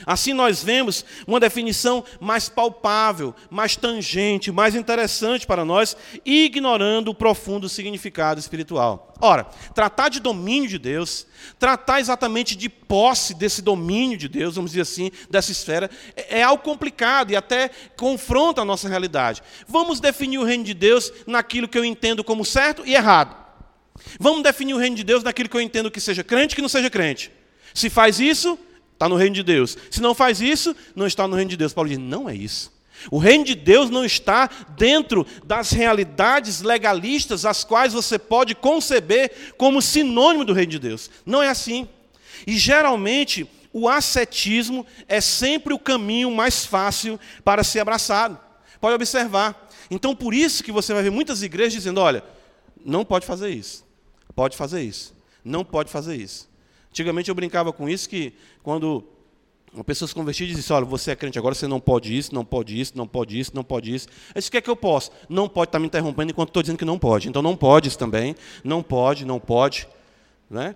Assim 0.07 0.33
nós 0.33 0.63
vemos 0.63 1.05
uma 1.27 1.41
definição 1.41 2.05
mais 2.21 2.49
palpável, 2.49 3.35
mais 3.51 3.77
tangente, 3.77 4.53
mais 4.53 4.75
interessante 4.75 5.47
para 5.47 5.65
nós, 5.65 5.97
ignorando 6.25 7.11
o 7.11 7.15
profundo 7.15 7.69
significado 7.69 8.41
espiritual. 8.41 9.15
Ora, 9.21 9.45
tratar 9.75 10.09
de 10.09 10.19
domínio 10.19 10.69
de 10.69 10.79
Deus, 10.79 11.27
tratar 11.59 12.01
exatamente 12.01 12.57
de 12.57 12.69
posse 12.69 13.35
desse 13.35 13.61
domínio 13.61 14.17
de 14.17 14.29
Deus, 14.29 14.55
vamos 14.55 14.71
dizer 14.71 14.83
assim, 14.83 15.11
dessa 15.29 15.53
esfera, 15.53 15.91
é, 16.17 16.39
é 16.39 16.43
algo 16.43 16.63
complicado 16.63 17.31
e 17.31 17.37
até 17.37 17.71
confronta 17.97 18.63
a 18.63 18.65
nossa 18.65 18.89
realidade. 18.89 19.43
Vamos 19.69 20.01
definir 20.01 20.39
o 20.39 20.45
reino 20.45 20.65
de 20.65 20.73
Deus 20.73 21.13
naquilo 21.27 21.69
que 21.69 21.77
eu 21.77 21.85
entendo 21.85 22.25
como 22.25 22.45
certo 22.45 22.83
e 22.87 22.95
errado. 22.95 23.37
Vamos 24.19 24.43
definir 24.43 24.75
o 24.75 24.79
reino 24.79 24.97
de 24.97 25.05
Deus 25.05 25.23
naquilo 25.23 25.49
que 25.49 25.57
eu 25.57 25.61
entendo 25.61 25.91
que 25.91 26.01
seja 26.01 26.25
crente 26.25 26.53
e 26.53 26.57
que 26.57 26.63
não 26.63 26.69
seja 26.69 26.89
crente. 26.89 27.31
Se 27.75 27.91
faz 27.91 28.19
isso, 28.19 28.59
está 29.01 29.09
no 29.09 29.17
reino 29.17 29.35
de 29.35 29.43
Deus. 29.43 29.79
Se 29.91 30.03
não 30.03 30.15
faz 30.15 30.43
isso, 30.43 30.77
não 30.95 31.07
está 31.07 31.27
no 31.27 31.35
reino 31.35 31.49
de 31.49 31.57
Deus. 31.57 31.73
Paulo 31.73 31.89
diz: 31.89 31.97
não 31.97 32.29
é 32.29 32.35
isso. 32.35 32.71
O 33.11 33.17
reino 33.17 33.47
de 33.47 33.55
Deus 33.55 33.89
não 33.89 34.05
está 34.05 34.51
dentro 34.77 35.27
das 35.43 35.71
realidades 35.71 36.61
legalistas 36.61 37.47
as 37.47 37.65
quais 37.65 37.95
você 37.95 38.19
pode 38.19 38.55
conceber 38.55 39.55
como 39.57 39.81
sinônimo 39.81 40.45
do 40.45 40.53
reino 40.53 40.73
de 40.73 40.79
Deus. 40.79 41.11
Não 41.25 41.43
é 41.43 41.49
assim. 41.49 41.89
E 42.47 42.59
geralmente 42.59 43.49
o 43.73 43.89
ascetismo 43.89 44.87
é 45.09 45.19
sempre 45.19 45.73
o 45.73 45.79
caminho 45.79 46.31
mais 46.31 46.67
fácil 46.67 47.19
para 47.43 47.65
ser 47.65 47.81
abraçado. 47.81 48.39
Pode 48.83 48.97
observar. 48.97 49.71
Então 49.91 50.15
por 50.15 50.35
isso 50.35 50.63
que 50.63 50.71
você 50.71 50.93
vai 50.93 51.03
ver 51.03 51.11
muitas 51.11 51.43
igrejas 51.43 51.73
dizendo: 51.73 52.03
olha, 52.03 52.23
não 52.85 53.03
pode 53.03 53.25
fazer 53.25 53.49
isso. 53.49 53.83
Pode 54.35 54.59
fazer 54.59 54.83
isso. 54.83 55.15
Não 55.43 55.65
pode 55.65 55.91
fazer 55.91 56.17
isso. 56.17 56.50
Antigamente 56.91 57.29
eu 57.29 57.35
brincava 57.35 57.73
com 57.73 57.89
isso 57.89 58.09
que 58.09 58.33
quando 58.63 59.05
uma 59.73 59.85
pessoa 59.85 60.09
se 60.09 60.15
convertia 60.15 60.47
e 60.47 60.53
disse, 60.53 60.73
olha, 60.73 60.85
você 60.85 61.13
é 61.13 61.17
crente 61.17 61.39
agora, 61.39 61.55
você 61.55 61.69
não 61.69 61.79
pode 61.79 62.17
isso, 62.17 62.35
não 62.35 62.45
pode 62.45 62.79
isso, 62.79 62.93
não 62.97 63.07
pode 63.07 63.39
isso, 63.39 63.53
não 63.55 63.63
pode 63.63 63.95
isso. 63.95 64.09
Aí 64.35 64.43
o 64.43 64.51
que 64.51 64.57
é 64.57 64.61
que 64.61 64.69
eu 64.69 64.75
posso? 64.75 65.13
Não 65.29 65.49
pode 65.49 65.69
estar 65.69 65.79
me 65.79 65.87
interrompendo 65.87 66.33
enquanto 66.33 66.49
estou 66.49 66.63
dizendo 66.63 66.79
que 66.79 66.85
não 66.85 66.99
pode. 66.99 67.29
Então 67.29 67.41
não 67.41 67.57
pode 67.57 67.87
isso 67.87 67.99
também, 67.99 68.35
não 68.65 68.83
pode, 68.83 69.25
não 69.25 69.39
pode. 69.39 69.87
Né? 70.51 70.75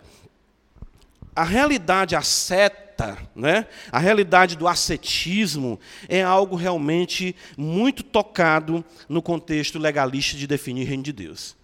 A 1.35 1.43
realidade 1.43 2.15
asceta, 2.15 3.19
né? 3.35 3.67
a 3.91 3.99
realidade 3.99 4.57
do 4.57 4.69
ascetismo 4.69 5.81
é 6.09 6.23
algo 6.23 6.55
realmente 6.55 7.35
muito 7.57 8.05
tocado 8.05 8.85
no 9.09 9.21
contexto 9.21 9.81
legalista 9.81 10.37
de 10.37 10.47
definir 10.47 10.85
reino 10.85 11.03
de 11.03 11.13
Deus 11.13 11.57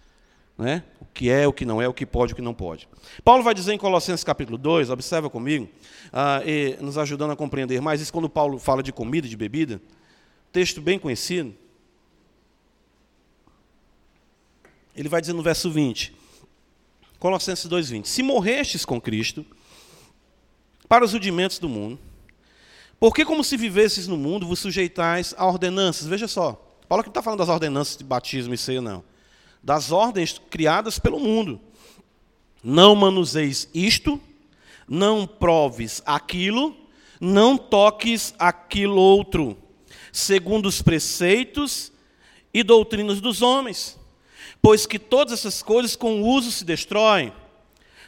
né? 0.61 0.83
Que 1.13 1.29
é, 1.29 1.47
o 1.47 1.53
que 1.53 1.65
não 1.65 1.81
é, 1.81 1.87
o 1.87 1.93
que 1.93 2.05
pode, 2.05 2.33
o 2.33 2.35
que 2.35 2.41
não 2.41 2.53
pode. 2.53 2.87
Paulo 3.23 3.43
vai 3.43 3.53
dizer 3.53 3.73
em 3.73 3.77
Colossenses 3.77 4.23
capítulo 4.23 4.57
2, 4.57 4.89
observa 4.89 5.29
comigo, 5.29 5.69
ah, 6.11 6.41
nos 6.79 6.97
ajudando 6.97 7.31
a 7.31 7.35
compreender 7.35 7.81
mais 7.81 8.01
isso, 8.01 8.11
quando 8.11 8.29
Paulo 8.29 8.57
fala 8.57 8.81
de 8.81 8.91
comida, 8.91 9.27
de 9.27 9.35
bebida, 9.35 9.81
texto 10.51 10.81
bem 10.81 10.97
conhecido. 10.97 11.53
Ele 14.95 15.09
vai 15.09 15.21
dizer 15.21 15.33
no 15.33 15.41
verso 15.41 15.71
20, 15.71 16.13
Colossenses 17.19 17.69
2,20: 17.69 18.05
Se 18.05 18.23
morrestes 18.23 18.83
com 18.83 18.99
Cristo 18.99 19.45
para 20.87 21.05
os 21.05 21.13
rudimentos 21.13 21.59
do 21.59 21.69
mundo, 21.69 21.99
porque 22.99 23.23
como 23.23 23.43
se 23.43 23.55
vivesses 23.55 24.07
no 24.07 24.17
mundo, 24.17 24.45
vos 24.45 24.59
sujeitais 24.59 25.33
a 25.37 25.45
ordenanças. 25.45 26.07
Veja 26.07 26.27
só, 26.27 26.53
Paulo 26.89 27.01
aqui 27.01 27.09
não 27.09 27.11
está 27.11 27.21
falando 27.21 27.39
das 27.39 27.49
ordenanças 27.49 27.95
de 27.95 28.03
batismo 28.03 28.53
e 28.53 28.57
ceia, 28.57 28.81
não. 28.81 29.03
Das 29.63 29.91
ordens 29.91 30.41
criadas 30.49 30.97
pelo 30.97 31.19
mundo. 31.19 31.59
Não 32.63 32.95
manuseis 32.95 33.69
isto, 33.73 34.19
não 34.87 35.25
proves 35.25 36.01
aquilo, 36.05 36.75
não 37.19 37.57
toques 37.57 38.33
aquilo 38.37 38.97
outro, 38.97 39.57
segundo 40.11 40.67
os 40.67 40.81
preceitos 40.81 41.91
e 42.53 42.63
doutrinas 42.63 43.21
dos 43.21 43.41
homens, 43.41 43.97
pois 44.61 44.85
que 44.85 44.99
todas 44.99 45.33
essas 45.33 45.63
coisas 45.63 45.95
com 45.95 46.21
uso 46.21 46.51
se 46.51 46.65
destroem. 46.65 47.31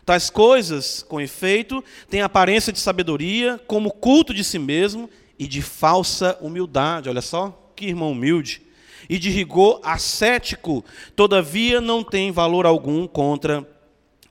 Tais 0.06 0.30
coisas, 0.30 1.02
com 1.04 1.22
efeito, 1.22 1.84
têm 2.10 2.22
aparência 2.22 2.74
de 2.74 2.80
sabedoria, 2.80 3.60
como 3.66 3.92
culto 3.92 4.34
de 4.34 4.44
si 4.44 4.60
mesmo 4.60 5.10
e 5.40 5.48
de 5.48 5.62
falsa 5.62 6.38
humildade. 6.42 7.08
Olha 7.08 7.22
só, 7.22 7.72
que 7.76 7.86
irmão 7.86 8.12
humilde. 8.12 8.62
E 9.10 9.20
de 9.20 9.30
rigor 9.30 9.80
ascético, 9.84 10.84
todavia 11.16 11.80
não 11.80 12.04
tem 12.04 12.32
valor 12.32 12.66
algum 12.66 13.08
contra 13.08 13.68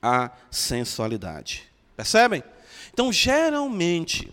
a 0.00 0.30
sensualidade. 0.50 1.64
Percebem? 1.96 2.42
Então, 2.92 3.12
geralmente, 3.12 4.32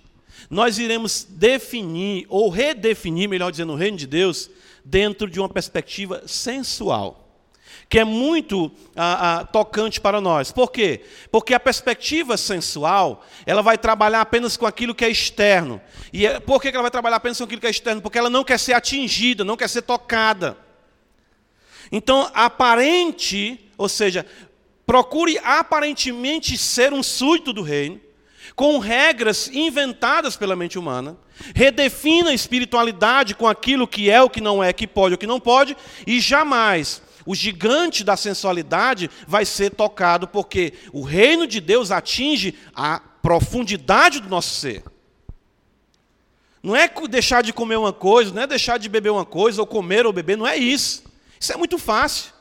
nós 0.49 0.77
iremos 0.79 1.25
definir, 1.29 2.25
ou 2.29 2.49
redefinir, 2.49 3.29
melhor 3.29 3.51
dizendo, 3.51 3.73
o 3.73 3.75
reino 3.75 3.97
de 3.97 4.07
Deus, 4.07 4.49
dentro 4.83 5.29
de 5.29 5.39
uma 5.39 5.49
perspectiva 5.49 6.23
sensual 6.25 7.28
que 7.89 7.99
é 7.99 8.03
muito 8.03 8.71
ah, 8.95 9.39
ah, 9.39 9.45
tocante 9.45 9.99
para 9.99 10.21
nós. 10.21 10.51
Por 10.51 10.71
quê? 10.71 11.01
Porque 11.31 11.53
a 11.53 11.59
perspectiva 11.59 12.37
sensual, 12.37 13.25
ela 13.45 13.63
vai 13.63 13.77
trabalhar 13.77 14.21
apenas 14.21 14.55
com 14.55 14.67
aquilo 14.67 14.93
que 14.93 15.03
é 15.03 15.09
externo. 15.09 15.81
E 16.13 16.25
é, 16.27 16.39
por 16.39 16.61
que 16.61 16.67
ela 16.67 16.83
vai 16.83 16.91
trabalhar 16.91 17.15
apenas 17.15 17.39
com 17.39 17.45
aquilo 17.45 17.59
que 17.59 17.67
é 17.67 17.71
externo? 17.71 18.01
Porque 18.01 18.19
ela 18.19 18.29
não 18.29 18.43
quer 18.43 18.59
ser 18.59 18.73
atingida, 18.73 19.43
não 19.43 19.57
quer 19.57 19.67
ser 19.67 19.81
tocada. 19.81 20.55
Então, 21.91 22.29
aparente, 22.35 23.59
ou 23.75 23.89
seja, 23.89 24.23
Procure 24.89 25.39
aparentemente 25.43 26.57
ser 26.57 26.93
um 26.93 27.03
súdito 27.03 27.53
do 27.53 27.61
reino, 27.61 28.01
com 28.55 28.79
regras 28.79 29.47
inventadas 29.53 30.35
pela 30.35 30.55
mente 30.55 30.79
humana. 30.79 31.15
Redefina 31.53 32.31
a 32.31 32.33
espiritualidade 32.33 33.35
com 33.35 33.47
aquilo 33.47 33.87
que 33.87 34.09
é, 34.09 34.19
o 34.19 34.27
que 34.27 34.41
não 34.41 34.63
é, 34.63 34.73
que 34.73 34.87
pode, 34.87 35.13
o 35.13 35.17
que 35.19 35.27
não 35.27 35.39
pode, 35.39 35.77
e 36.07 36.19
jamais 36.19 37.03
o 37.29 37.35
gigante 37.35 38.03
da 38.03 38.17
sensualidade 38.17 39.07
vai 39.27 39.45
ser 39.45 39.69
tocado, 39.69 40.27
porque 40.27 40.73
o 40.91 41.03
reino 41.03 41.45
de 41.45 41.61
Deus 41.61 41.91
atinge 41.91 42.57
a 42.73 42.99
profundidade 42.99 44.19
do 44.19 44.27
nosso 44.27 44.55
ser. 44.55 44.83
Não 46.63 46.75
é 46.75 46.91
deixar 47.07 47.43
de 47.43 47.53
comer 47.53 47.75
uma 47.75 47.93
coisa, 47.93 48.33
não 48.33 48.41
é 48.41 48.47
deixar 48.47 48.79
de 48.79 48.89
beber 48.89 49.11
uma 49.11 49.25
coisa, 49.25 49.61
ou 49.61 49.67
comer 49.67 50.07
ou 50.07 50.11
beber, 50.11 50.39
não 50.39 50.47
é 50.47 50.57
isso. 50.57 51.03
Isso 51.39 51.53
é 51.53 51.55
muito 51.55 51.77
fácil. 51.77 52.33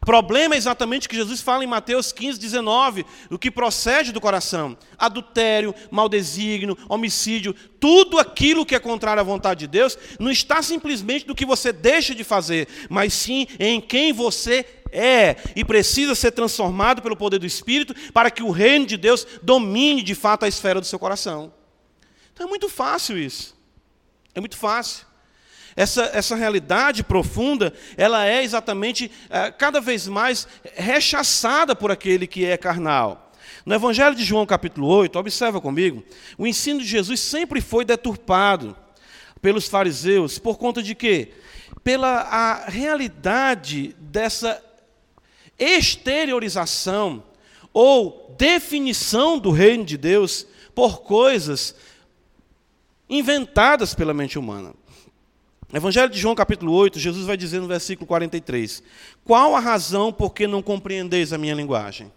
O 0.00 0.06
problema 0.06 0.54
é 0.54 0.58
exatamente 0.58 1.06
o 1.06 1.10
que 1.10 1.16
Jesus 1.16 1.40
fala 1.40 1.64
em 1.64 1.66
Mateus 1.66 2.12
15, 2.12 2.38
19, 2.38 3.06
o 3.30 3.38
que 3.38 3.50
procede 3.50 4.12
do 4.12 4.20
coração: 4.20 4.76
adultério, 4.98 5.74
maldesígnio, 5.90 6.76
homicídio, 6.88 7.54
tudo 7.80 8.18
aquilo 8.18 8.66
que 8.66 8.74
é 8.74 8.78
contrário 8.78 9.20
à 9.20 9.24
vontade 9.24 9.60
de 9.60 9.66
Deus, 9.66 9.98
não 10.18 10.30
está 10.30 10.62
simplesmente 10.62 11.26
no 11.26 11.34
que 11.34 11.46
você 11.46 11.72
deixa 11.72 12.14
de 12.14 12.24
fazer, 12.24 12.68
mas 12.88 13.12
sim 13.12 13.46
em 13.58 13.80
quem 13.80 14.12
você 14.12 14.64
é 14.92 15.36
e 15.54 15.64
precisa 15.64 16.14
ser 16.14 16.32
transformado 16.32 17.02
pelo 17.02 17.16
poder 17.16 17.38
do 17.38 17.46
Espírito 17.46 17.94
para 18.12 18.30
que 18.30 18.42
o 18.42 18.50
reino 18.50 18.86
de 18.86 18.96
Deus 18.96 19.26
domine 19.42 20.02
de 20.02 20.14
fato 20.14 20.44
a 20.44 20.48
esfera 20.48 20.80
do 20.80 20.86
seu 20.86 20.98
coração. 20.98 21.52
Então 22.32 22.46
é 22.46 22.48
muito 22.48 22.68
fácil 22.68 23.18
isso. 23.18 23.56
É 24.34 24.40
muito 24.40 24.56
fácil. 24.56 25.06
Essa, 25.76 26.10
essa 26.14 26.34
realidade 26.34 27.04
profunda, 27.04 27.72
ela 27.98 28.26
é 28.26 28.42
exatamente 28.42 29.10
é, 29.28 29.50
cada 29.50 29.78
vez 29.78 30.08
mais 30.08 30.48
rechaçada 30.74 31.76
por 31.76 31.90
aquele 31.90 32.26
que 32.26 32.46
é 32.46 32.56
carnal. 32.56 33.30
No 33.64 33.74
Evangelho 33.74 34.14
de 34.14 34.24
João, 34.24 34.46
capítulo 34.46 34.86
8, 34.86 35.18
observa 35.18 35.60
comigo, 35.60 36.02
o 36.38 36.46
ensino 36.46 36.80
de 36.80 36.86
Jesus 36.86 37.20
sempre 37.20 37.60
foi 37.60 37.84
deturpado 37.84 38.74
pelos 39.42 39.68
fariseus, 39.68 40.38
por 40.38 40.56
conta 40.56 40.82
de 40.82 40.94
quê? 40.94 41.32
Pela 41.84 42.20
a 42.20 42.70
realidade 42.70 43.94
dessa 43.98 44.62
exteriorização 45.58 47.22
ou 47.72 48.34
definição 48.38 49.38
do 49.38 49.50
reino 49.50 49.84
de 49.84 49.98
Deus 49.98 50.46
por 50.74 51.02
coisas 51.02 51.74
inventadas 53.08 53.94
pela 53.94 54.14
mente 54.14 54.38
humana. 54.38 54.74
Evangelho 55.72 56.08
de 56.08 56.18
João, 56.18 56.34
capítulo 56.34 56.72
8, 56.72 56.98
Jesus 56.98 57.26
vai 57.26 57.36
dizer 57.36 57.60
no 57.60 57.66
versículo 57.66 58.06
43: 58.06 58.82
Qual 59.24 59.56
a 59.56 59.60
razão 59.60 60.12
por 60.12 60.32
que 60.32 60.46
não 60.46 60.62
compreendeis 60.62 61.32
a 61.32 61.38
minha 61.38 61.54
linguagem? 61.54 62.12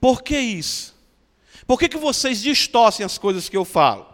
Por 0.00 0.22
que 0.22 0.38
isso? 0.38 0.94
Por 1.66 1.78
que, 1.78 1.88
que 1.88 1.96
vocês 1.96 2.40
distorcem 2.40 3.04
as 3.04 3.18
coisas 3.18 3.48
que 3.48 3.56
eu 3.56 3.64
falo? 3.64 4.06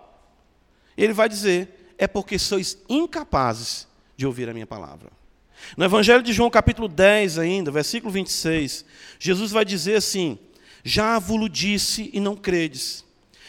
Ele 0.97 1.13
vai 1.13 1.29
dizer: 1.29 1.93
É 1.99 2.07
porque 2.07 2.39
sois 2.39 2.79
incapazes 2.89 3.87
de 4.17 4.27
ouvir 4.27 4.49
a 4.49 4.55
minha 4.55 4.67
palavra. 4.67 5.11
No 5.77 5.85
Evangelho 5.85 6.23
de 6.23 6.33
João, 6.33 6.51
capítulo 6.51 6.89
10, 6.89 7.39
ainda, 7.39 7.71
versículo 7.71 8.13
26, 8.13 8.85
Jesus 9.19 9.51
vai 9.51 9.65
dizer 9.65 9.97
assim: 9.97 10.39
Já 10.83 11.19
vos 11.19 11.51
disse 11.51 12.11
e 12.15 12.19
não 12.21 12.35
credes. 12.35 13.05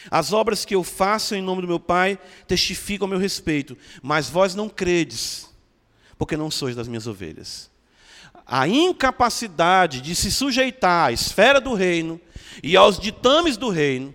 As 0.09 0.31
obras 0.33 0.65
que 0.65 0.75
eu 0.75 0.83
faço 0.83 1.35
em 1.35 1.41
nome 1.41 1.61
do 1.61 1.67
meu 1.67 1.79
Pai 1.79 2.17
testificam 2.47 3.07
a 3.07 3.09
meu 3.09 3.19
respeito, 3.19 3.77
mas 4.01 4.29
vós 4.29 4.55
não 4.55 4.69
credes, 4.69 5.49
porque 6.17 6.37
não 6.37 6.49
sois 6.49 6.75
das 6.75 6.87
minhas 6.87 7.07
ovelhas. 7.07 7.69
A 8.45 8.67
incapacidade 8.67 10.01
de 10.01 10.15
se 10.15 10.31
sujeitar 10.31 11.09
à 11.09 11.11
esfera 11.11 11.61
do 11.61 11.73
reino 11.73 12.19
e 12.63 12.75
aos 12.75 12.99
ditames 12.99 13.57
do 13.57 13.69
reino 13.69 14.13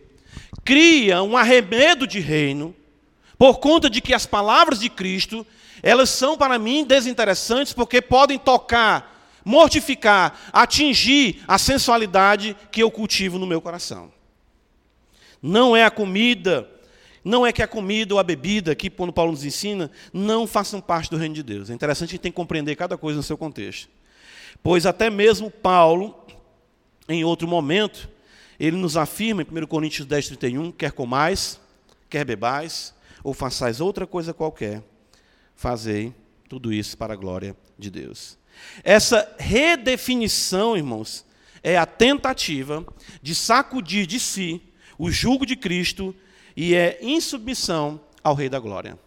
cria 0.65 1.23
um 1.23 1.37
arremedo 1.37 2.07
de 2.07 2.19
reino, 2.19 2.75
por 3.39 3.59
conta 3.59 3.91
de 3.91 4.01
que 4.01 4.15
as 4.15 4.27
palavras 4.27 4.81
de 4.81 4.89
Cristo, 4.89 5.47
elas 5.83 6.09
são 6.11 6.37
para 6.37 6.59
mim 6.59 6.85
desinteressantes 6.85 7.73
porque 7.73 8.01
podem 8.01 8.39
tocar, 8.39 9.31
mortificar, 9.45 10.39
atingir 10.53 11.43
a 11.47 11.59
sensualidade 11.59 12.57
que 12.73 12.83
eu 12.83 12.91
cultivo 12.91 13.39
no 13.39 13.47
meu 13.47 13.61
coração. 13.61 14.11
Não 15.47 15.77
é 15.77 15.85
a 15.85 15.91
comida, 15.91 16.67
não 17.23 17.47
é 17.47 17.53
que 17.53 17.63
a 17.63 17.69
comida 17.69 18.15
ou 18.15 18.19
a 18.19 18.23
bebida, 18.23 18.73
aqui 18.73 18.89
quando 18.89 19.13
Paulo 19.13 19.31
nos 19.31 19.45
ensina, 19.45 19.91
não 20.11 20.47
façam 20.47 20.81
parte 20.81 21.11
do 21.11 21.19
reino 21.19 21.35
de 21.35 21.43
Deus. 21.43 21.69
É 21.69 21.75
interessante 21.75 22.09
a 22.09 22.13
gente 22.13 22.23
tem 22.23 22.33
que 22.33 22.37
compreender 22.37 22.75
cada 22.77 22.97
coisa 22.97 23.19
no 23.19 23.23
seu 23.23 23.37
contexto. 23.37 23.91
Pois 24.63 24.87
até 24.87 25.11
mesmo 25.11 25.51
Paulo, 25.51 26.19
em 27.07 27.25
outro 27.25 27.47
momento, 27.47 28.09
ele 28.59 28.79
nos 28.79 28.97
afirma 28.97 29.43
em 29.43 29.45
1 29.45 29.67
Coríntios 29.67 30.07
10, 30.07 30.29
31, 30.29 30.73
quer 30.73 30.93
comais, 30.93 31.61
quer 32.09 32.25
bebais, 32.25 32.95
ou 33.23 33.35
façais 33.35 33.83
outra 33.83 34.07
coisa 34.07 34.33
qualquer, 34.33 34.83
fazei 35.55 36.15
tudo 36.49 36.73
isso 36.73 36.97
para 36.97 37.13
a 37.13 37.17
glória 37.17 37.55
de 37.79 37.91
Deus. 37.91 38.39
Essa 38.83 39.31
redefinição, 39.39 40.75
irmãos, 40.75 41.23
é 41.63 41.77
a 41.77 41.85
tentativa 41.85 42.83
de 43.21 43.35
sacudir 43.35 44.07
de 44.07 44.19
si 44.19 44.63
o 44.99 45.11
jugo 45.11 45.45
de 45.45 45.57
Cristo 45.57 46.15
e 46.57 46.75
é 46.75 46.99
insubmissão 47.03 48.01
ao 48.23 48.35
Rei 48.35 48.49
da 48.49 48.59
Glória. 48.59 48.99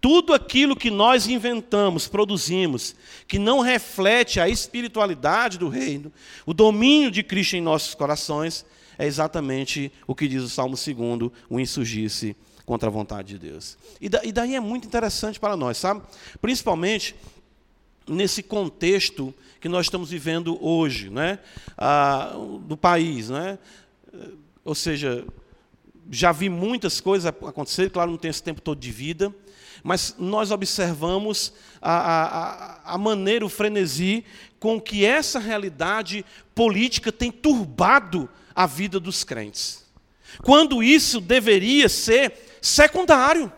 Tudo 0.00 0.34
aquilo 0.34 0.74
que 0.74 0.90
nós 0.90 1.28
inventamos, 1.28 2.08
produzimos, 2.08 2.94
que 3.28 3.38
não 3.38 3.60
reflete 3.60 4.40
a 4.40 4.48
espiritualidade 4.48 5.58
do 5.58 5.68
reino, 5.68 6.12
o 6.44 6.52
domínio 6.52 7.10
de 7.10 7.22
Cristo 7.22 7.56
em 7.56 7.60
nossos 7.60 7.94
corações, 7.94 8.66
é 8.98 9.06
exatamente 9.06 9.92
o 10.06 10.14
que 10.14 10.26
diz 10.26 10.42
o 10.42 10.48
Salmo 10.48 10.74
2, 10.74 11.30
o 11.48 11.60
insurgir-se 11.60 12.36
contra 12.66 12.88
a 12.88 12.92
vontade 12.92 13.28
de 13.28 13.38
Deus. 13.38 13.76
E, 14.00 14.08
daí 14.08 14.54
é 14.54 14.60
muito 14.60 14.86
interessante 14.86 15.38
para 15.38 15.56
nós, 15.56 15.78
sabe? 15.78 16.02
Principalmente 16.40 17.14
nesse 18.08 18.42
contexto 18.42 19.32
que 19.60 19.68
nós 19.68 19.86
estamos 19.86 20.10
vivendo 20.10 20.58
hoje, 20.64 21.10
né? 21.10 21.38
Ah, 21.78 22.34
do 22.62 22.76
país, 22.76 23.30
né? 23.30 23.58
Ou 24.64 24.74
seja, 24.74 25.24
já 26.10 26.32
vi 26.32 26.48
muitas 26.48 27.00
coisas 27.00 27.26
acontecer, 27.26 27.90
claro, 27.90 28.10
não 28.10 28.18
tenho 28.18 28.30
esse 28.30 28.42
tempo 28.42 28.60
todo 28.60 28.78
de 28.78 28.90
vida, 28.90 29.34
mas 29.82 30.14
nós 30.18 30.50
observamos 30.50 31.52
a, 31.80 32.82
a, 32.84 32.94
a 32.94 32.98
maneira, 32.98 33.44
o 33.44 33.48
frenesi 33.48 34.24
com 34.60 34.80
que 34.80 35.04
essa 35.04 35.38
realidade 35.38 36.24
política 36.54 37.10
tem 37.10 37.32
turbado 37.32 38.28
a 38.54 38.66
vida 38.66 39.00
dos 39.00 39.24
crentes. 39.24 39.84
Quando 40.42 40.82
isso 40.82 41.20
deveria 41.20 41.88
ser 41.88 42.32
secundário. 42.60 43.52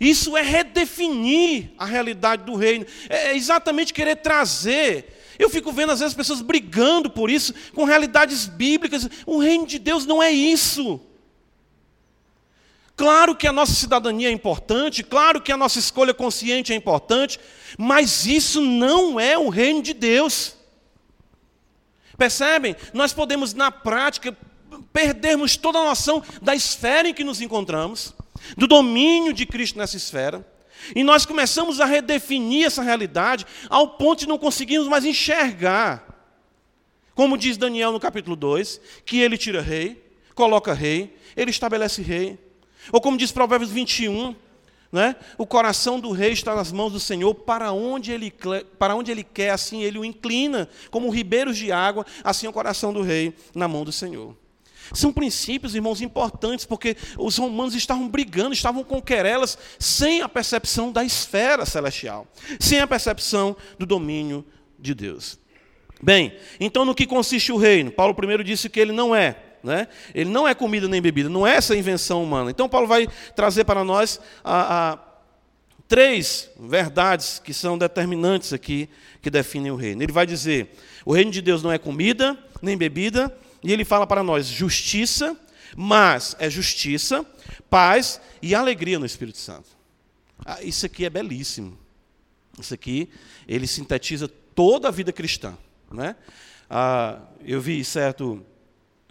Isso 0.00 0.34
é 0.34 0.40
redefinir 0.40 1.72
a 1.76 1.84
realidade 1.84 2.44
do 2.44 2.56
reino. 2.56 2.86
É 3.10 3.36
exatamente 3.36 3.92
querer 3.92 4.16
trazer 4.16 5.19
Eu 5.40 5.48
fico 5.48 5.72
vendo, 5.72 5.90
às 5.90 6.00
vezes, 6.00 6.14
pessoas 6.14 6.42
brigando 6.42 7.08
por 7.08 7.30
isso, 7.30 7.54
com 7.74 7.84
realidades 7.84 8.46
bíblicas. 8.46 9.08
O 9.24 9.38
reino 9.38 9.66
de 9.66 9.78
Deus 9.78 10.04
não 10.04 10.22
é 10.22 10.30
isso. 10.30 11.00
Claro 12.94 13.34
que 13.34 13.48
a 13.48 13.52
nossa 13.52 13.72
cidadania 13.72 14.28
é 14.28 14.32
importante, 14.32 15.02
claro 15.02 15.40
que 15.40 15.50
a 15.50 15.56
nossa 15.56 15.78
escolha 15.78 16.12
consciente 16.12 16.74
é 16.74 16.76
importante, 16.76 17.40
mas 17.78 18.26
isso 18.26 18.60
não 18.60 19.18
é 19.18 19.38
o 19.38 19.48
reino 19.48 19.80
de 19.80 19.94
Deus. 19.94 20.54
Percebem? 22.18 22.76
Nós 22.92 23.14
podemos, 23.14 23.54
na 23.54 23.70
prática, 23.70 24.36
perdermos 24.92 25.56
toda 25.56 25.78
a 25.78 25.84
noção 25.86 26.22
da 26.42 26.54
esfera 26.54 27.08
em 27.08 27.14
que 27.14 27.24
nos 27.24 27.40
encontramos, 27.40 28.14
do 28.58 28.66
domínio 28.66 29.32
de 29.32 29.46
Cristo 29.46 29.78
nessa 29.78 29.96
esfera, 29.96 30.46
e 30.94 31.02
nós 31.02 31.24
começamos 31.26 31.80
a 31.80 31.84
redefinir 31.84 32.66
essa 32.66 32.82
realidade 32.82 33.46
ao 33.68 33.88
ponto 33.88 34.20
de 34.20 34.28
não 34.28 34.38
conseguirmos 34.38 34.88
mais 34.88 35.04
enxergar. 35.04 36.06
Como 37.14 37.36
diz 37.36 37.56
Daniel 37.56 37.92
no 37.92 38.00
capítulo 38.00 38.36
2, 38.36 38.80
que 39.04 39.20
ele 39.20 39.36
tira 39.36 39.60
rei, 39.60 40.02
coloca 40.34 40.72
rei, 40.72 41.16
ele 41.36 41.50
estabelece 41.50 42.02
rei. 42.02 42.38
Ou 42.92 43.00
como 43.00 43.18
diz 43.18 43.30
Provérbios 43.30 43.70
21, 43.70 44.34
né? 44.90 45.16
o 45.38 45.46
coração 45.46 46.00
do 46.00 46.10
rei 46.10 46.32
está 46.32 46.54
nas 46.54 46.72
mãos 46.72 46.92
do 46.92 47.00
Senhor, 47.00 47.34
para 47.34 47.72
onde, 47.72 48.10
ele, 48.10 48.32
para 48.78 48.94
onde 48.94 49.10
ele 49.10 49.22
quer, 49.22 49.50
assim 49.50 49.82
ele 49.82 49.98
o 49.98 50.04
inclina, 50.04 50.68
como 50.90 51.10
ribeiros 51.10 51.56
de 51.56 51.70
água, 51.70 52.06
assim 52.24 52.46
é 52.46 52.50
o 52.50 52.52
coração 52.52 52.92
do 52.92 53.02
rei 53.02 53.34
na 53.54 53.68
mão 53.68 53.84
do 53.84 53.92
Senhor. 53.92 54.36
São 54.92 55.12
princípios, 55.12 55.74
irmãos, 55.74 56.00
importantes, 56.00 56.64
porque 56.64 56.96
os 57.18 57.36
romanos 57.36 57.74
estavam 57.74 58.08
brigando, 58.08 58.52
estavam 58.52 58.82
com 58.82 59.00
querelas, 59.00 59.56
sem 59.78 60.22
a 60.22 60.28
percepção 60.28 60.90
da 60.90 61.04
esfera 61.04 61.64
celestial, 61.64 62.26
sem 62.58 62.80
a 62.80 62.86
percepção 62.86 63.56
do 63.78 63.86
domínio 63.86 64.44
de 64.78 64.94
Deus. 64.94 65.38
Bem, 66.02 66.34
então 66.58 66.84
no 66.84 66.94
que 66.94 67.06
consiste 67.06 67.52
o 67.52 67.56
reino? 67.56 67.90
Paulo 67.90 68.14
primeiro 68.14 68.42
disse 68.42 68.68
que 68.68 68.80
ele 68.80 68.92
não 68.92 69.14
é. 69.14 69.36
Né? 69.62 69.88
Ele 70.14 70.30
não 70.30 70.48
é 70.48 70.54
comida 70.54 70.88
nem 70.88 71.02
bebida, 71.02 71.28
não 71.28 71.46
é 71.46 71.56
essa 71.56 71.76
invenção 71.76 72.22
humana. 72.22 72.50
Então 72.50 72.68
Paulo 72.68 72.86
vai 72.86 73.06
trazer 73.36 73.64
para 73.64 73.84
nós 73.84 74.18
a, 74.42 74.92
a, 74.92 74.98
três 75.86 76.50
verdades 76.58 77.38
que 77.44 77.52
são 77.52 77.76
determinantes 77.76 78.54
aqui, 78.54 78.88
que 79.20 79.28
definem 79.28 79.70
o 79.70 79.76
reino. 79.76 80.02
Ele 80.02 80.12
vai 80.12 80.24
dizer: 80.24 80.74
o 81.04 81.12
reino 81.12 81.30
de 81.30 81.42
Deus 81.42 81.62
não 81.62 81.70
é 81.70 81.76
comida 81.76 82.38
nem 82.62 82.76
bebida, 82.76 83.36
e 83.62 83.72
ele 83.72 83.84
fala 83.84 84.06
para 84.06 84.22
nós 84.22 84.46
justiça, 84.46 85.36
mas 85.76 86.34
é 86.38 86.48
justiça, 86.48 87.24
paz 87.68 88.20
e 88.42 88.54
alegria 88.54 88.98
no 88.98 89.06
Espírito 89.06 89.38
Santo. 89.38 89.68
Ah, 90.44 90.62
isso 90.62 90.86
aqui 90.86 91.04
é 91.04 91.10
belíssimo. 91.10 91.78
Isso 92.58 92.74
aqui, 92.74 93.08
ele 93.46 93.66
sintetiza 93.66 94.28
toda 94.54 94.88
a 94.88 94.90
vida 94.90 95.12
cristã. 95.12 95.56
Né? 95.90 96.16
Ah, 96.68 97.20
eu 97.44 97.60
vi 97.60 97.84
certo 97.84 98.44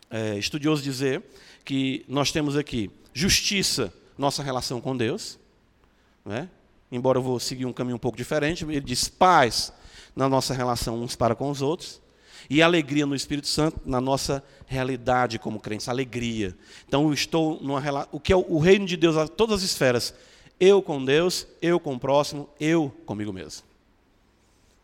é, 0.09 0.37
estudioso 0.37 0.81
dizer 0.81 1.23
que 1.63 2.03
nós 2.07 2.31
temos 2.31 2.57
aqui 2.57 2.89
justiça, 3.13 3.93
nossa 4.17 4.41
relação 4.41 4.81
com 4.81 4.97
Deus. 4.97 5.37
Né? 6.25 6.49
Embora 6.91 7.19
eu 7.19 7.23
vou 7.23 7.39
seguir 7.39 7.65
um 7.65 7.73
caminho 7.73 7.95
um 7.95 7.99
pouco 7.99 8.17
diferente, 8.17 8.65
ele 8.65 8.81
diz 8.81 9.07
paz 9.07 9.71
na 10.15 10.27
nossa 10.27 10.53
relação 10.53 11.01
uns 11.01 11.15
para 11.15 11.35
com 11.35 11.49
os 11.51 11.61
outros 11.61 12.01
e 12.49 12.61
alegria 12.61 13.05
no 13.05 13.15
Espírito 13.15 13.47
Santo 13.47 13.79
na 13.85 13.99
nossa 13.99 14.43
realidade 14.67 15.39
como 15.39 15.59
crentes, 15.59 15.89
alegria. 15.89 16.55
Então 16.87 17.07
eu 17.07 17.13
estou 17.13 17.59
numa 17.61 18.07
o 18.11 18.19
que 18.19 18.31
é 18.31 18.35
o 18.35 18.59
reino 18.59 18.85
de 18.85 18.95
Deus 18.95 19.17
a 19.17 19.27
todas 19.27 19.57
as 19.57 19.63
esferas, 19.63 20.13
eu 20.59 20.81
com 20.81 21.03
Deus, 21.03 21.47
eu 21.61 21.79
com 21.79 21.95
o 21.95 21.99
próximo, 21.99 22.49
eu 22.59 22.93
comigo 23.05 23.33
mesmo. 23.33 23.63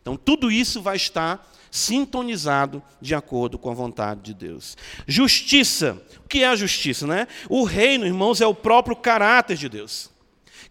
Então 0.02 0.16
tudo 0.16 0.50
isso 0.50 0.82
vai 0.82 0.96
estar 0.96 1.52
sintonizado 1.70 2.82
de 3.00 3.14
acordo 3.14 3.58
com 3.58 3.70
a 3.70 3.74
vontade 3.74 4.22
de 4.22 4.34
Deus. 4.34 4.76
Justiça. 5.06 6.02
O 6.24 6.28
que 6.28 6.42
é 6.42 6.48
a 6.48 6.56
justiça, 6.56 7.06
né? 7.06 7.28
O 7.48 7.64
reino, 7.64 8.06
irmãos, 8.06 8.40
é 8.40 8.46
o 8.46 8.54
próprio 8.54 8.96
caráter 8.96 9.56
de 9.56 9.68
Deus. 9.68 10.10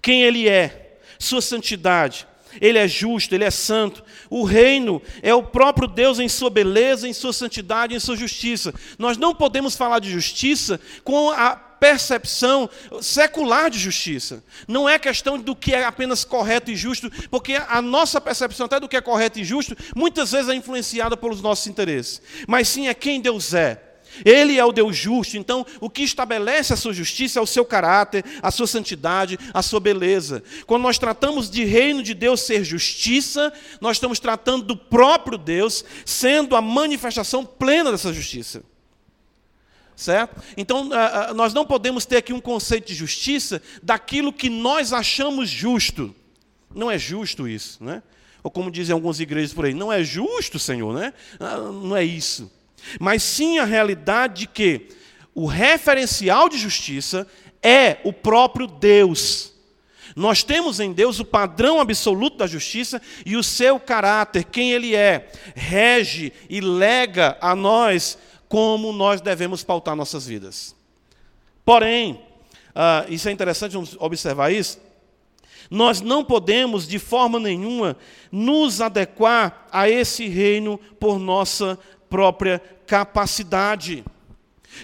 Quem 0.01 0.23
ele 0.23 0.49
é, 0.49 0.97
sua 1.19 1.41
santidade, 1.41 2.27
ele 2.61 2.77
é 2.77 2.87
justo, 2.87 3.33
ele 3.33 3.43
é 3.43 3.51
santo. 3.51 4.03
O 4.29 4.43
reino 4.43 5.01
é 5.21 5.33
o 5.33 5.43
próprio 5.43 5.87
Deus 5.87 6.19
em 6.19 6.29
sua 6.29 6.49
beleza, 6.49 7.07
em 7.07 7.13
sua 7.13 7.33
santidade, 7.33 7.95
em 7.95 7.99
sua 7.99 8.15
justiça. 8.15 8.73
Nós 8.97 9.17
não 9.17 9.33
podemos 9.33 9.75
falar 9.75 9.99
de 9.99 10.11
justiça 10.11 10.79
com 11.03 11.29
a 11.31 11.55
percepção 11.55 12.69
secular 13.01 13.69
de 13.69 13.77
justiça. 13.77 14.43
Não 14.67 14.87
é 14.87 14.97
questão 14.97 15.37
do 15.37 15.55
que 15.55 15.73
é 15.73 15.83
apenas 15.83 16.23
correto 16.23 16.71
e 16.71 16.75
justo, 16.75 17.11
porque 17.29 17.53
a 17.55 17.81
nossa 17.81 18.19
percepção 18.19 18.65
até 18.65 18.79
do 18.79 18.87
que 18.87 18.97
é 18.97 19.01
correto 19.01 19.39
e 19.39 19.43
justo 19.43 19.75
muitas 19.95 20.31
vezes 20.31 20.49
é 20.49 20.55
influenciada 20.55 21.15
pelos 21.15 21.41
nossos 21.41 21.67
interesses. 21.67 22.21
Mas 22.47 22.67
sim 22.67 22.87
é 22.87 22.93
quem 22.93 23.21
Deus 23.21 23.53
é. 23.53 23.94
Ele 24.23 24.57
é 24.57 24.63
o 24.63 24.71
Deus 24.71 24.95
justo, 24.95 25.37
então 25.37 25.65
o 25.79 25.89
que 25.89 26.03
estabelece 26.03 26.73
a 26.73 26.77
sua 26.77 26.93
justiça 26.93 27.39
é 27.39 27.41
o 27.41 27.47
seu 27.47 27.65
caráter, 27.65 28.23
a 28.41 28.51
sua 28.51 28.67
santidade, 28.67 29.39
a 29.53 29.61
sua 29.61 29.79
beleza. 29.79 30.43
Quando 30.65 30.83
nós 30.83 30.97
tratamos 30.97 31.49
de 31.49 31.63
reino 31.65 32.03
de 32.03 32.13
Deus 32.13 32.41
ser 32.41 32.63
justiça, 32.63 33.51
nós 33.81 33.97
estamos 33.97 34.19
tratando 34.19 34.63
do 34.63 34.77
próprio 34.77 35.37
Deus 35.37 35.83
sendo 36.05 36.55
a 36.55 36.61
manifestação 36.61 37.45
plena 37.45 37.91
dessa 37.91 38.13
justiça. 38.13 38.63
Certo? 39.95 40.41
Então, 40.57 40.89
nós 41.33 41.53
não 41.53 41.65
podemos 41.65 42.05
ter 42.05 42.17
aqui 42.17 42.33
um 42.33 42.41
conceito 42.41 42.87
de 42.87 42.93
justiça 42.93 43.61
daquilo 43.81 44.33
que 44.33 44.49
nós 44.49 44.91
achamos 44.91 45.49
justo. 45.49 46.13
Não 46.73 46.91
é 46.91 46.97
justo 46.97 47.47
isso, 47.47 47.81
né? 47.81 48.03
Ou 48.43 48.51
como 48.51 48.69
dizem 48.69 48.93
algumas 48.93 49.21
igrejas 49.21 49.53
por 49.53 49.65
aí, 49.65 49.73
não 49.73 49.91
é 49.91 50.03
justo, 50.03 50.59
Senhor, 50.59 50.93
né? 50.93 51.13
Ah, 51.39 51.57
não 51.57 51.95
é 51.95 52.03
isso 52.03 52.51
mas 52.99 53.23
sim 53.23 53.57
a 53.59 53.65
realidade 53.65 54.41
de 54.41 54.47
que 54.47 54.87
o 55.33 55.45
referencial 55.45 56.47
de 56.47 56.57
justiça 56.57 57.27
é 57.61 57.97
o 58.03 58.13
próprio 58.13 58.67
Deus. 58.67 59.53
Nós 60.15 60.43
temos 60.43 60.79
em 60.79 60.93
Deus 60.93 61.19
o 61.19 61.25
padrão 61.25 61.81
absoluto 61.81 62.37
da 62.37 62.47
justiça 62.47 63.01
e 63.25 63.35
o 63.35 63.43
seu 63.43 63.77
caráter, 63.79 64.45
quem 64.45 64.71
Ele 64.71 64.95
é, 64.95 65.29
rege 65.53 66.31
e 66.49 66.61
lega 66.61 67.37
a 67.41 67.53
nós 67.53 68.17
como 68.47 68.93
nós 68.93 69.19
devemos 69.19 69.63
pautar 69.63 69.95
nossas 69.95 70.25
vidas. 70.25 70.73
Porém, 71.65 72.13
uh, 72.13 73.11
isso 73.11 73.27
é 73.27 73.31
interessante 73.31 73.75
observar 73.99 74.53
isso, 74.53 74.79
nós 75.69 75.99
não 75.99 76.23
podemos, 76.23 76.87
de 76.87 76.99
forma 76.99 77.39
nenhuma, 77.39 77.97
nos 78.31 78.81
adequar 78.81 79.67
a 79.71 79.89
esse 79.89 80.27
reino 80.27 80.77
por 80.99 81.19
nossa 81.19 81.77
própria 82.09 82.61
capacidade. 82.85 84.03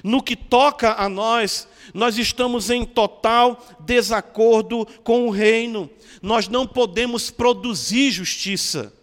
No 0.03 0.23
que 0.23 0.35
toca 0.35 0.93
a 0.93 1.09
nós, 1.09 1.67
nós 1.93 2.17
estamos 2.17 2.69
em 2.69 2.85
total 2.85 3.63
desacordo 3.81 4.85
com 5.03 5.27
o 5.27 5.31
reino. 5.31 5.89
Nós 6.21 6.47
não 6.47 6.65
podemos 6.65 7.29
produzir 7.29 8.11
justiça. 8.11 8.93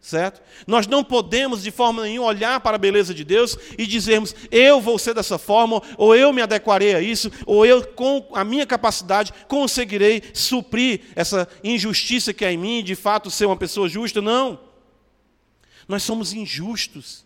Certo? 0.00 0.40
Nós 0.68 0.86
não 0.86 1.02
podemos 1.02 1.64
de 1.64 1.72
forma 1.72 2.04
nenhuma 2.04 2.28
olhar 2.28 2.60
para 2.60 2.76
a 2.76 2.78
beleza 2.78 3.12
de 3.12 3.24
Deus 3.24 3.58
e 3.76 3.84
dizermos, 3.84 4.36
eu 4.52 4.80
vou 4.80 5.00
ser 5.00 5.14
dessa 5.14 5.36
forma, 5.36 5.82
ou 5.98 6.14
eu 6.14 6.32
me 6.32 6.40
adequarei 6.40 6.94
a 6.94 7.00
isso, 7.00 7.28
ou 7.44 7.66
eu, 7.66 7.84
com 7.84 8.24
a 8.32 8.44
minha 8.44 8.64
capacidade, 8.64 9.32
conseguirei 9.48 10.22
suprir 10.32 11.00
essa 11.16 11.48
injustiça 11.64 12.32
que 12.32 12.44
há 12.44 12.52
em 12.52 12.56
mim, 12.56 12.84
de 12.84 12.94
fato 12.94 13.32
ser 13.32 13.46
uma 13.46 13.56
pessoa 13.56 13.88
justa. 13.88 14.22
Não. 14.22 14.65
Nós 15.88 16.02
somos 16.02 16.32
injustos. 16.32 17.24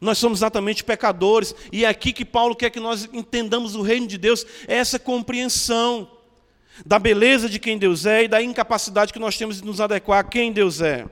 Nós 0.00 0.18
somos 0.18 0.38
exatamente 0.38 0.82
pecadores. 0.82 1.54
E 1.72 1.84
é 1.84 1.88
aqui 1.88 2.12
que 2.12 2.24
Paulo 2.24 2.56
quer 2.56 2.70
que 2.70 2.80
nós 2.80 3.08
entendamos 3.12 3.74
o 3.74 3.82
reino 3.82 4.06
de 4.06 4.18
Deus, 4.18 4.46
é 4.66 4.76
essa 4.76 4.98
compreensão 4.98 6.10
da 6.84 6.98
beleza 6.98 7.48
de 7.48 7.58
quem 7.58 7.76
Deus 7.76 8.06
é 8.06 8.24
e 8.24 8.28
da 8.28 8.42
incapacidade 8.42 9.12
que 9.12 9.18
nós 9.18 9.36
temos 9.36 9.60
de 9.60 9.64
nos 9.64 9.80
adequar 9.80 10.20
a 10.20 10.24
quem 10.24 10.52
Deus 10.52 10.80
é. 10.80 11.06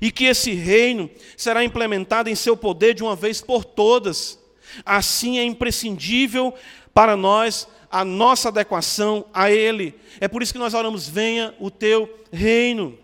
E 0.00 0.10
que 0.12 0.24
esse 0.24 0.52
reino 0.52 1.10
será 1.36 1.64
implementado 1.64 2.30
em 2.30 2.34
seu 2.34 2.56
poder 2.56 2.94
de 2.94 3.02
uma 3.02 3.16
vez 3.16 3.40
por 3.40 3.64
todas. 3.64 4.38
Assim 4.84 5.38
é 5.38 5.44
imprescindível 5.44 6.54
para 6.94 7.16
nós 7.16 7.66
a 7.90 8.04
nossa 8.04 8.48
adequação 8.48 9.26
a 9.34 9.50
Ele. 9.50 9.94
É 10.20 10.28
por 10.28 10.42
isso 10.42 10.52
que 10.52 10.58
nós 10.58 10.72
oramos: 10.72 11.08
venha 11.08 11.54
o 11.58 11.70
teu 11.70 12.08
reino. 12.32 12.96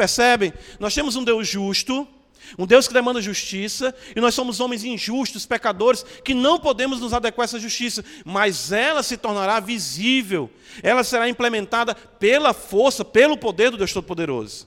Percebem? 0.00 0.50
Nós 0.78 0.94
temos 0.94 1.14
um 1.14 1.22
Deus 1.22 1.46
justo, 1.46 2.08
um 2.56 2.66
Deus 2.66 2.88
que 2.88 2.94
demanda 2.94 3.20
justiça, 3.20 3.94
e 4.16 4.18
nós 4.18 4.34
somos 4.34 4.58
homens 4.58 4.82
injustos, 4.82 5.44
pecadores, 5.44 6.06
que 6.24 6.32
não 6.32 6.58
podemos 6.58 7.00
nos 7.00 7.12
adequar 7.12 7.44
a 7.44 7.44
essa 7.44 7.60
justiça, 7.60 8.02
mas 8.24 8.72
ela 8.72 9.02
se 9.02 9.18
tornará 9.18 9.60
visível, 9.60 10.48
ela 10.82 11.04
será 11.04 11.28
implementada 11.28 11.94
pela 11.94 12.54
força, 12.54 13.04
pelo 13.04 13.36
poder 13.36 13.70
do 13.70 13.76
Deus 13.76 13.92
Todo-Poderoso. 13.92 14.66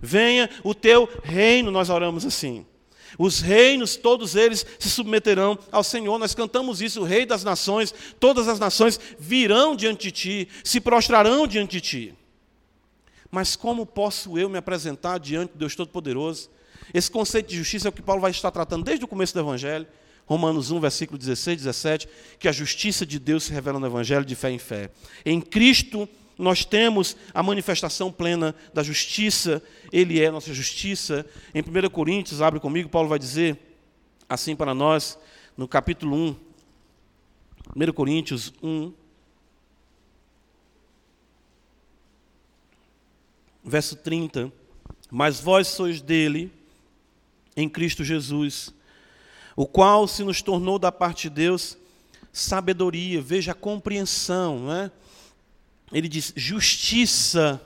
Venha 0.00 0.48
o 0.64 0.74
teu 0.74 1.06
reino, 1.22 1.70
nós 1.70 1.90
oramos 1.90 2.24
assim. 2.24 2.64
Os 3.18 3.40
reinos, 3.40 3.96
todos 3.96 4.34
eles 4.34 4.64
se 4.78 4.88
submeterão 4.88 5.58
ao 5.70 5.84
Senhor. 5.84 6.18
Nós 6.18 6.34
cantamos 6.34 6.80
isso, 6.80 7.02
o 7.02 7.04
Rei 7.04 7.26
das 7.26 7.44
nações, 7.44 7.92
todas 8.18 8.48
as 8.48 8.58
nações 8.58 8.98
virão 9.18 9.76
diante 9.76 10.04
de 10.04 10.10
ti, 10.10 10.48
se 10.64 10.80
prostrarão 10.80 11.46
diante 11.46 11.72
de 11.72 11.80
ti. 11.82 12.14
Mas 13.30 13.54
como 13.56 13.86
posso 13.86 14.38
eu 14.38 14.48
me 14.48 14.58
apresentar 14.58 15.18
diante 15.18 15.52
de 15.52 15.58
Deus 15.58 15.74
Todo-Poderoso? 15.74 16.50
Esse 16.92 17.10
conceito 17.10 17.48
de 17.48 17.56
justiça 17.56 17.88
é 17.88 17.90
o 17.90 17.92
que 17.92 18.02
Paulo 18.02 18.20
vai 18.20 18.30
estar 18.30 18.50
tratando 18.50 18.84
desde 18.84 19.04
o 19.04 19.08
começo 19.08 19.32
do 19.32 19.40
Evangelho. 19.40 19.86
Romanos 20.26 20.70
1, 20.70 20.80
versículo 20.80 21.18
16, 21.18 21.58
17, 21.58 22.08
que 22.38 22.48
a 22.48 22.52
justiça 22.52 23.04
de 23.04 23.18
Deus 23.18 23.44
se 23.44 23.52
revela 23.52 23.80
no 23.80 23.86
Evangelho 23.86 24.24
de 24.24 24.34
fé 24.34 24.50
em 24.50 24.58
fé. 24.58 24.90
Em 25.24 25.40
Cristo 25.40 26.08
nós 26.38 26.64
temos 26.64 27.16
a 27.34 27.42
manifestação 27.42 28.10
plena 28.10 28.54
da 28.72 28.82
justiça, 28.82 29.62
Ele 29.92 30.20
é 30.20 30.30
nossa 30.30 30.54
justiça. 30.54 31.26
Em 31.54 31.60
1 31.60 31.90
Coríntios, 31.90 32.40
abre 32.40 32.58
comigo, 32.58 32.88
Paulo 32.88 33.08
vai 33.08 33.18
dizer 33.18 33.58
assim 34.28 34.56
para 34.56 34.74
nós, 34.74 35.18
no 35.56 35.68
capítulo 35.68 36.16
1, 36.16 36.36
1 37.76 37.92
Coríntios 37.92 38.52
1, 38.62 38.92
verso 43.70 43.96
30. 43.96 44.52
Mas 45.10 45.40
vós 45.40 45.68
sois 45.68 46.02
dele, 46.02 46.52
em 47.56 47.68
Cristo 47.68 48.04
Jesus 48.04 48.74
o 49.56 49.66
qual 49.66 50.08
se 50.08 50.24
nos 50.24 50.40
tornou 50.40 50.78
da 50.78 50.90
parte 50.90 51.28
de 51.28 51.34
Deus 51.34 51.76
sabedoria, 52.32 53.20
veja 53.20 53.52
a 53.52 53.54
compreensão, 53.54 54.60
não 54.60 54.72
é? 54.72 54.90
Ele 55.92 56.08
diz 56.08 56.32
justiça 56.34 57.60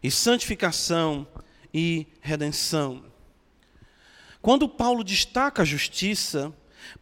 e 0.00 0.12
santificação 0.12 1.26
e 1.72 2.06
redenção. 2.20 3.02
Quando 4.42 4.68
Paulo 4.68 5.02
destaca 5.02 5.62
a 5.62 5.64
justiça, 5.64 6.52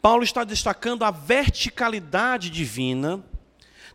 Paulo 0.00 0.22
está 0.22 0.44
destacando 0.44 1.04
a 1.04 1.10
verticalidade 1.10 2.48
divina, 2.48 3.22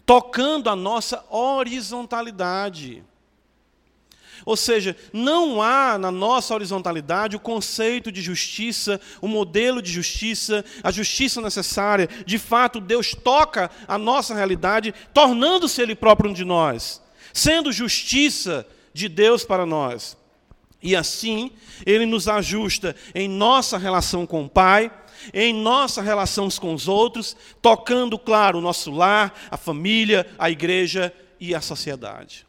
tocando 0.05 0.69
a 0.69 0.75
nossa 0.75 1.25
horizontalidade. 1.29 3.03
Ou 4.47 4.55
seja, 4.55 4.95
não 5.11 5.61
há 5.61 5.97
na 5.97 6.09
nossa 6.09 6.53
horizontalidade 6.53 7.35
o 7.35 7.39
conceito 7.39 8.09
de 8.09 8.21
justiça, 8.21 8.97
o 9.19 9.27
modelo 9.27 9.81
de 9.81 9.91
justiça, 9.91 10.63
a 10.81 10.89
justiça 10.89 11.41
necessária. 11.41 12.07
De 12.25 12.39
fato, 12.39 12.79
Deus 12.79 13.13
toca 13.13 13.69
a 13.85 13.97
nossa 13.97 14.33
realidade, 14.33 14.93
tornando-se 15.13 15.81
Ele 15.81 15.93
próprio 15.93 16.29
um 16.29 16.33
de 16.33 16.45
nós, 16.45 17.01
sendo 17.33 17.73
justiça 17.73 18.65
de 18.93 19.09
Deus 19.09 19.43
para 19.43 19.65
nós. 19.65 20.15
E 20.81 20.95
assim, 20.95 21.51
Ele 21.85 22.05
nos 22.05 22.29
ajusta 22.29 22.95
em 23.13 23.27
nossa 23.27 23.77
relação 23.77 24.25
com 24.25 24.45
o 24.45 24.49
Pai, 24.49 24.89
em 25.33 25.53
nossa 25.53 26.01
relação 26.01 26.47
com 26.51 26.73
os 26.73 26.87
outros, 26.87 27.35
tocando, 27.61 28.17
claro, 28.17 28.59
o 28.59 28.61
nosso 28.61 28.91
lar, 28.91 29.37
a 29.51 29.57
família, 29.57 30.25
a 30.39 30.49
igreja 30.49 31.13
e 31.37 31.53
a 31.53 31.59
sociedade. 31.59 32.46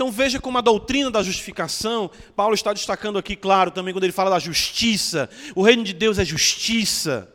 Então 0.00 0.10
veja 0.10 0.40
como 0.40 0.56
a 0.56 0.62
doutrina 0.62 1.10
da 1.10 1.22
justificação, 1.22 2.10
Paulo 2.34 2.54
está 2.54 2.72
destacando 2.72 3.18
aqui, 3.18 3.36
claro, 3.36 3.70
também 3.70 3.92
quando 3.92 4.04
ele 4.04 4.14
fala 4.14 4.30
da 4.30 4.38
justiça. 4.38 5.28
O 5.54 5.60
reino 5.60 5.84
de 5.84 5.92
Deus 5.92 6.18
é 6.18 6.24
justiça. 6.24 7.30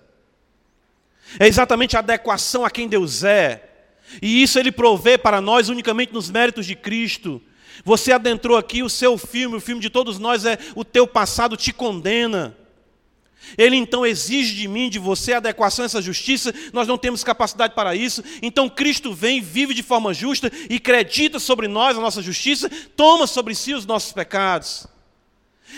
É 1.40 1.48
exatamente 1.48 1.96
a 1.96 2.00
adequação 2.00 2.66
a 2.66 2.72
quem 2.72 2.88
Deus 2.88 3.24
é. 3.24 3.70
E 4.20 4.42
isso 4.42 4.58
ele 4.58 4.72
provê 4.72 5.16
para 5.16 5.40
nós 5.40 5.70
unicamente 5.70 6.12
nos 6.12 6.32
méritos 6.32 6.66
de 6.66 6.74
Cristo. 6.74 7.40
Você 7.84 8.12
adentrou 8.12 8.58
aqui 8.58 8.82
o 8.82 8.90
seu 8.90 9.16
filme, 9.16 9.58
o 9.58 9.62
filme 9.62 9.80
de 9.80 9.92
todos 9.92 10.18
nós 10.18 10.44
é 10.44 10.58
o 10.74 10.84
teu 10.84 11.06
passado 11.06 11.56
te 11.56 11.72
condena. 11.72 12.58
Ele 13.58 13.76
então 13.76 14.06
exige 14.06 14.56
de 14.56 14.68
mim, 14.68 14.90
de 14.90 15.00
você, 15.00 15.34
adequação 15.34 15.84
a 15.84 15.86
essa 15.88 16.02
justiça, 16.02 16.54
nós 16.74 16.88
não 16.88 16.98
temos 16.98 17.24
capacidade 17.24 17.74
para 17.74 17.96
isso. 17.96 18.24
Então 18.42 18.70
Cristo 18.70 19.14
vem, 19.14 19.42
vive 19.42 19.74
de 19.74 19.84
forma 19.84 20.14
justa 20.14 20.52
e 20.70 20.76
acredita 20.76 21.40
sobre 21.40 21.68
nós 21.68 21.98
a 21.98 22.02
nossa 22.02 22.22
justiça, 22.22 22.70
toma 22.96 23.28
sobre 23.28 23.56
si 23.56 23.74
os 23.74 23.86
nossos 23.86 24.12
pecados. 24.12 24.88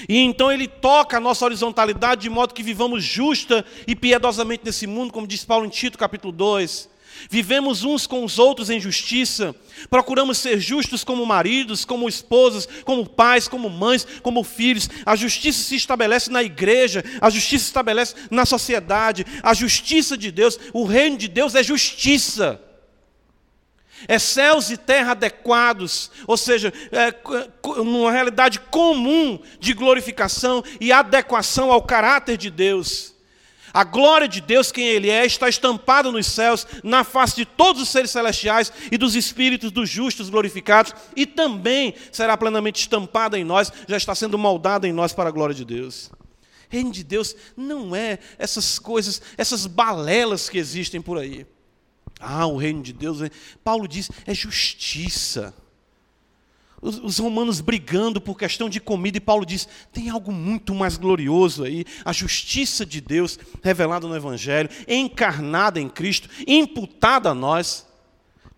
E 0.08 0.20
então 0.20 0.52
ele 0.52 0.68
toca 0.68 1.18
a 1.18 1.20
nossa 1.20 1.46
horizontalidade 1.46 2.22
de 2.22 2.30
modo 2.30 2.54
que 2.54 2.62
vivamos 2.62 3.04
justa 3.04 3.66
e 3.88 3.96
piedosamente 3.96 4.64
nesse 4.66 4.86
mundo, 4.86 5.14
como 5.14 5.26
diz 5.26 5.44
Paulo 5.46 5.66
em 5.66 5.70
Tito, 5.70 5.98
capítulo 5.98 6.32
2. 6.32 6.97
Vivemos 7.30 7.84
uns 7.84 8.08
com 8.08 8.24
os 8.24 8.40
outros 8.40 8.70
em 8.70 8.80
justiça, 8.80 9.56
procuramos 9.90 10.38
ser 10.38 10.60
justos 10.60 11.04
como 11.04 11.26
maridos, 11.26 11.84
como 11.84 12.08
esposas, 12.08 12.68
como 12.84 13.08
pais, 13.08 13.48
como 13.48 13.70
mães, 13.70 14.06
como 14.22 14.44
filhos. 14.44 14.90
A 15.06 15.16
justiça 15.16 15.64
se 15.64 15.76
estabelece 15.76 16.30
na 16.30 16.44
igreja, 16.44 17.04
a 17.20 17.30
justiça 17.30 17.64
se 17.64 17.70
estabelece 17.70 18.16
na 18.30 18.46
sociedade. 18.46 19.26
A 19.44 19.54
justiça 19.54 20.18
de 20.18 20.32
Deus, 20.32 20.60
o 20.74 20.86
reino 20.86 21.18
de 21.18 21.28
Deus 21.28 21.56
é 21.56 21.64
justiça. 21.64 22.62
É 24.08 24.20
céus 24.20 24.70
e 24.70 24.78
terra 24.78 25.14
adequados, 25.14 26.12
ou 26.28 26.38
seja, 26.38 26.72
é 26.92 27.16
uma 27.82 28.12
realidade 28.12 28.60
comum 28.60 29.40
de 29.60 29.74
glorificação 29.74 30.64
e 30.80 30.92
adequação 30.92 31.72
ao 31.72 31.82
caráter 31.82 32.38
de 32.38 32.52
Deus. 32.52 33.17
A 33.78 33.84
glória 33.84 34.28
de 34.28 34.42
Deus, 34.42 34.72
quem 34.72 34.88
Ele 34.88 35.08
é, 35.08 35.24
está 35.24 35.48
estampada 35.48 36.12
nos 36.12 36.26
céus, 36.26 36.66
na 36.84 37.04
face 37.04 37.36
de 37.36 37.46
todos 37.46 37.80
os 37.80 37.90
seres 37.90 38.10
celestiais 38.10 38.74
e 38.92 38.98
dos 38.98 39.14
espíritos 39.16 39.70
dos 39.70 39.88
justos 39.88 40.32
glorificados, 40.32 40.96
e 41.16 41.28
também 41.28 41.94
será 42.12 42.36
plenamente 42.36 42.80
estampada 42.80 43.38
em 43.38 43.44
nós, 43.44 43.72
já 43.88 43.96
está 43.96 44.16
sendo 44.16 44.36
moldada 44.36 44.88
em 44.88 44.92
nós 44.92 45.14
para 45.14 45.30
a 45.30 45.32
glória 45.32 45.54
de 45.54 45.64
Deus. 45.64 46.10
Reino 46.68 46.92
de 46.92 47.04
Deus 47.04 47.36
não 47.56 47.96
é 47.96 48.18
essas 48.40 48.80
coisas, 48.80 49.22
essas 49.38 49.68
balelas 49.68 50.50
que 50.50 50.58
existem 50.58 51.00
por 51.00 51.20
aí. 51.20 51.46
Ah, 52.20 52.48
o 52.48 52.58
reino 52.58 52.82
de 52.82 52.94
Deus, 52.94 53.20
Paulo 53.64 53.88
diz, 53.88 54.10
é 54.26 54.34
justiça 54.34 55.54
os, 56.82 57.18
romanos 57.18 57.60
brigando 57.60 58.22
por 58.22 58.38
questão 58.38 58.70
de 58.70 58.80
comida, 58.80 59.18
e 59.18 59.22
Paulo 59.22 59.46
diz: 59.46 59.68
tem 59.92 60.10
algo 60.10 60.32
muito 60.32 60.76
mais 60.76 60.98
glorioso 60.98 61.64
aí, 61.64 61.86
a 62.06 62.14
justiça 62.14 62.86
de 62.86 63.02
Deus 63.02 63.40
revelada 63.64 64.08
no 64.08 64.16
Evangelho, 64.16 64.70
encarnada 64.88 65.80
em 65.80 65.90
Cristo, 65.90 66.30
imputada 66.46 67.30
a 67.30 67.34
nós, 67.34 67.88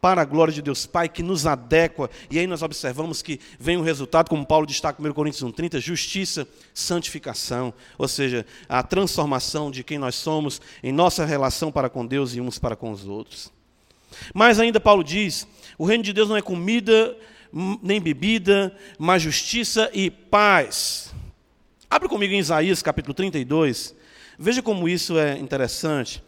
para 0.01 0.21
a 0.21 0.25
glória 0.25 0.53
de 0.53 0.61
Deus 0.61 0.85
Pai, 0.85 1.09
que 1.09 1.21
nos 1.21 1.45
adequa, 1.45 2.09
e 2.31 2.39
aí 2.39 2.47
nós 2.47 2.61
observamos 2.61 3.21
que 3.21 3.39
vem 3.59 3.77
o 3.77 3.81
resultado, 3.81 4.29
como 4.29 4.45
Paulo 4.45 4.65
destaca 4.65 5.01
em 5.01 5.07
1 5.07 5.13
Coríntios 5.13 5.43
1,30, 5.43 5.79
justiça, 5.79 6.47
santificação, 6.73 7.73
ou 7.97 8.07
seja, 8.07 8.45
a 8.67 8.81
transformação 8.81 9.69
de 9.69 9.83
quem 9.83 9.97
nós 9.97 10.15
somos 10.15 10.61
em 10.81 10.91
nossa 10.91 11.25
relação 11.25 11.71
para 11.71 11.89
com 11.89 12.05
Deus 12.05 12.33
e 12.33 12.41
uns 12.41 12.57
para 12.57 12.75
com 12.75 12.91
os 12.91 13.05
outros. 13.05 13.51
Mas 14.33 14.59
ainda 14.59 14.79
Paulo 14.79 15.03
diz: 15.03 15.47
o 15.77 15.85
reino 15.85 16.03
de 16.03 16.13
Deus 16.13 16.29
não 16.29 16.37
é 16.37 16.41
comida 16.41 17.15
nem 17.51 17.99
bebida, 17.99 18.75
mas 18.97 19.21
justiça 19.21 19.89
e 19.93 20.09
paz. 20.09 21.13
Abre 21.89 22.07
comigo 22.07 22.33
em 22.33 22.39
Isaías 22.39 22.81
capítulo 22.81 23.13
32. 23.13 23.95
Veja 24.37 24.61
como 24.61 24.87
isso 24.87 25.17
é 25.17 25.37
interessante. 25.37 26.23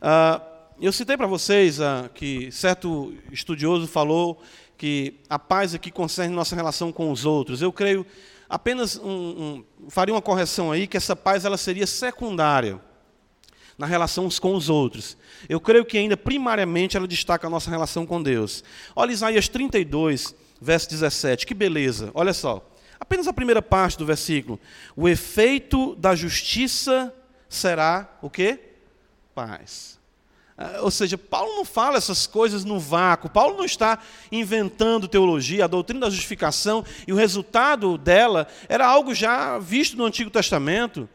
Ah, 0.00 0.40
eu 0.80 0.92
citei 0.92 1.16
para 1.16 1.26
vocês 1.26 1.80
ah, 1.80 2.08
que 2.14 2.50
certo 2.50 3.12
estudioso 3.30 3.86
falou 3.86 4.40
que 4.78 5.20
a 5.28 5.38
paz 5.38 5.74
aqui 5.74 5.90
concerne 5.90 6.34
nossa 6.34 6.56
relação 6.56 6.90
com 6.90 7.10
os 7.10 7.26
outros. 7.26 7.60
Eu 7.60 7.70
creio 7.70 8.06
apenas 8.48 8.96
um, 8.96 9.10
um, 9.10 9.64
faria 9.90 10.14
uma 10.14 10.22
correção 10.22 10.72
aí 10.72 10.86
que 10.86 10.96
essa 10.96 11.14
paz 11.14 11.44
ela 11.44 11.58
seria 11.58 11.86
secundária 11.86 12.80
na 13.76 13.86
relação 13.86 14.28
com 14.40 14.54
os 14.54 14.68
outros. 14.68 15.16
Eu 15.48 15.60
creio 15.60 15.84
que 15.84 15.98
ainda 15.98 16.16
primariamente 16.16 16.96
ela 16.96 17.06
destaca 17.06 17.46
a 17.46 17.50
nossa 17.50 17.70
relação 17.70 18.06
com 18.06 18.22
Deus. 18.22 18.64
Olha 18.94 19.12
Isaías 19.12 19.48
32, 19.48 20.34
verso 20.60 20.88
17. 20.90 21.46
Que 21.46 21.54
beleza, 21.54 22.10
olha 22.14 22.32
só. 22.32 22.66
Apenas 22.98 23.26
a 23.26 23.32
primeira 23.32 23.62
parte 23.62 23.96
do 23.96 24.04
versículo. 24.04 24.60
O 24.94 25.08
efeito 25.08 25.94
da 25.96 26.14
justiça 26.14 27.12
será 27.48 28.08
o 28.20 28.28
quê? 28.28 28.58
Paz. 29.34 29.98
Ah, 30.56 30.80
ou 30.82 30.90
seja, 30.90 31.16
Paulo 31.16 31.56
não 31.56 31.64
fala 31.64 31.96
essas 31.96 32.26
coisas 32.26 32.64
no 32.64 32.78
vácuo. 32.78 33.30
Paulo 33.30 33.56
não 33.56 33.64
está 33.64 33.98
inventando 34.30 35.08
teologia, 35.08 35.64
a 35.64 35.66
doutrina 35.66 36.00
da 36.00 36.10
justificação, 36.10 36.84
e 37.06 37.12
o 37.12 37.16
resultado 37.16 37.96
dela 37.96 38.46
era 38.68 38.86
algo 38.86 39.14
já 39.14 39.58
visto 39.58 39.96
no 39.96 40.04
Antigo 40.04 40.30
Testamento. 40.30 41.08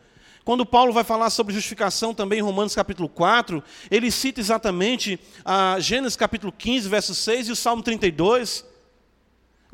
Quando 0.43 0.65
Paulo 0.65 0.91
vai 0.91 1.03
falar 1.03 1.29
sobre 1.29 1.53
justificação 1.53 2.13
também 2.13 2.39
em 2.39 2.41
Romanos 2.41 2.75
capítulo 2.75 3.07
4, 3.07 3.63
ele 3.89 4.09
cita 4.09 4.39
exatamente 4.39 5.19
a 5.43 5.79
Gênesis 5.79 6.15
capítulo 6.15 6.51
15, 6.51 6.89
verso 6.89 7.13
6 7.13 7.47
e 7.49 7.51
o 7.51 7.55
Salmo 7.55 7.83
32. 7.83 8.65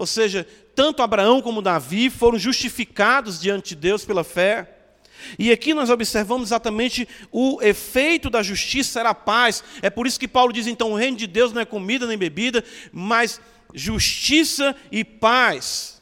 Ou 0.01 0.07
seja, 0.07 0.47
tanto 0.73 1.03
Abraão 1.03 1.43
como 1.43 1.61
Davi 1.61 2.09
foram 2.09 2.39
justificados 2.39 3.39
diante 3.39 3.69
de 3.69 3.75
Deus 3.75 4.03
pela 4.03 4.23
fé. 4.23 4.79
E 5.37 5.51
aqui 5.51 5.75
nós 5.75 5.91
observamos 5.91 6.47
exatamente 6.47 7.07
o 7.31 7.61
efeito 7.61 8.27
da 8.27 8.41
justiça 8.41 8.99
era 8.99 9.11
a 9.11 9.13
paz. 9.13 9.63
É 9.79 9.91
por 9.91 10.07
isso 10.07 10.19
que 10.19 10.27
Paulo 10.27 10.51
diz 10.51 10.65
então: 10.65 10.93
o 10.93 10.95
reino 10.95 11.17
de 11.17 11.27
Deus 11.27 11.53
não 11.53 11.61
é 11.61 11.65
comida 11.65 12.07
nem 12.07 12.17
bebida, 12.17 12.63
mas 12.91 13.39
justiça 13.75 14.75
e 14.91 15.03
paz. 15.03 16.01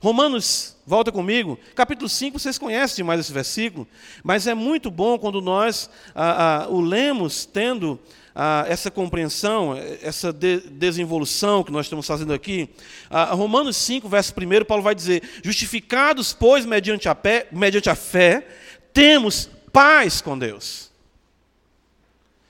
Romanos, 0.00 0.74
volta 0.86 1.12
comigo, 1.12 1.58
capítulo 1.74 2.08
5, 2.08 2.38
vocês 2.38 2.56
conhecem 2.56 2.96
demais 2.96 3.20
esse 3.20 3.32
versículo, 3.32 3.86
mas 4.24 4.46
é 4.46 4.54
muito 4.54 4.90
bom 4.90 5.18
quando 5.18 5.42
nós 5.42 5.90
ah, 6.14 6.64
ah, 6.64 6.68
o 6.70 6.80
lemos 6.80 7.44
tendo 7.44 8.00
ah, 8.40 8.64
essa 8.68 8.88
compreensão, 8.88 9.76
essa 10.00 10.32
de 10.32 10.60
desenvolução 10.60 11.64
que 11.64 11.72
nós 11.72 11.86
estamos 11.86 12.06
fazendo 12.06 12.32
aqui, 12.32 12.70
ah, 13.10 13.34
Romanos 13.34 13.76
5, 13.78 14.08
verso 14.08 14.32
1, 14.32 14.64
Paulo 14.64 14.80
vai 14.80 14.94
dizer: 14.94 15.28
Justificados, 15.42 16.32
pois, 16.32 16.64
mediante 16.64 17.08
a, 17.08 17.16
pé, 17.16 17.48
mediante 17.50 17.90
a 17.90 17.96
fé, 17.96 18.46
temos 18.92 19.50
paz 19.72 20.20
com 20.20 20.38
Deus. 20.38 20.88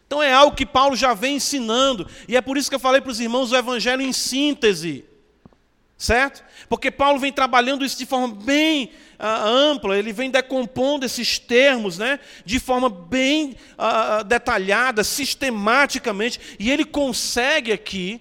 Então 0.07 0.23
é 0.23 0.31
algo 0.31 0.55
que 0.55 0.67
Paulo 0.67 0.95
já 0.95 1.15
vem 1.15 1.37
ensinando, 1.37 2.07
e 2.29 2.37
é 2.37 2.43
por 2.43 2.59
isso 2.59 2.69
que 2.69 2.77
eu 2.77 2.81
falei 2.81 3.01
para 3.01 3.11
os 3.11 3.19
irmãos 3.19 3.51
o 3.51 3.57
evangelho 3.57 4.03
em 4.03 4.13
síntese. 4.13 5.07
Certo? 5.99 6.45
Porque 6.69 6.93
Paulo 6.93 7.19
vem 7.19 7.33
trabalhando 7.33 7.85
isso 7.85 7.99
de 7.99 8.07
forma 8.07 8.29
bem 8.29 8.93
ah, 9.19 9.43
ampla, 9.45 9.99
ele 9.99 10.13
vem 10.13 10.31
decompondo 10.31 11.05
esses 11.05 11.41
termos 11.41 11.99
né, 11.99 12.21
de 12.45 12.61
forma 12.61 12.89
bem 12.89 13.57
ah, 13.77 14.23
detalhada, 14.23 15.03
sistematicamente, 15.03 16.39
e 16.57 16.71
ele 16.71 16.85
consegue 16.85 17.73
aqui, 17.73 18.21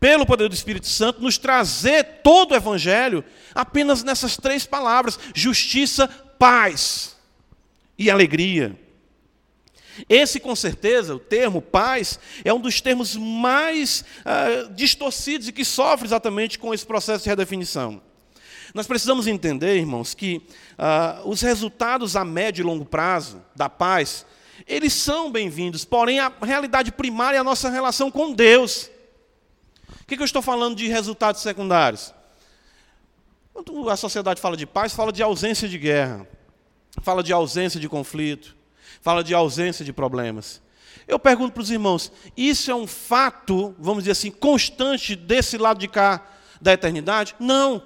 pelo 0.00 0.26
poder 0.26 0.48
do 0.48 0.56
Espírito 0.56 0.88
Santo, 0.88 1.22
nos 1.22 1.38
trazer 1.38 2.02
todo 2.24 2.50
o 2.50 2.56
Evangelho 2.56 3.24
apenas 3.54 4.02
nessas 4.02 4.36
três 4.36 4.66
palavras: 4.66 5.20
justiça, 5.32 6.08
paz 6.36 7.16
e 7.96 8.10
alegria. 8.10 8.76
Esse, 10.08 10.38
com 10.38 10.54
certeza, 10.54 11.14
o 11.14 11.18
termo 11.18 11.62
paz, 11.62 12.20
é 12.44 12.52
um 12.52 12.60
dos 12.60 12.80
termos 12.80 13.16
mais 13.16 14.04
ah, 14.24 14.68
distorcidos 14.70 15.48
e 15.48 15.52
que 15.52 15.64
sofre 15.64 16.06
exatamente 16.06 16.58
com 16.58 16.74
esse 16.74 16.84
processo 16.84 17.24
de 17.24 17.30
redefinição. 17.30 18.00
Nós 18.74 18.86
precisamos 18.86 19.26
entender, 19.26 19.76
irmãos, 19.76 20.14
que 20.14 20.42
ah, 20.76 21.22
os 21.24 21.40
resultados 21.40 22.16
a 22.16 22.24
médio 22.24 22.62
e 22.62 22.66
longo 22.66 22.84
prazo 22.84 23.42
da 23.56 23.68
paz, 23.68 24.26
eles 24.66 24.92
são 24.92 25.32
bem-vindos, 25.32 25.84
porém 25.84 26.20
a 26.20 26.32
realidade 26.42 26.92
primária 26.92 27.38
é 27.38 27.40
a 27.40 27.44
nossa 27.44 27.70
relação 27.70 28.10
com 28.10 28.32
Deus. 28.32 28.90
O 30.02 30.06
que, 30.06 30.16
que 30.16 30.22
eu 30.22 30.26
estou 30.26 30.42
falando 30.42 30.76
de 30.76 30.86
resultados 30.88 31.40
secundários? 31.40 32.14
Quando 33.52 33.88
a 33.90 33.96
sociedade 33.96 34.40
fala 34.40 34.56
de 34.56 34.66
paz, 34.66 34.92
fala 34.92 35.12
de 35.12 35.22
ausência 35.22 35.68
de 35.68 35.78
guerra, 35.78 36.26
fala 37.02 37.22
de 37.22 37.32
ausência 37.32 37.80
de 37.80 37.88
conflito, 37.88 38.57
fala 39.00 39.22
de 39.22 39.34
ausência 39.34 39.84
de 39.84 39.92
problemas. 39.92 40.60
Eu 41.06 41.18
pergunto 41.18 41.52
para 41.52 41.62
os 41.62 41.70
irmãos: 41.70 42.12
isso 42.36 42.70
é 42.70 42.74
um 42.74 42.86
fato, 42.86 43.74
vamos 43.78 44.04
dizer 44.04 44.12
assim, 44.12 44.30
constante 44.30 45.16
desse 45.16 45.56
lado 45.56 45.78
de 45.78 45.88
cá 45.88 46.26
da 46.60 46.72
eternidade? 46.72 47.34
Não, 47.38 47.82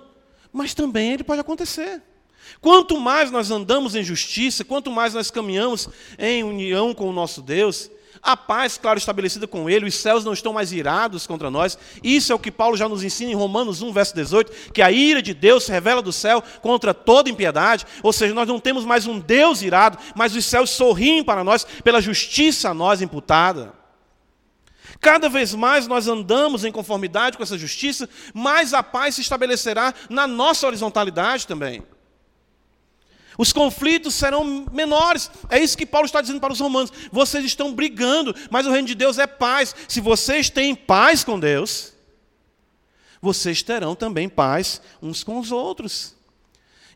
mas 0.52 0.74
também 0.74 1.12
ele 1.12 1.24
pode 1.24 1.40
acontecer. 1.40 2.02
Quanto 2.60 2.98
mais 2.98 3.30
nós 3.30 3.50
andamos 3.50 3.94
em 3.94 4.02
justiça, 4.02 4.64
quanto 4.64 4.90
mais 4.90 5.14
nós 5.14 5.30
caminhamos 5.30 5.88
em 6.18 6.42
união 6.42 6.94
com 6.94 7.08
o 7.08 7.12
nosso 7.12 7.40
Deus, 7.40 7.90
a 8.22 8.36
paz, 8.36 8.78
claro, 8.78 8.98
estabelecida 8.98 9.48
com 9.48 9.68
ele, 9.68 9.86
os 9.86 9.96
céus 9.96 10.24
não 10.24 10.32
estão 10.32 10.52
mais 10.52 10.70
irados 10.70 11.26
contra 11.26 11.50
nós. 11.50 11.76
Isso 12.04 12.30
é 12.30 12.34
o 12.34 12.38
que 12.38 12.52
Paulo 12.52 12.76
já 12.76 12.88
nos 12.88 13.02
ensina 13.02 13.32
em 13.32 13.34
Romanos 13.34 13.82
1, 13.82 13.92
verso 13.92 14.14
18, 14.14 14.70
que 14.72 14.80
a 14.80 14.92
ira 14.92 15.20
de 15.20 15.34
Deus 15.34 15.64
se 15.64 15.72
revela 15.72 16.00
do 16.00 16.12
céu 16.12 16.40
contra 16.60 16.94
toda 16.94 17.28
impiedade. 17.28 17.84
Ou 18.00 18.12
seja, 18.12 18.32
nós 18.32 18.46
não 18.46 18.60
temos 18.60 18.84
mais 18.84 19.08
um 19.08 19.18
Deus 19.18 19.60
irado, 19.60 19.98
mas 20.14 20.36
os 20.36 20.44
céus 20.44 20.70
sorriem 20.70 21.24
para 21.24 21.42
nós 21.42 21.66
pela 21.82 22.00
justiça 22.00 22.70
a 22.70 22.74
nós 22.74 23.02
imputada. 23.02 23.72
Cada 25.00 25.28
vez 25.28 25.52
mais 25.52 25.88
nós 25.88 26.06
andamos 26.06 26.64
em 26.64 26.70
conformidade 26.70 27.36
com 27.36 27.42
essa 27.42 27.58
justiça, 27.58 28.08
mais 28.32 28.72
a 28.72 28.84
paz 28.84 29.16
se 29.16 29.20
estabelecerá 29.20 29.92
na 30.08 30.28
nossa 30.28 30.64
horizontalidade 30.64 31.44
também. 31.44 31.82
Os 33.42 33.52
conflitos 33.52 34.14
serão 34.14 34.64
menores. 34.70 35.28
É 35.50 35.58
isso 35.58 35.76
que 35.76 35.84
Paulo 35.84 36.06
está 36.06 36.20
dizendo 36.20 36.38
para 36.38 36.52
os 36.52 36.60
romanos. 36.60 36.92
Vocês 37.10 37.44
estão 37.44 37.74
brigando, 37.74 38.32
mas 38.48 38.68
o 38.68 38.70
reino 38.70 38.86
de 38.86 38.94
Deus 38.94 39.18
é 39.18 39.26
paz. 39.26 39.74
Se 39.88 40.00
vocês 40.00 40.48
têm 40.48 40.76
paz 40.76 41.24
com 41.24 41.40
Deus, 41.40 41.92
vocês 43.20 43.60
terão 43.60 43.96
também 43.96 44.28
paz 44.28 44.80
uns 45.02 45.24
com 45.24 45.40
os 45.40 45.50
outros. 45.50 46.14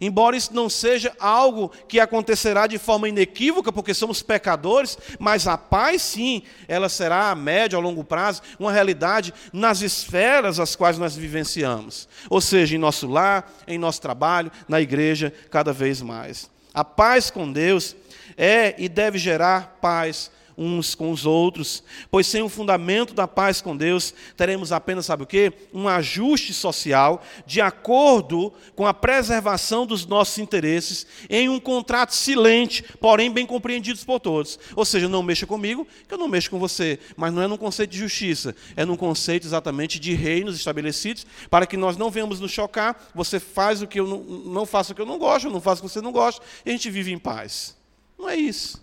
Embora 0.00 0.36
isso 0.36 0.54
não 0.54 0.68
seja 0.68 1.14
algo 1.18 1.70
que 1.88 1.98
acontecerá 1.98 2.66
de 2.66 2.78
forma 2.78 3.08
inequívoca, 3.08 3.72
porque 3.72 3.94
somos 3.94 4.22
pecadores, 4.22 4.98
mas 5.18 5.46
a 5.46 5.56
paz, 5.56 6.02
sim, 6.02 6.42
ela 6.68 6.88
será 6.88 7.30
a 7.30 7.34
médio, 7.34 7.78
a 7.78 7.80
longo 7.80 8.04
prazo, 8.04 8.42
uma 8.58 8.72
realidade 8.72 9.32
nas 9.52 9.80
esferas 9.80 10.60
as 10.60 10.76
quais 10.76 10.98
nós 10.98 11.16
vivenciamos. 11.16 12.08
Ou 12.28 12.40
seja, 12.40 12.76
em 12.76 12.78
nosso 12.78 13.08
lar, 13.08 13.50
em 13.66 13.78
nosso 13.78 14.00
trabalho, 14.00 14.52
na 14.68 14.80
igreja, 14.80 15.32
cada 15.50 15.72
vez 15.72 16.02
mais. 16.02 16.50
A 16.74 16.84
paz 16.84 17.30
com 17.30 17.50
Deus 17.50 17.96
é 18.36 18.74
e 18.76 18.88
deve 18.88 19.18
gerar 19.18 19.78
paz 19.80 20.30
uns 20.56 20.94
com 20.94 21.10
os 21.10 21.26
outros, 21.26 21.82
pois 22.10 22.26
sem 22.26 22.42
o 22.42 22.48
fundamento 22.48 23.12
da 23.12 23.28
paz 23.28 23.60
com 23.60 23.76
Deus, 23.76 24.14
teremos 24.36 24.72
apenas, 24.72 25.06
sabe 25.06 25.22
o 25.22 25.26
quê? 25.26 25.52
Um 25.72 25.88
ajuste 25.88 26.54
social 26.54 27.22
de 27.46 27.60
acordo 27.60 28.52
com 28.74 28.86
a 28.86 28.94
preservação 28.94 29.86
dos 29.86 30.06
nossos 30.06 30.38
interesses 30.38 31.06
em 31.28 31.48
um 31.48 31.60
contrato 31.60 32.14
silente, 32.14 32.82
porém 33.00 33.30
bem 33.30 33.44
compreendido 33.44 33.98
por 34.06 34.20
todos. 34.20 34.58
Ou 34.74 34.84
seja, 34.84 35.08
não 35.08 35.22
mexa 35.22 35.46
comigo, 35.46 35.86
que 36.08 36.14
eu 36.14 36.18
não 36.18 36.28
mexo 36.28 36.50
com 36.50 36.58
você, 36.58 36.98
mas 37.16 37.32
não 37.32 37.42
é 37.42 37.46
num 37.46 37.56
conceito 37.56 37.90
de 37.90 37.98
justiça, 37.98 38.54
é 38.76 38.84
num 38.84 38.96
conceito 38.96 39.46
exatamente 39.46 40.00
de 40.00 40.14
reinos 40.14 40.56
estabelecidos, 40.56 41.26
para 41.50 41.66
que 41.66 41.76
nós 41.76 41.96
não 41.96 42.10
venhamos 42.10 42.40
nos 42.40 42.50
chocar, 42.50 43.10
você 43.14 43.38
faz 43.38 43.82
o 43.82 43.86
que 43.86 44.00
eu 44.00 44.06
não, 44.06 44.18
não 44.22 44.66
faço 44.66 44.92
o 44.92 44.94
que 44.94 45.02
eu 45.02 45.06
não 45.06 45.18
gosto, 45.18 45.46
eu 45.46 45.52
não 45.52 45.60
faço 45.60 45.82
o 45.82 45.86
que 45.86 45.92
você 45.92 46.00
não 46.00 46.12
gosta, 46.12 46.42
e 46.64 46.70
a 46.70 46.72
gente 46.72 46.90
vive 46.90 47.12
em 47.12 47.18
paz. 47.18 47.76
Não 48.18 48.28
é 48.28 48.36
isso. 48.36 48.82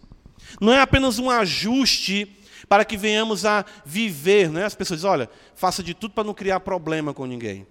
Não 0.59 0.73
é 0.73 0.81
apenas 0.81 1.19
um 1.19 1.29
ajuste 1.29 2.27
para 2.67 2.85
que 2.85 2.97
venhamos 2.97 3.45
a 3.45 3.65
viver. 3.85 4.49
Né? 4.49 4.65
As 4.65 4.75
pessoas 4.75 4.99
dizem, 4.99 5.11
olha, 5.11 5.29
faça 5.55 5.83
de 5.83 5.93
tudo 5.93 6.13
para 6.13 6.23
não 6.23 6.33
criar 6.33 6.59
problema 6.59 7.13
com 7.13 7.25
ninguém. 7.25 7.67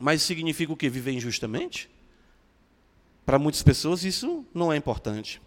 Mas 0.00 0.22
significa 0.22 0.72
o 0.72 0.76
quê? 0.76 0.88
Viver 0.88 1.12
injustamente? 1.12 1.88
Para 3.24 3.38
muitas 3.38 3.62
pessoas 3.62 4.04
isso 4.04 4.44
não 4.54 4.72
é 4.72 4.76
importante. 4.76 5.40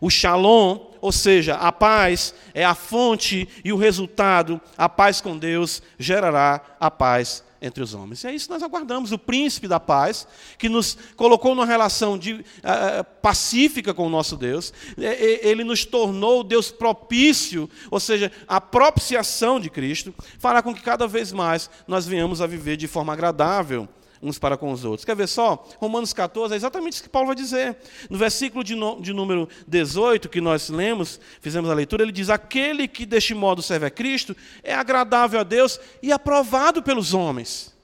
O 0.00 0.10
shalom, 0.10 0.92
ou 1.00 1.12
seja, 1.12 1.54
a 1.54 1.70
paz, 1.70 2.34
é 2.52 2.64
a 2.64 2.74
fonte 2.74 3.48
e 3.64 3.72
o 3.72 3.76
resultado, 3.76 4.60
a 4.76 4.88
paz 4.88 5.20
com 5.20 5.38
Deus 5.38 5.82
gerará 5.98 6.60
a 6.80 6.90
paz 6.90 7.44
entre 7.60 7.82
os 7.82 7.94
homens. 7.94 8.22
E 8.24 8.28
é 8.28 8.34
isso 8.34 8.46
que 8.46 8.52
nós 8.52 8.62
aguardamos, 8.62 9.12
o 9.12 9.18
príncipe 9.18 9.68
da 9.68 9.80
paz, 9.80 10.26
que 10.58 10.68
nos 10.68 10.96
colocou 11.16 11.54
numa 11.54 11.66
relação 11.66 12.18
de, 12.18 12.34
uh, 12.34 13.04
pacífica 13.20 13.92
com 13.92 14.06
o 14.06 14.10
nosso 14.10 14.36
Deus, 14.36 14.72
ele 14.96 15.64
nos 15.64 15.84
tornou 15.84 16.44
Deus 16.44 16.70
propício, 16.70 17.68
ou 17.90 18.00
seja, 18.00 18.30
a 18.46 18.60
propiciação 18.60 19.60
de 19.60 19.70
Cristo, 19.70 20.14
fará 20.38 20.62
com 20.62 20.74
que 20.74 20.82
cada 20.82 21.06
vez 21.06 21.32
mais 21.32 21.70
nós 21.86 22.06
venhamos 22.06 22.40
a 22.40 22.46
viver 22.46 22.76
de 22.76 22.86
forma 22.86 23.12
agradável 23.12 23.88
uns 24.22 24.38
para 24.38 24.56
com 24.56 24.72
os 24.72 24.84
outros. 24.84 25.04
Quer 25.04 25.16
ver 25.16 25.28
só? 25.28 25.66
Romanos 25.78 26.12
14 26.12 26.54
é 26.54 26.56
exatamente 26.56 26.94
isso 26.94 27.02
que 27.02 27.08
Paulo 27.08 27.28
vai 27.28 27.36
dizer. 27.36 27.76
No 28.10 28.18
versículo 28.18 28.64
de, 28.64 28.74
no, 28.74 29.00
de 29.00 29.12
número 29.12 29.48
18, 29.66 30.28
que 30.28 30.40
nós 30.40 30.68
lemos, 30.68 31.20
fizemos 31.40 31.70
a 31.70 31.74
leitura, 31.74 32.02
ele 32.02 32.12
diz: 32.12 32.30
Aquele 32.30 32.88
que 32.88 33.06
deste 33.06 33.34
modo 33.34 33.62
serve 33.62 33.86
a 33.86 33.90
Cristo 33.90 34.36
é 34.62 34.74
agradável 34.74 35.40
a 35.40 35.44
Deus 35.44 35.80
e 36.02 36.12
aprovado 36.12 36.82
pelos 36.82 37.14
homens. 37.14 37.76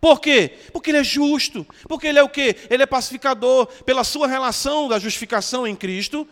Por 0.00 0.18
quê? 0.18 0.56
Porque 0.72 0.90
ele 0.90 0.98
é 0.98 1.04
justo. 1.04 1.66
Porque 1.86 2.06
ele 2.06 2.18
é 2.18 2.22
o 2.22 2.28
quê? 2.28 2.56
Ele 2.70 2.82
é 2.82 2.86
pacificador. 2.86 3.66
Pela 3.84 4.02
sua 4.02 4.26
relação 4.26 4.88
da 4.88 4.98
justificação 4.98 5.66
em 5.66 5.76
Cristo, 5.76 6.26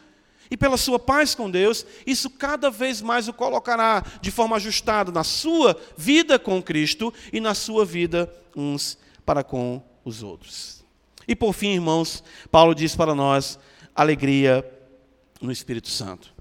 e 0.51 0.57
pela 0.57 0.76
sua 0.76 0.99
paz 0.99 1.34
com 1.34 1.51
Deus, 1.51 1.84
isso 2.07 2.30
cada 2.30 2.70
vez 2.70 3.03
mais 3.03 3.28
o 3.28 3.32
colocará 3.32 4.03
de 4.20 4.30
forma 4.30 4.57
ajustada 4.57 5.12
na 5.12 5.24
sua 5.24 5.78
vida 5.96 6.38
com 6.38 6.62
Cristo 6.62 7.12
e 7.32 7.40
na 7.40 7.55
sua 7.55 7.84
vida 7.84 8.32
uns 8.57 8.99
para 9.24 9.44
com 9.44 9.82
os 10.05 10.22
outros. 10.22 10.84
E 11.26 11.36
por 11.36 11.53
fim, 11.53 11.74
irmãos, 11.74 12.24
Paulo 12.51 12.74
diz 12.74 12.96
para 12.96 13.14
nós: 13.14 13.59
alegria 13.94 14.64
no 15.40 15.53
Espírito 15.53 15.88
Santo. 15.88 16.32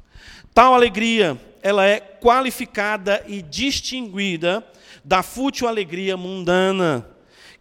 Tal 0.54 0.74
alegria, 0.74 1.40
ela 1.62 1.86
é 1.86 2.00
qualificada 2.00 3.24
e 3.28 3.42
distinguida 3.42 4.66
da 5.04 5.22
fútil 5.22 5.68
alegria 5.68 6.16
mundana, 6.16 7.08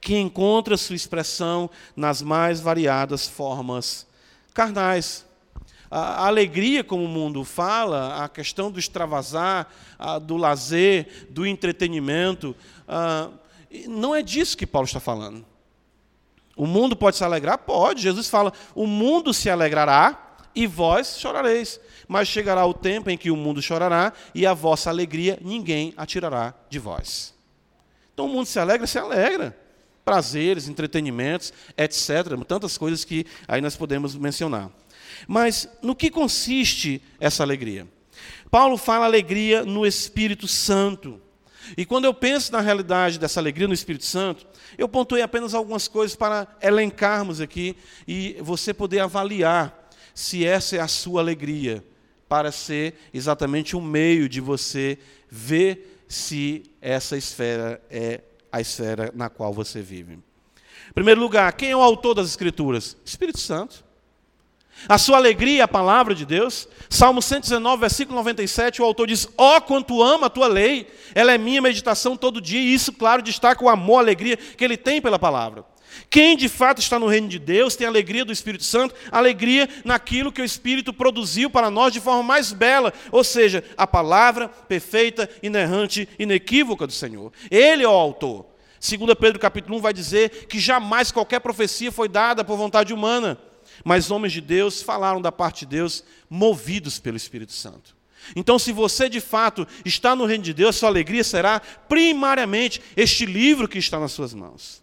que 0.00 0.16
encontra 0.16 0.76
sua 0.76 0.96
expressão 0.96 1.68
nas 1.96 2.22
mais 2.22 2.60
variadas 2.60 3.26
formas 3.26 4.06
carnais 4.54 5.25
a 5.90 6.26
alegria, 6.26 6.82
como 6.82 7.04
o 7.04 7.08
mundo 7.08 7.44
fala, 7.44 8.24
a 8.24 8.28
questão 8.28 8.70
do 8.70 8.78
extravasar, 8.78 9.68
do 10.22 10.36
lazer, 10.36 11.26
do 11.30 11.46
entretenimento, 11.46 12.54
não 13.88 14.14
é 14.14 14.22
disso 14.22 14.56
que 14.56 14.66
Paulo 14.66 14.86
está 14.86 15.00
falando. 15.00 15.44
O 16.56 16.66
mundo 16.66 16.96
pode 16.96 17.16
se 17.16 17.24
alegrar? 17.24 17.58
Pode. 17.58 18.00
Jesus 18.00 18.30
fala: 18.30 18.52
o 18.74 18.86
mundo 18.86 19.34
se 19.34 19.50
alegrará 19.50 20.38
e 20.54 20.66
vós 20.66 21.18
chorareis. 21.18 21.78
Mas 22.08 22.28
chegará 22.28 22.64
o 22.64 22.72
tempo 22.72 23.10
em 23.10 23.18
que 23.18 23.30
o 23.30 23.36
mundo 23.36 23.60
chorará 23.60 24.12
e 24.34 24.46
a 24.46 24.54
vossa 24.54 24.88
alegria 24.88 25.38
ninguém 25.42 25.92
a 25.96 26.06
tirará 26.06 26.54
de 26.70 26.78
vós. 26.78 27.34
Então 28.14 28.24
o 28.24 28.28
mundo 28.28 28.46
se 28.46 28.58
alegra, 28.58 28.86
se 28.86 28.98
alegra. 28.98 29.54
Prazeres, 30.02 30.68
entretenimentos, 30.68 31.52
etc. 31.76 32.42
Tantas 32.46 32.78
coisas 32.78 33.04
que 33.04 33.26
aí 33.46 33.60
nós 33.60 33.76
podemos 33.76 34.14
mencionar. 34.14 34.70
Mas 35.26 35.68
no 35.82 35.94
que 35.94 36.10
consiste 36.10 37.02
essa 37.18 37.42
alegria? 37.42 37.86
Paulo 38.50 38.76
fala 38.76 39.04
alegria 39.04 39.64
no 39.64 39.86
Espírito 39.86 40.48
Santo. 40.48 41.20
E 41.76 41.84
quando 41.84 42.04
eu 42.04 42.14
penso 42.14 42.52
na 42.52 42.60
realidade 42.60 43.18
dessa 43.18 43.40
alegria 43.40 43.66
no 43.66 43.74
Espírito 43.74 44.04
Santo, 44.04 44.46
eu 44.78 44.88
pontuei 44.88 45.22
apenas 45.22 45.54
algumas 45.54 45.88
coisas 45.88 46.16
para 46.16 46.46
elencarmos 46.62 47.40
aqui 47.40 47.76
e 48.06 48.36
você 48.40 48.72
poder 48.72 49.00
avaliar 49.00 49.90
se 50.14 50.44
essa 50.46 50.76
é 50.76 50.80
a 50.80 50.88
sua 50.88 51.20
alegria, 51.20 51.84
para 52.28 52.50
ser 52.50 52.94
exatamente 53.12 53.76
um 53.76 53.80
meio 53.80 54.28
de 54.28 54.40
você 54.40 54.98
ver 55.30 56.04
se 56.08 56.64
essa 56.80 57.16
esfera 57.16 57.80
é 57.90 58.22
a 58.50 58.60
esfera 58.60 59.12
na 59.14 59.28
qual 59.28 59.52
você 59.52 59.82
vive. 59.82 60.14
Em 60.14 60.92
primeiro 60.94 61.20
lugar, 61.20 61.52
quem 61.52 61.70
é 61.70 61.76
o 61.76 61.82
autor 61.82 62.14
das 62.14 62.28
Escrituras? 62.28 62.96
Espírito 63.04 63.38
Santo. 63.38 63.84
A 64.88 64.98
sua 64.98 65.16
alegria 65.16 65.60
é 65.60 65.62
a 65.62 65.68
palavra 65.68 66.14
de 66.14 66.24
Deus. 66.24 66.68
Salmo 66.88 67.20
119, 67.20 67.80
versículo 67.80 68.16
97, 68.18 68.80
o 68.80 68.84
autor 68.84 69.06
diz: 69.06 69.28
Ó, 69.36 69.56
oh, 69.56 69.60
quanto 69.60 70.02
amo 70.02 70.26
a 70.26 70.30
tua 70.30 70.46
lei, 70.46 70.86
ela 71.14 71.32
é 71.32 71.38
minha 71.38 71.62
meditação 71.62 72.16
todo 72.16 72.40
dia, 72.40 72.60
e 72.60 72.72
isso, 72.72 72.92
claro, 72.92 73.22
destaca 73.22 73.64
o 73.64 73.68
amor, 73.68 73.98
a 73.98 74.00
alegria 74.00 74.36
que 74.36 74.64
ele 74.64 74.76
tem 74.76 75.00
pela 75.00 75.18
palavra. 75.18 75.64
Quem 76.10 76.36
de 76.36 76.48
fato 76.48 76.78
está 76.78 76.98
no 76.98 77.06
reino 77.06 77.26
de 77.26 77.38
Deus 77.38 77.74
tem 77.74 77.86
alegria 77.86 78.24
do 78.24 78.32
Espírito 78.32 78.64
Santo, 78.64 78.94
alegria 79.10 79.68
naquilo 79.84 80.30
que 80.30 80.42
o 80.42 80.44
Espírito 80.44 80.92
produziu 80.92 81.48
para 81.48 81.70
nós 81.70 81.92
de 81.92 82.00
forma 82.00 82.22
mais 82.22 82.52
bela, 82.52 82.92
ou 83.10 83.24
seja, 83.24 83.64
a 83.76 83.86
palavra 83.86 84.48
perfeita, 84.48 85.28
inerrante, 85.42 86.08
inequívoca 86.18 86.86
do 86.86 86.92
Senhor. 86.92 87.32
Ele 87.50 87.82
é 87.82 87.88
o 87.88 87.92
autor. 87.92 88.46
2 88.78 89.14
Pedro 89.18 89.40
capítulo 89.40 89.78
1 89.78 89.80
vai 89.80 89.92
dizer 89.92 90.46
que 90.46 90.60
jamais 90.60 91.10
qualquer 91.10 91.40
profecia 91.40 91.90
foi 91.90 92.08
dada 92.08 92.44
por 92.44 92.56
vontade 92.56 92.92
humana 92.92 93.38
mas 93.86 94.10
homens 94.10 94.32
de 94.32 94.40
Deus 94.40 94.82
falaram 94.82 95.22
da 95.22 95.30
parte 95.30 95.60
de 95.60 95.66
Deus, 95.76 96.02
movidos 96.28 96.98
pelo 96.98 97.16
Espírito 97.16 97.52
Santo. 97.52 97.96
Então, 98.34 98.58
se 98.58 98.72
você 98.72 99.08
de 99.08 99.20
fato 99.20 99.64
está 99.84 100.16
no 100.16 100.26
reino 100.26 100.42
de 100.42 100.52
Deus, 100.52 100.74
sua 100.74 100.88
alegria 100.88 101.22
será 101.22 101.60
primariamente 101.60 102.82
este 102.96 103.24
livro 103.24 103.68
que 103.68 103.78
está 103.78 104.00
nas 104.00 104.10
suas 104.10 104.34
mãos. 104.34 104.82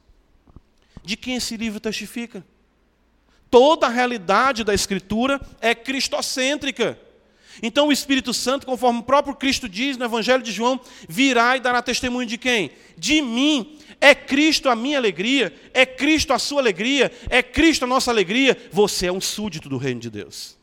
De 1.03 1.17
quem 1.17 1.35
esse 1.35 1.57
livro 1.57 1.81
testifica? 1.81 2.45
Toda 3.51 3.87
a 3.87 3.89
realidade 3.89 4.63
da 4.63 4.73
Escritura 4.73 5.41
é 5.59 5.75
cristocêntrica. 5.75 6.97
Então 7.61 7.89
o 7.89 7.91
Espírito 7.91 8.33
Santo, 8.33 8.65
conforme 8.65 8.99
o 8.99 9.03
próprio 9.03 9.35
Cristo 9.35 9.67
diz 9.67 9.97
no 9.97 10.05
Evangelho 10.05 10.41
de 10.41 10.51
João, 10.53 10.79
virá 11.09 11.57
e 11.57 11.59
dará 11.59 11.81
testemunho 11.81 12.25
de 12.25 12.37
quem? 12.37 12.71
De 12.97 13.21
mim. 13.21 13.77
É 14.03 14.13
Cristo 14.13 14.67
a 14.67 14.75
minha 14.75 14.97
alegria, 14.97 15.53
é 15.73 15.85
Cristo 15.85 16.33
a 16.33 16.37
sua 16.37 16.59
alegria, 16.59 17.09
é 17.29 17.41
Cristo 17.41 17.85
a 17.85 17.87
nossa 17.87 18.11
alegria. 18.11 18.57
Você 18.69 19.05
é 19.05 19.11
um 19.13 19.21
súdito 19.21 19.69
do 19.69 19.77
reino 19.77 20.01
de 20.01 20.09
Deus. 20.09 20.57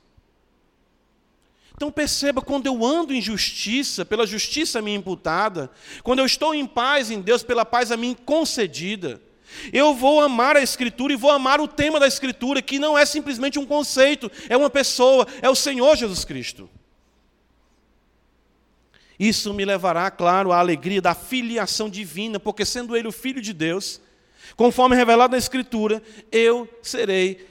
Então 1.75 1.91
perceba, 1.91 2.43
quando 2.43 2.67
eu 2.67 2.85
ando 2.85 3.15
em 3.15 3.23
justiça, 3.23 4.05
pela 4.05 4.27
justiça 4.27 4.83
mim 4.83 4.93
imputada, 4.93 5.71
quando 6.03 6.19
eu 6.19 6.27
estou 6.27 6.55
em 6.55 6.67
paz 6.67 7.11
em 7.11 7.23
Deus, 7.23 7.43
pela 7.43 7.65
paz 7.65 7.91
a 7.91 7.97
mim 7.97 8.15
concedida, 8.27 9.23
eu 9.73 9.95
vou 9.95 10.21
amar 10.21 10.59
a 10.59 10.63
Escritura 10.63 11.15
e 11.15 11.17
vou 11.17 11.31
amar 11.31 11.63
o 11.63 11.67
tema 11.67 11.99
da 11.99 12.07
Escritura, 12.07 12.61
que 12.61 12.79
não 12.79 12.99
é 12.99 13.07
simplesmente 13.07 13.59
um 13.59 13.65
conceito, 13.65 14.31
é 14.51 14.57
uma 14.59 14.69
pessoa, 14.69 15.27
é 15.41 15.49
o 15.49 15.55
Senhor 15.55 15.97
Jesus 15.97 16.27
Cristo. 16.27 16.69
Isso 19.21 19.53
me 19.53 19.67
levará, 19.67 20.11
claro, 20.11 20.51
à 20.51 20.59
alegria 20.59 21.03
da 21.03 21.15
filiação 21.15 21.91
divina, 21.91 22.41
porque 22.41 22.65
sendo 22.65 22.97
Ele 22.97 23.07
o 23.07 23.13
Filho 23.13 23.43
de 23.43 23.53
Deus, 23.53 24.01
conforme 24.57 24.97
revelado 24.97 25.33
na 25.33 25.39
Escritura, 25.39 26.03
eu 26.33 26.67
serei 26.83 27.47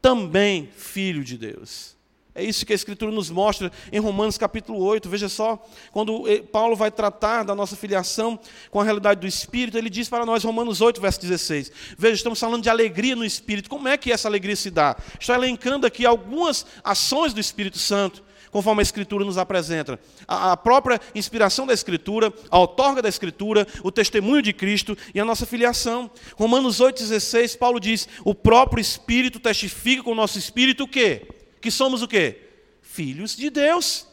também 0.00 0.70
filho 0.74 1.22
de 1.22 1.36
Deus. 1.36 1.94
É 2.34 2.42
isso 2.42 2.64
que 2.64 2.72
a 2.72 2.74
Escritura 2.74 3.12
nos 3.12 3.28
mostra 3.28 3.70
em 3.92 4.00
Romanos 4.00 4.38
capítulo 4.38 4.82
8. 4.82 5.06
Veja 5.06 5.28
só, 5.28 5.62
quando 5.92 6.24
Paulo 6.50 6.74
vai 6.74 6.90
tratar 6.90 7.42
da 7.42 7.54
nossa 7.54 7.76
filiação 7.76 8.40
com 8.70 8.80
a 8.80 8.84
realidade 8.84 9.20
do 9.20 9.26
Espírito, 9.26 9.76
ele 9.76 9.90
diz 9.90 10.08
para 10.08 10.24
nós, 10.24 10.42
Romanos 10.42 10.80
8, 10.80 11.02
verso 11.02 11.20
16. 11.20 11.70
Veja, 11.98 12.14
estamos 12.14 12.40
falando 12.40 12.62
de 12.62 12.70
alegria 12.70 13.14
no 13.14 13.26
Espírito. 13.26 13.68
Como 13.68 13.88
é 13.88 13.98
que 13.98 14.10
essa 14.10 14.26
alegria 14.26 14.56
se 14.56 14.70
dá? 14.70 14.96
Estou 15.20 15.34
elencando 15.34 15.86
aqui 15.86 16.06
algumas 16.06 16.64
ações 16.82 17.34
do 17.34 17.40
Espírito 17.40 17.78
Santo 17.78 18.24
conforme 18.54 18.82
a 18.82 18.84
Escritura 18.84 19.24
nos 19.24 19.36
apresenta. 19.36 19.98
A, 20.28 20.56
própria 20.56 21.00
inspiração 21.12 21.66
da 21.66 21.74
Escritura, 21.74 22.32
a 22.48 22.56
outorga 22.56 23.02
da 23.02 23.08
Escritura, 23.08 23.66
o 23.82 23.90
testemunho 23.90 24.40
de 24.40 24.52
Cristo 24.52 24.96
e 25.12 25.18
a 25.18 25.24
nossa 25.24 25.44
filiação. 25.44 26.08
Romanos 26.36 26.80
8,16, 26.80 27.58
Paulo 27.58 27.80
diz: 27.80 28.08
o 28.24 28.32
próprio 28.32 28.80
Espírito 28.80 29.40
testifica 29.40 30.04
com 30.04 30.12
o 30.12 30.14
nosso 30.14 30.38
Espírito 30.38 30.84
o 30.84 30.88
quê? 30.88 31.26
Que 31.60 31.68
somos 31.68 32.00
o 32.00 32.06
quê? 32.06 32.42
Filhos 32.80 33.34
de 33.34 33.50
Deus. 33.50 34.06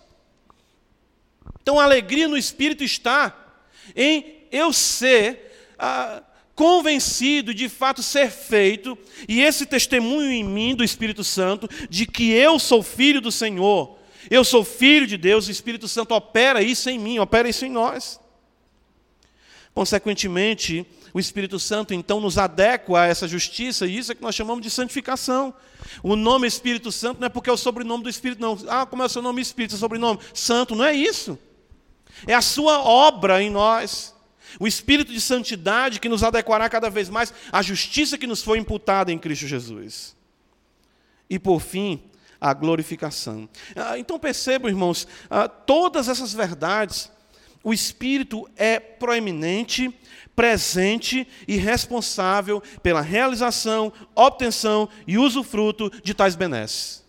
Então 1.62 1.80
a 1.80 1.84
alegria 1.84 2.28
no 2.28 2.36
Espírito 2.36 2.84
está 2.84 3.38
em 3.96 4.48
eu 4.52 4.74
ser. 4.74 5.52
Ah, 5.78 6.24
convencido 6.54 7.56
de 7.56 7.68
fato 7.68 8.04
ser 8.04 8.30
feito, 8.30 8.96
e 9.28 9.42
esse 9.42 9.66
testemunho 9.66 10.32
em 10.32 10.44
mim 10.44 10.76
do 10.76 10.84
Espírito 10.84 11.24
Santo, 11.24 11.68
de 11.90 12.06
que 12.06 12.32
eu 12.32 12.60
sou 12.60 12.84
filho 12.84 13.20
do 13.20 13.32
Senhor, 13.32 13.98
eu 14.30 14.44
sou 14.44 14.64
filho 14.64 15.08
de 15.08 15.18
Deus, 15.18 15.48
o 15.48 15.52
Espírito 15.52 15.88
Santo 15.88 16.14
opera 16.14 16.62
isso 16.62 16.90
em 16.90 17.00
mim, 17.00 17.20
opera 17.20 17.50
isso 17.50 17.66
em 17.66 17.72
nós. 17.72 18.20
Consequentemente, 19.74 20.86
o 21.14 21.20
Espírito 21.20 21.58
Santo 21.60 21.94
então 21.94 22.20
nos 22.20 22.38
adequa 22.38 23.02
a 23.02 23.08
essa 23.08 23.28
justiça, 23.28 23.86
e 23.86 23.98
isso 23.98 24.12
é 24.12 24.16
que 24.16 24.22
nós 24.22 24.36
chamamos 24.36 24.62
de 24.62 24.70
santificação. 24.70 25.54
O 26.04 26.16
nome 26.16 26.48
Espírito 26.48 26.92
Santo 26.92 27.20
não 27.20 27.28
é 27.28 27.30
porque 27.30 27.50
é 27.50 27.54
o 27.54 27.58
sobrenome 27.58 28.04
do 28.04 28.10
Espírito, 28.10 28.42
não. 28.42 28.58
Ah, 28.68 28.86
como 28.86 29.02
é 29.02 29.06
o 29.06 29.10
seu 29.10 29.22
nome 29.22 29.42
Espírito, 29.42 29.76
é 29.76 29.78
sobrenome? 29.78 30.20
Santo, 30.34 30.76
não 30.76 30.86
é 30.86 30.94
isso. 30.94 31.38
É 32.28 32.34
a 32.34 32.42
sua 32.42 32.82
obra 32.82 33.42
em 33.42 33.50
nós. 33.50 34.14
O 34.60 34.68
Espírito 34.68 35.14
de 35.14 35.22
santidade 35.22 36.00
que 36.00 36.10
nos 36.10 36.24
adequará 36.24 36.70
cada 36.70 36.90
vez 36.90 37.10
mais 37.10 37.34
à 37.52 37.62
justiça 37.62 38.18
que 38.18 38.28
nos 38.28 38.44
foi 38.44 38.58
imputada 38.60 39.12
em 39.12 39.18
Cristo 39.18 39.48
Jesus. 39.48 40.16
E 41.30 41.40
por 41.40 41.62
fim, 41.62 42.04
a 42.42 42.54
glorificação. 42.56 43.48
Ah, 43.76 44.00
então 44.00 44.18
percebam, 44.18 44.68
irmãos, 44.68 45.08
ah, 45.30 45.48
todas 45.48 46.10
essas 46.10 46.34
verdades, 46.34 47.12
o 47.64 47.72
Espírito 47.72 48.50
é 48.58 48.80
proeminente, 48.80 49.94
presente 50.36 51.28
e 51.48 51.56
responsável 51.56 52.62
pela 52.82 53.02
realização, 53.02 53.94
obtenção 54.16 54.90
e 55.06 55.20
usufruto 55.20 55.92
de 56.04 56.16
tais 56.16 56.36
benesses. 56.36 57.02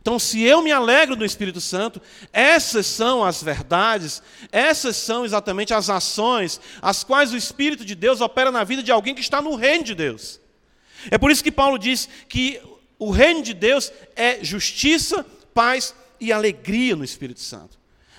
Então, 0.00 0.18
se 0.18 0.42
eu 0.42 0.62
me 0.62 0.72
alegro 0.72 1.14
do 1.14 1.24
Espírito 1.24 1.60
Santo, 1.60 2.02
essas 2.32 2.86
são 2.86 3.22
as 3.22 3.40
verdades, 3.40 4.20
essas 4.50 4.96
são 4.96 5.24
exatamente 5.24 5.72
as 5.72 5.88
ações 5.88 6.60
as 6.80 7.04
quais 7.04 7.32
o 7.32 7.36
Espírito 7.36 7.84
de 7.84 7.94
Deus 7.94 8.20
opera 8.20 8.50
na 8.50 8.64
vida 8.64 8.82
de 8.82 8.90
alguém 8.90 9.14
que 9.14 9.20
está 9.20 9.40
no 9.40 9.54
reino 9.54 9.84
de 9.84 9.94
Deus. 9.94 10.40
É 11.08 11.18
por 11.18 11.30
isso 11.30 11.44
que 11.44 11.52
Paulo 11.52 11.78
diz 11.78 12.08
que 12.28 12.60
o 13.02 13.10
reino 13.10 13.42
de 13.42 13.52
Deus 13.52 13.92
é 14.14 14.44
justiça, 14.44 15.26
paz 15.52 15.92
e 16.20 16.32
alegria 16.32 16.94
no 16.94 17.02
Espírito 17.02 17.40
Santo. 17.40 17.76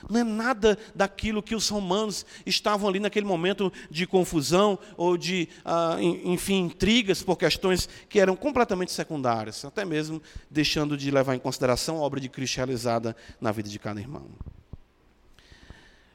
Não 0.10 0.20
é 0.20 0.24
nada 0.26 0.78
daquilo 0.94 1.42
que 1.42 1.56
os 1.56 1.70
romanos 1.70 2.26
estavam 2.46 2.90
ali 2.90 3.00
naquele 3.00 3.26
momento 3.26 3.72
de 3.90 4.06
confusão 4.06 4.78
ou 4.98 5.16
de, 5.16 5.48
ah, 5.64 5.96
enfim, 6.02 6.66
intrigas 6.66 7.24
por 7.24 7.38
questões 7.38 7.88
que 8.10 8.20
eram 8.20 8.36
completamente 8.36 8.92
secundárias, 8.92 9.64
até 9.64 9.86
mesmo 9.86 10.22
deixando 10.52 10.98
de 10.98 11.10
levar 11.10 11.34
em 11.34 11.40
consideração 11.40 11.96
a 11.96 12.02
obra 12.02 12.20
de 12.20 12.28
Cristo 12.28 12.58
realizada 12.58 13.16
na 13.40 13.54
vida 13.54 13.70
de 13.70 13.80
cada 13.80 14.02
irmão. 14.02 14.26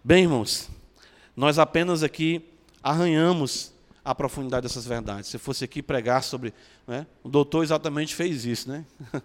Bem, 0.05 0.25
irmãos, 0.25 0.69
nós 1.35 1.59
apenas 1.59 2.03
aqui 2.03 2.45
arranhamos 2.83 3.73
a 4.09 4.15
profundidade 4.15 4.67
dessas 4.67 4.87
verdades. 4.87 5.29
Se 5.29 5.37
fosse 5.37 5.65
aqui 5.65 5.83
pregar 5.83 6.23
sobre. 6.23 6.55
Né, 6.87 7.07
o 7.23 7.29
doutor 7.29 7.63
exatamente 7.63 8.15
fez 8.15 8.47
isso. 8.47 8.67
Né? 8.67 8.87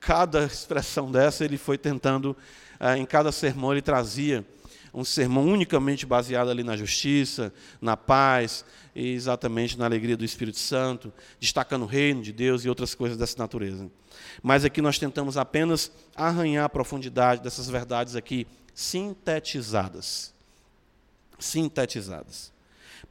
Cada 0.00 0.44
expressão 0.46 1.12
dessa 1.12 1.44
ele 1.44 1.58
foi 1.58 1.76
tentando, 1.76 2.34
eh, 2.80 2.96
em 2.96 3.04
cada 3.04 3.30
sermão, 3.30 3.72
ele 3.72 3.82
trazia 3.82 4.44
um 4.92 5.04
sermão 5.04 5.46
unicamente 5.46 6.06
baseado 6.06 6.50
ali 6.50 6.64
na 6.64 6.76
justiça, 6.76 7.52
na 7.80 7.96
paz 7.96 8.64
e 8.94 9.12
exatamente 9.12 9.78
na 9.78 9.84
alegria 9.84 10.16
do 10.16 10.24
Espírito 10.24 10.58
Santo, 10.58 11.12
destacando 11.38 11.82
o 11.82 11.86
reino 11.86 12.22
de 12.22 12.32
Deus 12.32 12.64
e 12.64 12.68
outras 12.68 12.94
coisas 12.94 13.16
dessa 13.16 13.38
natureza. 13.38 13.90
Mas 14.42 14.64
aqui 14.64 14.82
nós 14.82 14.98
tentamos 14.98 15.36
apenas 15.36 15.92
arranhar 16.16 16.64
a 16.64 16.68
profundidade 16.68 17.42
dessas 17.42 17.68
verdades 17.68 18.16
aqui 18.16 18.46
sintetizadas. 18.74 20.34
Sintetizadas. 21.38 22.51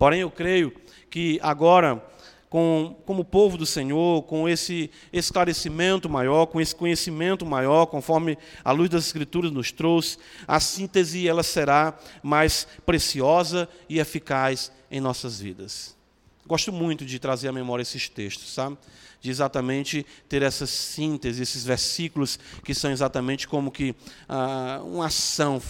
Porém, 0.01 0.21
eu 0.21 0.31
creio 0.31 0.73
que 1.11 1.39
agora, 1.43 2.03
com, 2.49 2.95
como 3.05 3.23
povo 3.23 3.55
do 3.55 3.67
Senhor, 3.67 4.23
com 4.23 4.49
esse 4.49 4.89
esclarecimento 5.13 6.09
maior, 6.09 6.47
com 6.47 6.59
esse 6.59 6.75
conhecimento 6.75 7.45
maior, 7.45 7.85
conforme 7.85 8.35
a 8.65 8.71
luz 8.71 8.89
das 8.89 9.05
Escrituras 9.05 9.51
nos 9.51 9.71
trouxe, 9.71 10.17
a 10.47 10.59
síntese 10.59 11.27
ela 11.27 11.43
será 11.43 11.95
mais 12.23 12.67
preciosa 12.83 13.69
e 13.87 13.99
eficaz 13.99 14.71
em 14.89 14.99
nossas 14.99 15.39
vidas. 15.39 15.95
Gosto 16.47 16.73
muito 16.73 17.05
de 17.05 17.19
trazer 17.19 17.49
à 17.49 17.51
memória 17.51 17.83
esses 17.83 18.09
textos, 18.09 18.51
sabe? 18.51 18.79
De 19.21 19.29
exatamente 19.29 20.05
ter 20.27 20.41
essa 20.41 20.65
síntese, 20.65 21.43
esses 21.43 21.63
versículos 21.63 22.39
que 22.65 22.73
são 22.73 22.91
exatamente 22.91 23.47
como 23.47 23.71
que 23.71 23.95
ah, 24.27 24.81
uma 24.83 25.05
ação, 25.05 25.61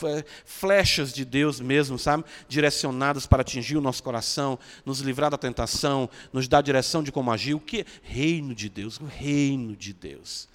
flechas 0.46 1.12
de 1.12 1.26
Deus 1.26 1.60
mesmo, 1.60 2.00
sabe? 2.00 2.24
Direcionadas 2.48 3.28
para 3.28 3.42
atingir 3.42 3.76
o 3.76 3.82
nosso 3.82 4.02
coração, 4.02 4.58
nos 4.86 5.02
livrar 5.02 5.30
da 5.30 5.38
tentação, 5.38 6.10
nos 6.32 6.48
dar 6.48 6.62
direção 6.62 7.04
de 7.04 7.12
como 7.12 7.30
agir. 7.30 7.54
O 7.54 7.60
que? 7.60 7.86
Reino 8.02 8.56
de 8.56 8.70
Deus, 8.70 9.00
o 9.02 9.06
reino 9.06 9.76
de 9.76 9.92
Deus. 9.92 10.48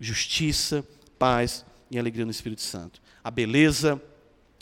Justiça, 0.00 0.82
paz 1.18 1.64
e 1.90 1.98
alegria 1.98 2.24
no 2.24 2.30
Espírito 2.30 2.62
Santo. 2.62 3.02
A 3.22 3.30
beleza, 3.30 4.00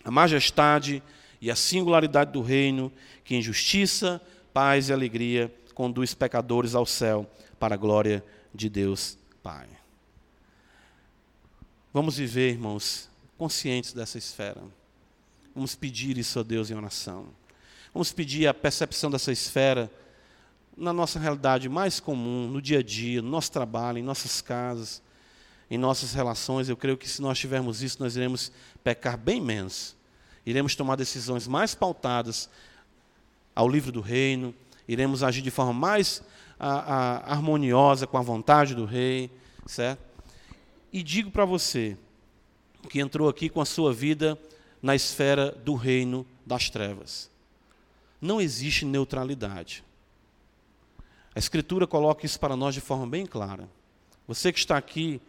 a 0.05 0.11
majestade 0.11 1.03
e 1.41 1.51
a 1.51 1.55
singularidade 1.57 2.33
do 2.33 2.43
reino, 2.43 2.93
que 3.25 3.37
em 3.37 3.43
justiça, 3.43 4.21
paz 4.53 4.89
e 4.89 4.93
alegria 4.93 5.53
conduz 5.77 6.15
pecadores 6.15 6.75
ao 6.75 6.87
céu 6.87 7.31
para 7.61 7.75
a 7.75 7.79
glória 7.79 8.25
de 8.55 8.71
Deus 8.71 9.19
Pai. 9.43 9.69
Vamos 11.93 12.17
viver, 12.17 12.53
irmãos, 12.53 13.11
conscientes 13.37 13.93
dessa 13.93 14.17
esfera. 14.17 14.63
Vamos 15.55 15.75
pedir 15.75 16.17
isso 16.17 16.41
a 16.41 16.43
Deus 16.43 16.71
em 16.71 16.75
oração. 16.75 17.27
Vamos 17.93 18.11
pedir 18.11 18.47
a 18.47 18.55
percepção 18.55 19.11
dessa 19.11 19.31
esfera 19.31 19.93
na 20.75 20.95
nossa 20.95 21.19
realidade 21.19 21.69
mais 21.69 22.01
comum, 22.01 22.49
no 22.49 22.63
dia 22.63 22.79
a 22.79 22.83
dia, 22.83 23.21
no 23.21 23.29
nosso 23.29 23.53
trabalho, 23.53 23.99
em 23.99 24.03
nossas 24.03 24.41
casas, 24.41 25.03
em 25.71 25.77
nossas 25.77 26.15
relações. 26.15 26.71
Eu 26.71 26.77
creio 26.77 26.97
que 26.97 27.09
se 27.09 27.21
nós 27.21 27.39
tivermos 27.39 27.83
isso, 27.83 28.03
nós 28.03 28.17
iremos 28.17 28.51
pecar 28.83 29.19
bem 29.19 29.43
menos. 29.43 29.95
Iremos 30.47 30.75
tomar 30.75 30.97
decisões 30.97 31.47
mais 31.47 31.75
pautadas 31.75 32.49
ao 33.55 33.69
livro 33.69 33.93
do 33.93 34.01
reino, 34.01 34.55
iremos 34.89 35.23
agir 35.23 35.43
de 35.43 35.51
forma 35.51 35.73
mais 35.73 36.23
a, 36.59 36.71
a, 36.71 37.33
harmoniosa 37.33 38.07
com 38.07 38.17
a 38.19 38.23
vontade 38.23 38.75
do 38.75 38.85
rei, 38.85 39.31
certo? 39.67 40.01
E 40.93 41.03
digo 41.03 41.31
para 41.31 41.45
você 41.45 41.97
que 42.89 43.01
entrou 43.01 43.29
aqui 43.29 43.49
com 43.49 43.61
a 43.61 43.65
sua 43.65 43.93
vida 43.93 44.39
na 44.81 44.95
esfera 44.95 45.51
do 45.51 45.75
reino 45.75 46.27
das 46.45 46.71
trevas. 46.71 47.31
Não 48.21 48.41
existe 48.41 48.85
neutralidade. 48.85 49.85
A 51.35 51.39
Escritura 51.39 51.87
coloca 51.87 52.25
isso 52.25 52.41
para 52.41 52.57
nós 52.57 52.75
de 52.75 52.81
forma 52.81 53.07
bem 53.07 53.27
clara. 53.27 53.69
Você 54.27 54.53
que 54.53 54.59
está 54.59 54.77
aqui, 54.77 55.21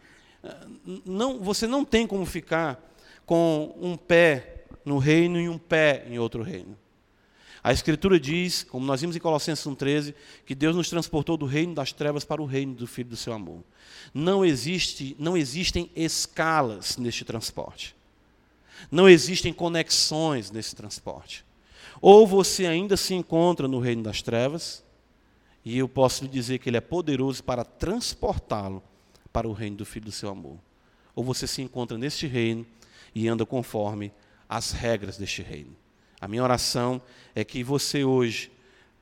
não, 1.04 1.38
você 1.38 1.66
não 1.66 1.84
tem 1.84 2.06
como 2.06 2.24
ficar 2.24 2.82
com 3.26 3.74
um 3.78 3.96
pé 3.96 4.64
no 4.84 4.98
reino 4.98 5.38
e 5.38 5.48
um 5.48 5.58
pé 5.58 6.06
em 6.08 6.18
outro 6.18 6.42
reino. 6.42 6.76
A 7.62 7.72
Escritura 7.72 8.20
diz, 8.20 8.62
como 8.64 8.86
nós 8.86 9.00
vimos 9.00 9.16
em 9.16 9.20
Colossenses 9.20 9.64
1,13, 9.64 10.14
que 10.46 10.54
Deus 10.54 10.76
nos 10.76 10.88
transportou 10.88 11.36
do 11.36 11.46
reino 11.46 11.74
das 11.74 11.92
trevas 11.92 12.24
para 12.24 12.40
o 12.40 12.46
reino 12.46 12.74
do 12.74 12.86
Filho 12.86 13.10
do 13.10 13.16
seu 13.16 13.32
amor. 13.32 13.62
Não, 14.14 14.44
existe, 14.44 15.16
não 15.18 15.36
existem 15.36 15.90
escalas 15.94 16.96
neste 16.96 17.24
transporte. 17.24 17.96
Não 18.90 19.08
existem 19.08 19.52
conexões 19.52 20.50
nesse 20.50 20.74
transporte. 20.74 21.44
Ou 22.00 22.26
você 22.26 22.66
ainda 22.66 22.96
se 22.96 23.14
encontra 23.14 23.66
no 23.66 23.80
reino 23.80 24.04
das 24.04 24.22
trevas, 24.22 24.84
e 25.64 25.78
eu 25.78 25.88
posso 25.88 26.24
lhe 26.24 26.30
dizer 26.30 26.58
que 26.58 26.70
Ele 26.70 26.76
é 26.76 26.80
poderoso 26.80 27.42
para 27.42 27.64
transportá-lo 27.64 28.82
para 29.32 29.48
o 29.48 29.52
reino 29.52 29.76
do 29.76 29.84
Filho 29.84 30.06
do 30.06 30.12
seu 30.12 30.30
amor. 30.30 30.58
Ou 31.14 31.24
você 31.24 31.46
se 31.46 31.60
encontra 31.60 31.98
neste 31.98 32.26
reino 32.26 32.64
e 33.14 33.26
anda 33.26 33.44
conforme 33.44 34.12
as 34.48 34.70
regras 34.70 35.18
deste 35.18 35.42
reino. 35.42 35.76
A 36.20 36.26
minha 36.26 36.42
oração 36.42 37.00
é 37.34 37.44
que 37.44 37.62
você 37.62 38.04
hoje 38.04 38.50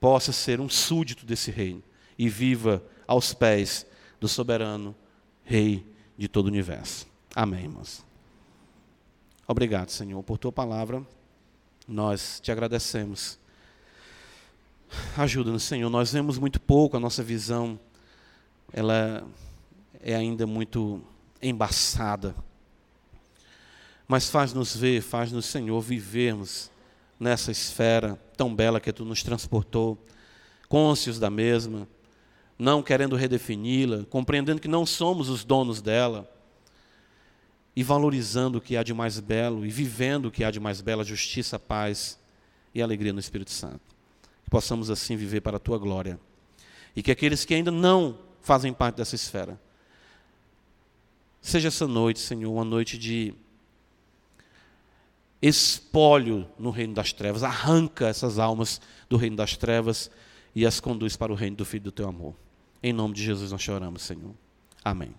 possa 0.00 0.32
ser 0.32 0.60
um 0.60 0.68
súdito 0.68 1.24
desse 1.24 1.50
reino 1.50 1.82
e 2.18 2.28
viva 2.28 2.82
aos 3.06 3.32
pés 3.32 3.86
do 4.20 4.28
soberano 4.28 4.94
Rei 5.44 5.86
de 6.18 6.28
todo 6.28 6.46
o 6.46 6.48
universo. 6.48 7.06
Amém, 7.34 7.64
irmãos. 7.64 8.04
Obrigado, 9.46 9.90
Senhor, 9.90 10.20
por 10.22 10.38
tua 10.38 10.50
palavra. 10.50 11.06
Nós 11.86 12.40
te 12.40 12.50
agradecemos. 12.50 13.38
Ajuda-nos, 15.16 15.62
Senhor. 15.62 15.88
Nós 15.88 16.12
vemos 16.12 16.36
muito 16.38 16.60
pouco, 16.60 16.96
a 16.96 17.00
nossa 17.00 17.22
visão 17.22 17.78
ela 18.72 19.24
é 20.00 20.14
ainda 20.14 20.46
muito 20.46 21.00
embaçada. 21.40 22.34
Mas 24.08 24.28
faz-nos 24.28 24.76
ver, 24.76 25.00
faz-nos, 25.00 25.46
Senhor, 25.46 25.80
vivermos 25.80 26.70
nessa 27.18 27.50
esfera 27.50 28.20
tão 28.36 28.54
bela 28.54 28.80
que 28.80 28.92
tu 28.92 29.04
nos 29.04 29.22
transportou, 29.22 29.98
cônscios 30.68 31.18
da 31.18 31.30
mesma, 31.30 31.88
não 32.58 32.82
querendo 32.82 33.16
redefini-la, 33.16 34.04
compreendendo 34.04 34.60
que 34.60 34.68
não 34.68 34.84
somos 34.86 35.28
os 35.28 35.44
donos 35.44 35.80
dela, 35.80 36.30
e 37.76 37.82
valorizando 37.82 38.56
o 38.56 38.60
que 38.60 38.74
há 38.74 38.82
de 38.82 38.94
mais 38.94 39.20
belo 39.20 39.66
e 39.66 39.68
vivendo 39.68 40.26
o 40.26 40.30
que 40.30 40.42
há 40.42 40.50
de 40.50 40.58
mais 40.58 40.80
belo, 40.80 41.04
justiça, 41.04 41.58
paz 41.58 42.18
e 42.74 42.80
alegria 42.80 43.12
no 43.12 43.20
Espírito 43.20 43.50
Santo. 43.50 43.82
Que 44.42 44.48
possamos 44.48 44.88
assim 44.88 45.14
viver 45.14 45.42
para 45.42 45.58
a 45.58 45.60
tua 45.60 45.76
glória. 45.76 46.18
E 46.94 47.02
que 47.02 47.10
aqueles 47.10 47.44
que 47.44 47.52
ainda 47.52 47.70
não 47.70 48.18
fazem 48.40 48.72
parte 48.72 48.96
dessa 48.96 49.14
esfera, 49.14 49.60
seja 51.42 51.68
essa 51.68 51.86
noite, 51.86 52.18
Senhor, 52.18 52.50
uma 52.50 52.64
noite 52.64 52.96
de 52.96 53.34
espólio 55.40 56.46
no 56.58 56.70
reino 56.70 56.94
das 56.94 57.12
trevas, 57.12 57.42
arranca 57.42 58.08
essas 58.08 58.38
almas 58.38 58.80
do 59.08 59.16
reino 59.16 59.36
das 59.36 59.56
trevas 59.56 60.10
e 60.54 60.64
as 60.66 60.80
conduz 60.80 61.16
para 61.16 61.32
o 61.32 61.36
reino 61.36 61.56
do 61.56 61.64
Filho 61.64 61.84
do 61.84 61.92
teu 61.92 62.08
amor. 62.08 62.34
Em 62.82 62.92
nome 62.92 63.14
de 63.14 63.22
Jesus 63.22 63.52
nós 63.52 63.62
choramos, 63.62 64.02
Senhor. 64.02 64.34
Amém. 64.84 65.14